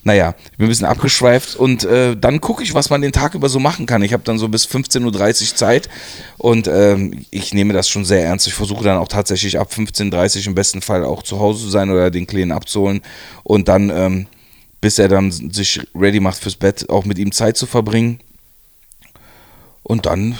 [0.07, 3.35] Naja, ich bin ein bisschen abgeschweift und äh, dann gucke ich, was man den Tag
[3.35, 4.03] über so machen kann.
[4.03, 5.89] Ich habe dann so bis 15.30 Uhr Zeit
[6.37, 8.47] und ähm, ich nehme das schon sehr ernst.
[8.47, 11.70] Ich versuche dann auch tatsächlich ab 15.30 Uhr im besten Fall auch zu Hause zu
[11.70, 13.01] sein oder den Kleinen abzuholen
[13.45, 14.26] und dann, ähm,
[14.85, 18.18] bis er dann sich ready macht fürs Bett, auch mit ihm Zeit zu verbringen.
[19.82, 20.37] Und dann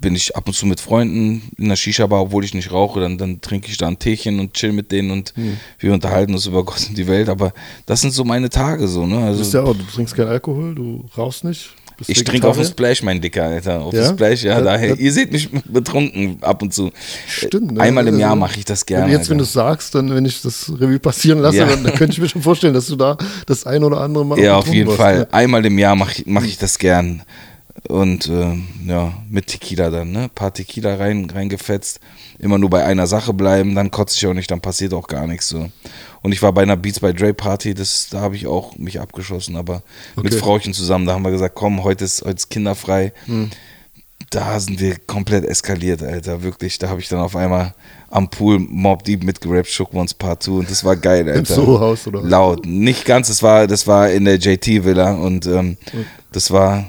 [0.00, 2.98] bin ich ab und zu mit Freunden in der Shisha-Bar, obwohl ich nicht rauche.
[3.00, 5.58] Dann, dann trinke ich da ein Teechen und chill mit denen und Hm.
[5.78, 7.28] wir unterhalten uns über Gott und die Welt.
[7.28, 7.52] Aber
[7.86, 9.14] das sind so meine Tage so, ne?
[9.14, 11.70] Du, Also, bist ja auch, du trinkst keinen Alkohol, du rauchst nicht.
[12.06, 12.64] Ich trinke auf dem Vegetarier.
[12.94, 13.80] Splash, mein Dicker, Alter.
[13.82, 14.08] Auf Ja?
[14.08, 14.54] dem Splash, ja.
[14.54, 14.94] Ja, daher, ja.
[14.96, 16.90] ihr seht mich betrunken ab und zu.
[17.28, 17.72] Stimmt.
[17.72, 17.80] ne?
[17.80, 19.06] Einmal im Also, Jahr mache ich das gerne.
[19.06, 19.48] Wenn jetzt, wenn du Alter.
[19.48, 21.66] es sagst, dann, wenn ich das Revue passieren lasse, Ja.
[21.66, 23.16] dann, dann könnte ich mir schon vorstellen, dass du da
[23.46, 25.12] das ein oder andere Mal Ja, auf jeden Fall.
[25.14, 25.34] hast, ne?
[25.34, 27.22] Einmal im Jahr mache ich, mach ich das gern.
[27.88, 28.56] Und äh,
[28.86, 30.24] ja, mit Tequila dann, ne?
[30.24, 32.00] Ein paar Tequila rein, reingefetzt.
[32.38, 35.26] Immer nur bei einer Sache bleiben, dann kotze ich auch nicht, dann passiert auch gar
[35.26, 35.68] nichts so.
[36.22, 39.00] Und ich war bei einer Beats by Dre Party, das, da habe ich auch mich
[39.00, 39.82] abgeschossen, aber
[40.16, 40.38] mit Okay.
[40.38, 43.12] Frauchen zusammen, da haben wir gesagt, komm, heute ist, heute ist kinderfrei.
[43.26, 43.50] Hm.
[44.30, 46.78] Da sind wir komplett eskaliert, Alter, wirklich.
[46.78, 47.74] Da habe ich dann auf einmal
[48.08, 51.38] am Pool Mob Deep mitgerappt, Shook Ones Part 2 und das war geil, Alter.
[51.38, 52.30] Im Soho-Haus oder was?
[52.30, 52.64] Laut.
[52.64, 55.76] Nicht ganz, das war, das war in der JT-Villa und ähm,
[56.32, 56.86] das war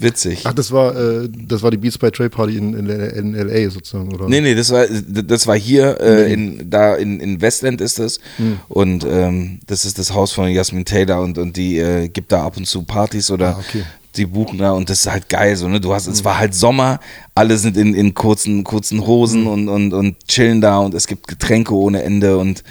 [0.00, 0.42] witzig.
[0.44, 3.70] Ach, das war, äh, das war die Beats by Trey Party in, in, in LA
[3.70, 4.28] sozusagen, oder?
[4.28, 8.18] Nee, nee, das war, das war hier, äh, in, da in, in Westland ist das.
[8.36, 8.58] Hm.
[8.68, 12.44] Und ähm, das ist das Haus von Jasmin Taylor und, und die äh, gibt da
[12.44, 13.84] ab und zu Partys oder Ah, okay.
[14.16, 15.80] Die buchen da und das ist halt geil so, ne?
[15.80, 17.00] Du hast, es war halt Sommer,
[17.34, 19.46] alle sind in, in kurzen, kurzen Hosen Hm.
[19.48, 22.62] und, und, und chillen da und es gibt Getränke ohne Ende und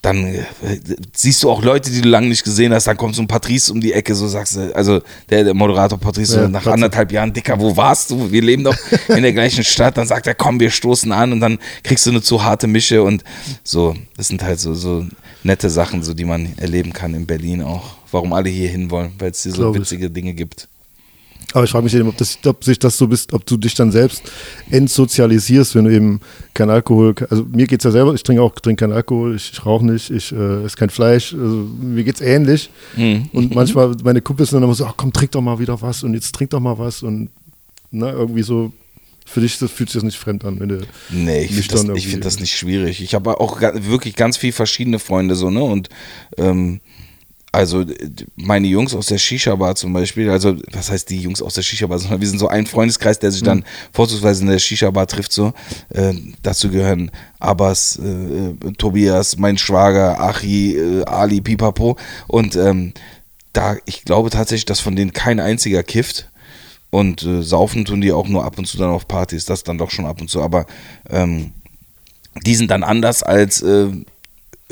[0.00, 0.40] dann äh,
[1.12, 3.70] siehst du auch Leute, die du lange nicht gesehen hast, dann kommt so ein Patrice
[3.72, 5.00] um die Ecke, so sagst du, also
[5.30, 8.32] der, der Moderator Patrice, Ja, so nach anderthalb Jahren, Dicker, wo warst du?
[8.32, 8.74] Wir leben doch
[9.08, 9.96] in der gleichen Stadt.
[9.96, 13.00] Dann sagt er, komm, wir stoßen an und dann kriegst du eine zu harte Mische
[13.04, 13.22] und
[13.62, 13.94] so.
[14.16, 15.06] Das sind halt so, so
[15.44, 17.94] nette Sachen, so die man erleben kann in Berlin auch.
[18.10, 19.82] Warum alle hier hin wollen, weil es hier so Glaub ich.
[19.82, 20.66] witzige Dinge gibt.
[21.52, 23.74] Aber ich frage mich eben, ob, das, ob sich das so bist, ob du dich
[23.74, 24.22] dann selbst
[24.70, 26.20] entsozialisierst, wenn du eben
[26.54, 29.52] kein Alkohol, also mir geht es ja selber, ich trinke auch trinke keinen Alkohol, ich,
[29.52, 32.70] ich rauche nicht, ich äh, esse kein Fleisch, also mir geht es ähnlich.
[32.96, 33.28] Mhm.
[33.32, 36.02] Und manchmal, meine Kumpels sind dann immer so, ach komm, trink doch mal wieder was
[36.02, 37.30] und jetzt trink doch mal was und
[37.90, 38.72] na, irgendwie so,
[39.24, 40.80] für dich das fühlt sich das nicht fremd an, wenn du
[41.10, 43.02] Nee, ich finde das, ich find das nicht schwierig.
[43.02, 45.62] Ich habe auch wirklich ganz viel verschiedene Freunde so, ne?
[45.62, 45.88] Und
[46.36, 46.80] ähm,
[47.52, 47.84] also
[48.36, 51.98] meine Jungs aus der Shisha-Bar zum Beispiel, also was heißt die Jungs aus der Shisha-Bar,
[51.98, 55.52] sondern wir sind so ein Freundeskreis, der sich dann vorzugsweise in der Shisha-Bar trifft, so.
[55.90, 61.98] Äh, dazu gehören Abbas, äh, äh, Tobias, mein Schwager, Achi, äh, Ali, Pipapo.
[62.26, 62.94] Und ähm,
[63.52, 66.30] da, ich glaube tatsächlich, dass von denen kein einziger kifft.
[66.88, 69.78] Und äh, saufen tun die auch nur ab und zu dann auf Partys, das dann
[69.78, 70.42] doch schon ab und zu.
[70.42, 70.66] Aber
[71.08, 71.52] ähm,
[72.46, 73.88] die sind dann anders als äh,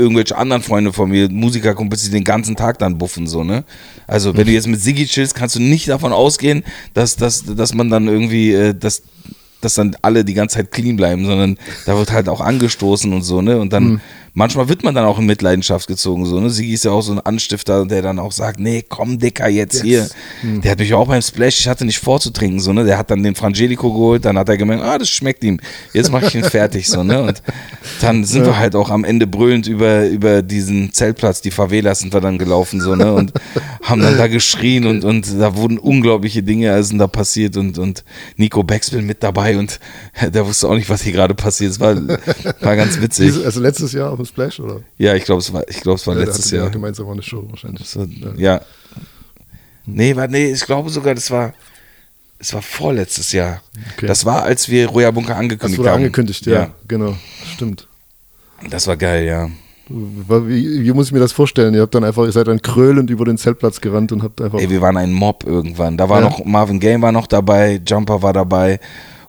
[0.00, 3.64] irgendwelche anderen Freunde von mir, Musikerkumpels, die den ganzen Tag dann buffen, so, ne?
[4.06, 7.74] Also, wenn du jetzt mit Siggi chillst, kannst du nicht davon ausgehen, dass, dass, dass
[7.74, 9.02] man dann irgendwie, äh, dass,
[9.60, 13.22] dass dann alle die ganze Zeit clean bleiben, sondern da wird halt auch angestoßen und
[13.22, 13.58] so, ne?
[13.58, 14.00] Und dann,
[14.34, 16.50] manchmal wird man dann auch in Mitleidenschaft gezogen, so, ne?
[16.50, 19.82] Siggi ist ja auch so ein Anstifter, der dann auch sagt, nee, komm, Dicker, jetzt
[19.82, 20.08] hier.
[20.42, 22.84] Der hat mich auch beim Splash, ich hatte nicht vorzutrinken, so, ne?
[22.84, 25.60] Der hat dann den Frangelico geholt, dann hat er gemerkt, ah, das schmeckt ihm.
[25.92, 27.22] Jetzt mach ich ihn fertig, so, ne?
[27.22, 27.42] Und
[28.00, 32.12] dann sind wir halt auch am Ende brüllend über, über diesen Zeltplatz, die Favelas sind
[32.12, 33.12] wir dann gelaufen, so, ne?
[33.12, 33.32] Und
[33.82, 37.78] haben dann da geschrien und, und da wurden unglaubliche Dinge also sind da passiert und,
[37.78, 38.04] und
[38.36, 39.80] Nico Baxwell mit dabei und
[40.34, 41.72] der wusste auch nicht, was hier gerade passiert.
[41.72, 41.96] Es war,
[42.60, 43.44] war ganz witzig.
[43.44, 44.80] Also letztes Jahr dem Splash, oder?
[44.98, 46.70] Ja, ich glaube, es war, ich glaube, es war Ja, letztes Jahr.
[46.70, 47.88] gemeinsam eine Show wahrscheinlich.
[47.88, 48.06] So,
[48.36, 48.60] ja.
[49.86, 51.52] Nee, war, nee, ich glaube sogar, das war,
[52.38, 53.62] es war vorletztes Jahr.
[53.96, 54.06] Okay.
[54.06, 55.96] Das war, als wir Roya Bunker Das angekündigt wurde haben.
[55.96, 57.16] angekündigt, ja, genau,
[57.54, 57.86] stimmt.
[58.68, 59.50] Das war geil, ja.
[59.88, 61.74] Wie, wie muss ich mir das vorstellen?
[61.74, 64.60] Ihr habt dann einfach, ihr seid dann krölend über den Zeltplatz gerannt und habt einfach.
[64.60, 65.96] Ey, wir waren ein Mob irgendwann.
[65.96, 66.28] Da war Ja.
[66.28, 68.78] noch Marvin Game war noch dabei, Jumper war dabei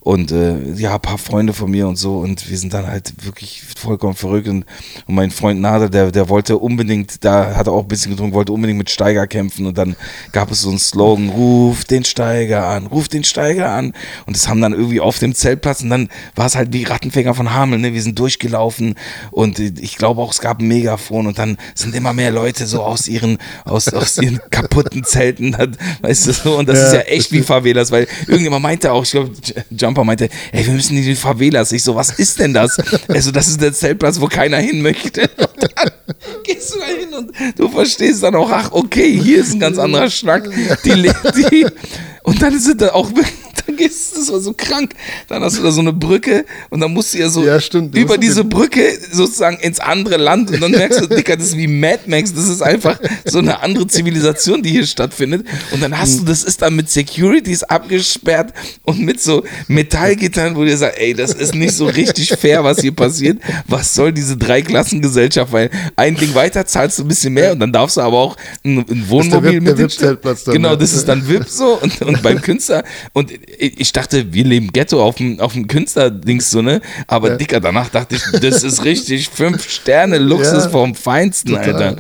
[0.03, 2.17] und äh, ja, ein paar Freunde von mir und so.
[2.17, 4.47] Und wir sind dann halt wirklich vollkommen verrückt.
[4.47, 4.65] Und,
[5.05, 8.33] und mein Freund Nader, der, der wollte unbedingt, da hat er auch ein bisschen getrunken,
[8.33, 9.67] wollte unbedingt mit Steiger kämpfen.
[9.67, 9.95] Und dann
[10.31, 13.93] gab es so einen Slogan, ruf den Steiger an, ruf den Steiger an.
[14.25, 15.83] Und das haben dann irgendwie auf dem Zeltplatz.
[15.83, 17.93] Und dann war es halt wie Rattenfänger von Hameln, ne?
[17.93, 18.95] wir sind durchgelaufen.
[19.29, 21.27] Und ich glaube auch, es gab ein Megafon.
[21.27, 25.55] Und dann sind immer mehr Leute so aus ihren, aus, aus ihren kaputten Zelten,
[26.01, 29.03] weißt du so, und das Ja, ist ja echt wie Favelas, weil irgendjemand meinte auch,
[29.03, 29.31] ich glaube,
[29.91, 31.71] Jumper meinte, ey, wir müssen in die Favelas.
[31.71, 32.77] Ich so, was ist denn das?
[33.07, 35.21] Also, das ist der Zeltplatz, wo keiner hin möchte.
[35.37, 35.91] Und dann
[36.43, 39.77] gehst du da hin und du verstehst dann auch, ach, okay, hier ist ein ganz
[39.77, 40.49] anderer Schnack.
[40.85, 41.65] Die, die,
[42.23, 43.33] und dann sind da auch wirklich,
[43.65, 44.93] dann gehst du, das war so krank.
[45.27, 47.95] Dann hast du da so eine Brücke und dann musst du ja so Ja, stimmt.
[47.95, 51.67] über diese Brücke sozusagen ins andere Land und dann merkst du, Dicker, das ist wie
[51.67, 55.45] Mad Max, das ist einfach so eine andere Zivilisation, die hier stattfindet.
[55.71, 58.53] Und dann hast du, das ist dann mit Securities abgesperrt
[58.83, 62.79] und mit so Metallgittern, wo dir sagt, ey, das ist nicht so richtig fair, was
[62.81, 63.39] hier passiert.
[63.67, 65.51] Was soll diese Dreiklassengesellschaft?
[65.51, 68.37] Weil ein Ding weiter zahlst du ein bisschen mehr und dann darfst du aber auch
[68.63, 70.77] ein, ein Wohnmobil VIP der mit VIP-Zeltplatz dann, Genau, ne?
[70.77, 72.83] das ist dann VIP so und, und beim Künstler
[73.13, 73.31] und
[73.61, 76.81] ich dachte, wir leben Ghetto auf dem, auf dem Künstlerdings so, ne?
[77.07, 77.35] Aber Ja.
[77.37, 81.95] Dicker, danach dachte ich, das ist richtig fünf Sterne Luxus Ja, vom Feinsten, total, Alter.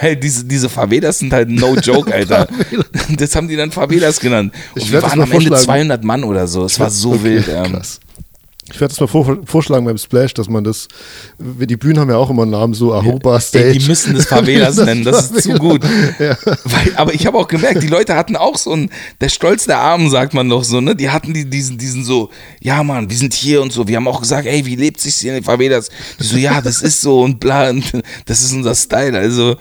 [0.00, 2.48] Weil diese, diese Favelas sind halt no joke, Alter.
[3.16, 4.52] Das haben die dann Favelas genannt.
[4.74, 5.64] Und Ich wir waren am Ende vorschlagen.
[5.64, 6.64] 200 Mann oder so.
[6.64, 7.48] Es war so Okay, wild.
[7.48, 7.72] Ähm.
[7.72, 8.00] Krass.
[8.72, 10.88] Ich werde das mal vor, vorschlagen beim Splash, dass man das,
[11.38, 13.66] die Bühnen haben ja auch immer einen Namen, so Ahoba Stage.
[13.66, 15.84] Ey, die müssen das Favelas nennen, das ist zu gut.
[16.18, 16.36] Ja.
[16.64, 18.90] Weil, aber ich habe auch gemerkt, die Leute hatten auch so ein,
[19.20, 20.96] der Stolz der Armen, sagt man doch so, ne?
[20.96, 23.86] Die hatten die, diesen, diesen so, ja Mann, wir sind hier und so.
[23.86, 25.88] Wir haben auch gesagt, ey, wie lebt sich hier in den Favelas?
[26.18, 27.84] Die so, ja, das ist so und bla, und
[28.26, 29.16] das ist unser Style.
[29.16, 29.56] Also,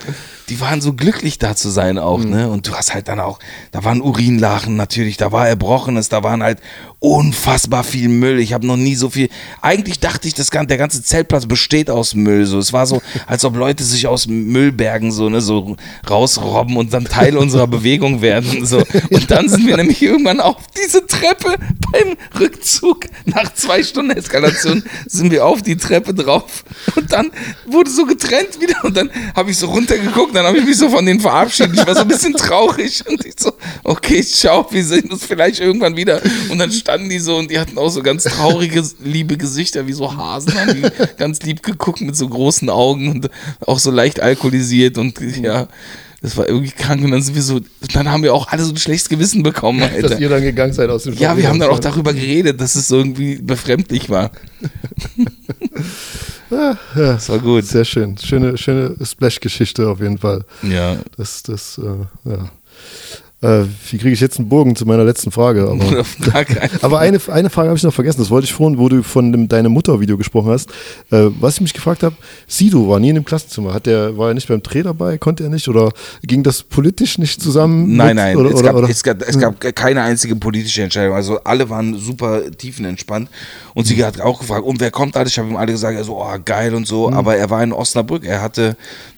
[0.49, 2.49] die waren so glücklich da zu sein auch, ne?
[2.49, 3.39] Und du hast halt dann auch,
[3.71, 6.59] da waren Urinlachen natürlich, da war Erbrochenes, da waren halt
[6.99, 8.39] unfassbar viel Müll.
[8.39, 9.29] Ich habe noch nie so viel.
[9.61, 12.45] Eigentlich dachte ich, das, der ganze Zeltplatz besteht aus Müll.
[12.45, 15.75] So, es war so, als ob Leute sich aus Müllbergen so, ne, so
[16.09, 18.65] rausrobben und dann Teil unserer Bewegung werden.
[18.65, 18.83] So.
[19.09, 21.55] Und dann sind wir nämlich irgendwann auf diese Treppe
[21.91, 23.05] beim Rückzug.
[23.25, 26.63] Nach zwei Stunden Eskalation sind wir auf die Treppe drauf.
[26.95, 27.31] Und dann
[27.65, 28.83] wurde so getrennt wieder.
[28.83, 31.73] Und dann habe ich so runtergeguckt, dann habe ich mich so von denen verabschiedet.
[31.75, 33.03] Ich war so ein bisschen traurig.
[33.07, 36.21] Und ich so, okay, ciao, wir sehen uns vielleicht irgendwann wieder.
[36.49, 39.93] Und dann standen die so und die hatten auch so ganz traurige, liebe Gesichter, wie
[39.93, 43.29] so Hasen, haben die ganz lieb geguckt mit so großen Augen und
[43.65, 45.67] auch so leicht alkoholisiert und ja.
[46.21, 47.59] Das war irgendwie krank und dann sind wir so,
[47.93, 50.09] dann haben wir auch alle so ein schlechtes Gewissen bekommen, Alter.
[50.09, 51.91] dass ihr dann gegangen seid aus dem Ja, wir haben dann auch da.
[51.91, 54.31] darüber geredet, dass es so irgendwie befremdlich war.
[56.55, 57.65] Ja, ja, Das war gut.
[57.65, 58.17] sehr schön.
[58.17, 60.43] Schöne, schöne Splash-Geschichte auf jeden Fall.
[60.63, 60.97] Ja.
[61.17, 62.49] Das, das, äh, ja.
[63.45, 65.69] Äh, wie kriege ich jetzt einen Bogen zu meiner letzten Frage?
[65.69, 66.03] Aber,
[66.43, 68.19] keinen aber eine, eine Frage habe ich noch vergessen.
[68.19, 70.69] Das wollte ich vorhin, wo du von dem Deine Mutter-Video gesprochen hast.
[71.11, 72.15] Äh, was ich mich gefragt habe,
[72.47, 73.73] Sido war nie in dem Klassenzimmer.
[73.73, 75.19] Hat der, war er nicht beim Dreh dabei?
[75.19, 75.67] Konnte er nicht?
[75.67, 75.91] Oder
[76.23, 77.95] ging das politisch nicht zusammen?
[77.95, 78.89] Nein, mit, nein, Oder, es, oder, gab, oder?
[78.89, 81.13] Es, gab, es gab keine einzige politische Entscheidung.
[81.15, 83.29] Also alle waren super tiefenentspannt.
[83.75, 85.33] Und sie hat auch gefragt, und wer kommt alles?
[85.33, 87.11] Ich habe ihm alle gesagt, er so, oh, geil und so.
[87.11, 88.75] Aber er war in Osnabrück, er hatte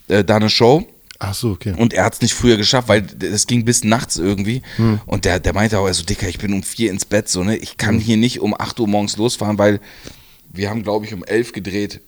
[0.10, 0.86] äh, da eine Show.
[1.20, 1.74] Ach so, okay.
[1.76, 4.62] Und er hat es nicht früher geschafft, weil es ging bis nachts irgendwie.
[4.76, 5.00] Hm.
[5.06, 7.58] Und der, der meinte auch, also Dicker, ich bin um vier ins Bett, so, ne?
[7.58, 7.78] Ich Hm.
[7.78, 9.80] kann hier nicht um 8 Uhr morgens losfahren, weil
[10.54, 12.02] wir haben, glaube ich, um 11 gedreht.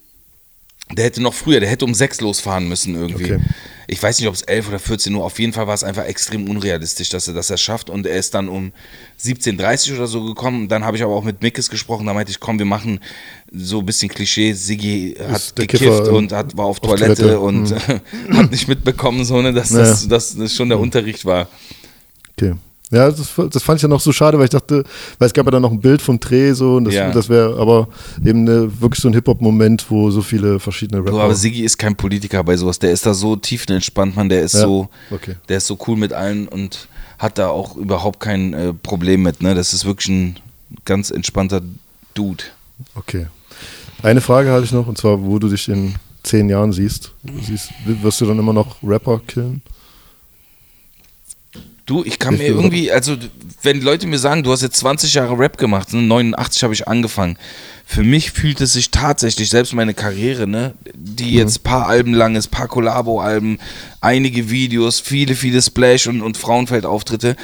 [0.92, 3.34] Der hätte noch früher, der hätte um 6 losfahren müssen irgendwie.
[3.34, 3.40] Okay.
[3.88, 6.06] Ich weiß nicht, ob es 11 oder 14 Uhr, auf jeden Fall war es einfach
[6.06, 7.90] extrem unrealistisch, dass er das schafft.
[7.90, 8.72] Und er ist dann um
[9.20, 10.68] 17.30 Uhr oder so gekommen.
[10.68, 13.00] Dann habe ich aber auch mit Mickes gesprochen, da meinte ich, komm, wir machen
[13.52, 14.54] so ein bisschen Klischee.
[14.54, 17.40] Siggi hat gekifft Kiffer, ähm, und hat, war auf auf Toilette, Toilette.
[17.40, 17.74] Und
[18.36, 19.86] hat nicht mitbekommen, so, ne, dass, Naja.
[19.86, 21.48] das, dass das schon der Unterricht war.
[22.38, 22.54] okay.
[22.92, 24.84] Ja, das, das fand ich ja noch so schade, weil ich dachte,
[25.20, 27.12] weil es gab ja dann noch ein Bild vom Dreh so und das, Ja.
[27.12, 27.88] das wäre aber
[28.26, 31.12] eben eine, wirklich so ein Hip-Hop-Moment, wo so viele verschiedene Rapper.
[31.12, 32.80] Du, aber Siggi ist kein Politiker bei sowas.
[32.80, 34.28] Der ist da so tiefenentspannt, man.
[34.30, 35.36] Der ist Ja, so, okay.
[35.50, 36.88] der ist so cool mit allen und
[37.20, 39.42] hat da auch überhaupt kein äh, Problem mit.
[39.44, 39.54] Ne?
[39.54, 40.40] Das ist wirklich ein
[40.86, 41.62] ganz entspannter
[42.16, 42.44] Dude.
[42.96, 43.28] Okay.
[44.02, 47.12] Eine Frage hatte ich noch, und zwar, wo du dich in zehn Jahren siehst.
[47.46, 49.62] siehst wirst du dann immer noch Rapper killen?
[51.90, 53.18] Du, ich kann mir irgendwie, also
[53.64, 56.04] wenn Leute mir sagen, du hast jetzt 20 Jahre Rap gemacht, ne?
[56.04, 57.36] 89 habe ich angefangen.
[57.84, 62.36] Für mich fühlt es sich tatsächlich, selbst meine Karriere, ne, die jetzt paar Alben lang
[62.36, 63.58] ist, paar Collabo-Alben,
[64.02, 67.36] einige Videos, viele, viele Splash- und, und Frauenfeld-Auftritte,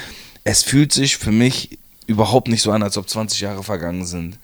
[0.44, 4.38] es fühlt sich für mich überhaupt nicht so an, als ob 20 Jahre vergangen sind.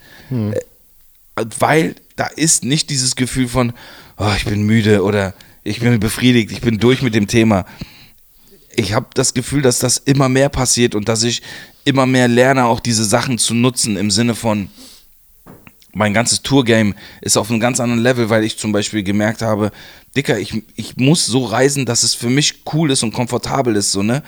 [1.36, 3.72] Äh, Weil da ist nicht dieses Gefühl von,
[4.16, 5.32] oh, ich bin müde oder
[5.62, 7.66] ich bin befriedigt, ich bin durch mit dem Thema
[8.76, 11.42] ich habe das Gefühl, dass das immer mehr passiert und dass ich
[11.84, 14.68] immer mehr lerne, auch diese Sachen zu nutzen im Sinne von,
[15.94, 19.70] mein ganzes Tourgame ist auf einem ganz anderen Level, weil ich zum Beispiel gemerkt habe,
[20.16, 23.92] Dicker, ich, ich muss so reisen, dass es für mich cool ist und komfortabel ist,
[23.92, 24.22] so, ne?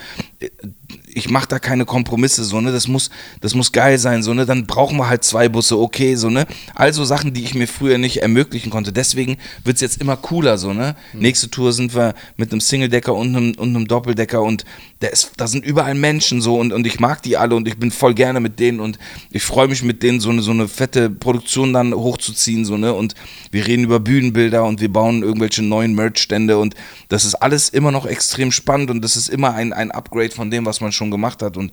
[1.14, 2.72] Ich mache da keine Kompromisse, so, ne?
[2.72, 3.10] Das muss,
[3.40, 4.46] das muss geil sein, so, ne?
[4.46, 6.46] Dann brauchen wir halt zwei Busse, okay, so, ne?
[6.74, 8.92] Also Sachen, die ich mir früher nicht ermöglichen konnte.
[8.92, 10.96] Deswegen wird es jetzt immer cooler, so, ne?
[11.12, 11.20] Mhm.
[11.20, 14.64] Nächste Tour sind wir mit einem Singledecker und einem, und einem Doppeldecker und
[15.00, 17.76] da, ist, da sind überall Menschen so und, und ich mag die alle und ich
[17.78, 18.98] bin voll gerne mit denen und
[19.30, 22.92] ich freue mich mit denen, so eine, so eine fette Produktion dann hochzuziehen, so, ne?
[22.92, 23.14] Und
[23.50, 26.74] wir reden über Bühnenbilder und wir bauen irgendwelche neuen Merch-Stände und
[27.08, 30.50] das ist alles immer noch extrem spannend und das ist immer ein, ein Upgrade von
[30.50, 31.72] dem, was man schon gemacht hat und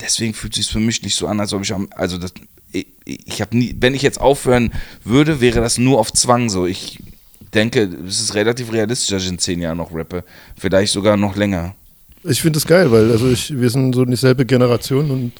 [0.00, 2.32] deswegen fühlt es sich für mich nicht so an, als ob ich am, also das,
[2.72, 4.72] ich, ich habe nie, wenn ich jetzt aufhören
[5.04, 6.66] würde, wäre das nur auf Zwang so.
[6.66, 6.98] Ich
[7.54, 10.24] denke, es ist relativ realistisch, dass ich in zehn Jahren noch rappe.
[10.56, 11.74] Vielleicht sogar noch länger.
[12.22, 15.32] Ich finde das geil, weil also ich, wir sind so dieselbe Generation und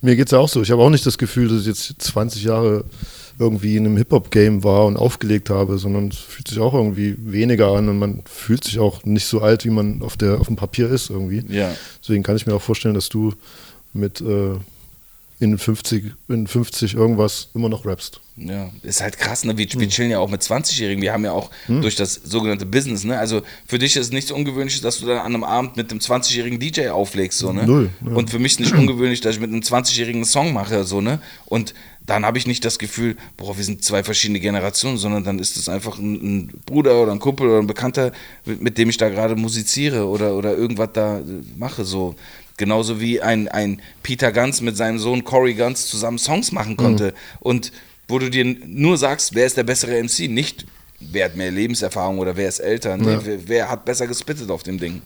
[0.00, 0.62] mir geht es ja auch so.
[0.62, 2.84] Ich habe auch nicht das Gefühl, dass ich jetzt 20 Jahre
[3.38, 7.68] irgendwie in einem Hip-Hop-Game war und aufgelegt habe, sondern es fühlt sich auch irgendwie weniger
[7.68, 10.56] an und man fühlt sich auch nicht so alt, wie man auf, der, auf dem
[10.56, 11.44] Papier ist irgendwie.
[11.48, 11.74] Ja.
[12.02, 13.34] Deswegen kann ich mir auch vorstellen, dass du
[13.92, 14.56] mit äh,
[15.40, 18.20] in 50, in 50 irgendwas immer noch rappst.
[18.36, 19.56] Ja, ist halt krass, ne?
[19.56, 19.88] Wir, wir hm.
[19.88, 21.00] chillen ja auch mit 20-Jährigen.
[21.02, 21.80] Wir haben ja auch hm.
[21.80, 23.18] durch das sogenannte Business, ne?
[23.18, 26.00] Also für dich ist es nichts ungewöhnlich, dass du dann an einem Abend mit einem
[26.00, 27.66] 20-jährigen DJ auflegst, so, ne?
[27.66, 27.90] Null.
[28.04, 28.14] Ja.
[28.14, 31.20] Und für mich ist nicht ungewöhnlich, dass ich mit einem 20-jährigen Song mache, so, ne?
[31.46, 31.74] Und
[32.08, 35.58] dann habe ich nicht das Gefühl, boah, wir sind zwei verschiedene Generationen, sondern dann ist
[35.58, 38.12] es einfach ein, ein, Bruder oder ein Kumpel oder ein Bekannter,
[38.46, 41.20] mit dem ich da gerade musiziere oder, oder irgendwas da
[41.56, 42.14] mache, so.
[42.56, 47.08] Genauso wie ein, ein Peter Ganz mit seinem Sohn Corey Ganz zusammen Songs machen konnte.
[47.08, 47.12] Mhm.
[47.40, 47.72] Und
[48.08, 50.64] wo du dir nur sagst, wer ist der bessere MC, nicht
[50.98, 53.24] wer hat mehr Lebenserfahrung oder wer ist älter, ja.
[53.24, 55.02] wer, wer, hat besser gespittet auf dem Ding.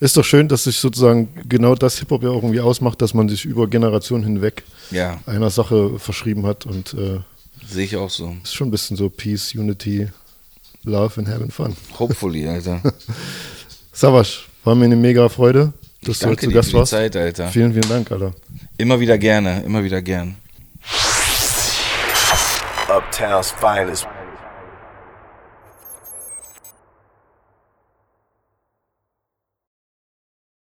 [0.00, 3.28] Ist doch schön, dass sich sozusagen genau das Hip-Hop ja auch irgendwie ausmacht, dass man
[3.28, 5.20] sich über Generationen hinweg ja.
[5.26, 7.20] einer Sache verschrieben hat und äh,
[7.66, 8.36] sehe ich auch so.
[8.42, 10.08] Ist schon ein bisschen so Peace, Unity,
[10.84, 11.76] Love and Having Fun.
[11.98, 12.80] Hopefully, Alter.
[13.92, 15.72] Savasch, war mir eine mega Freude,
[16.02, 16.90] dass du zu Gast warst.
[16.90, 17.48] Zeit, Alter.
[17.48, 18.32] Vielen, vielen Dank, Alter.
[18.78, 20.36] Immer wieder gerne, immer wieder gern.
[22.88, 24.06] Uptown's finest.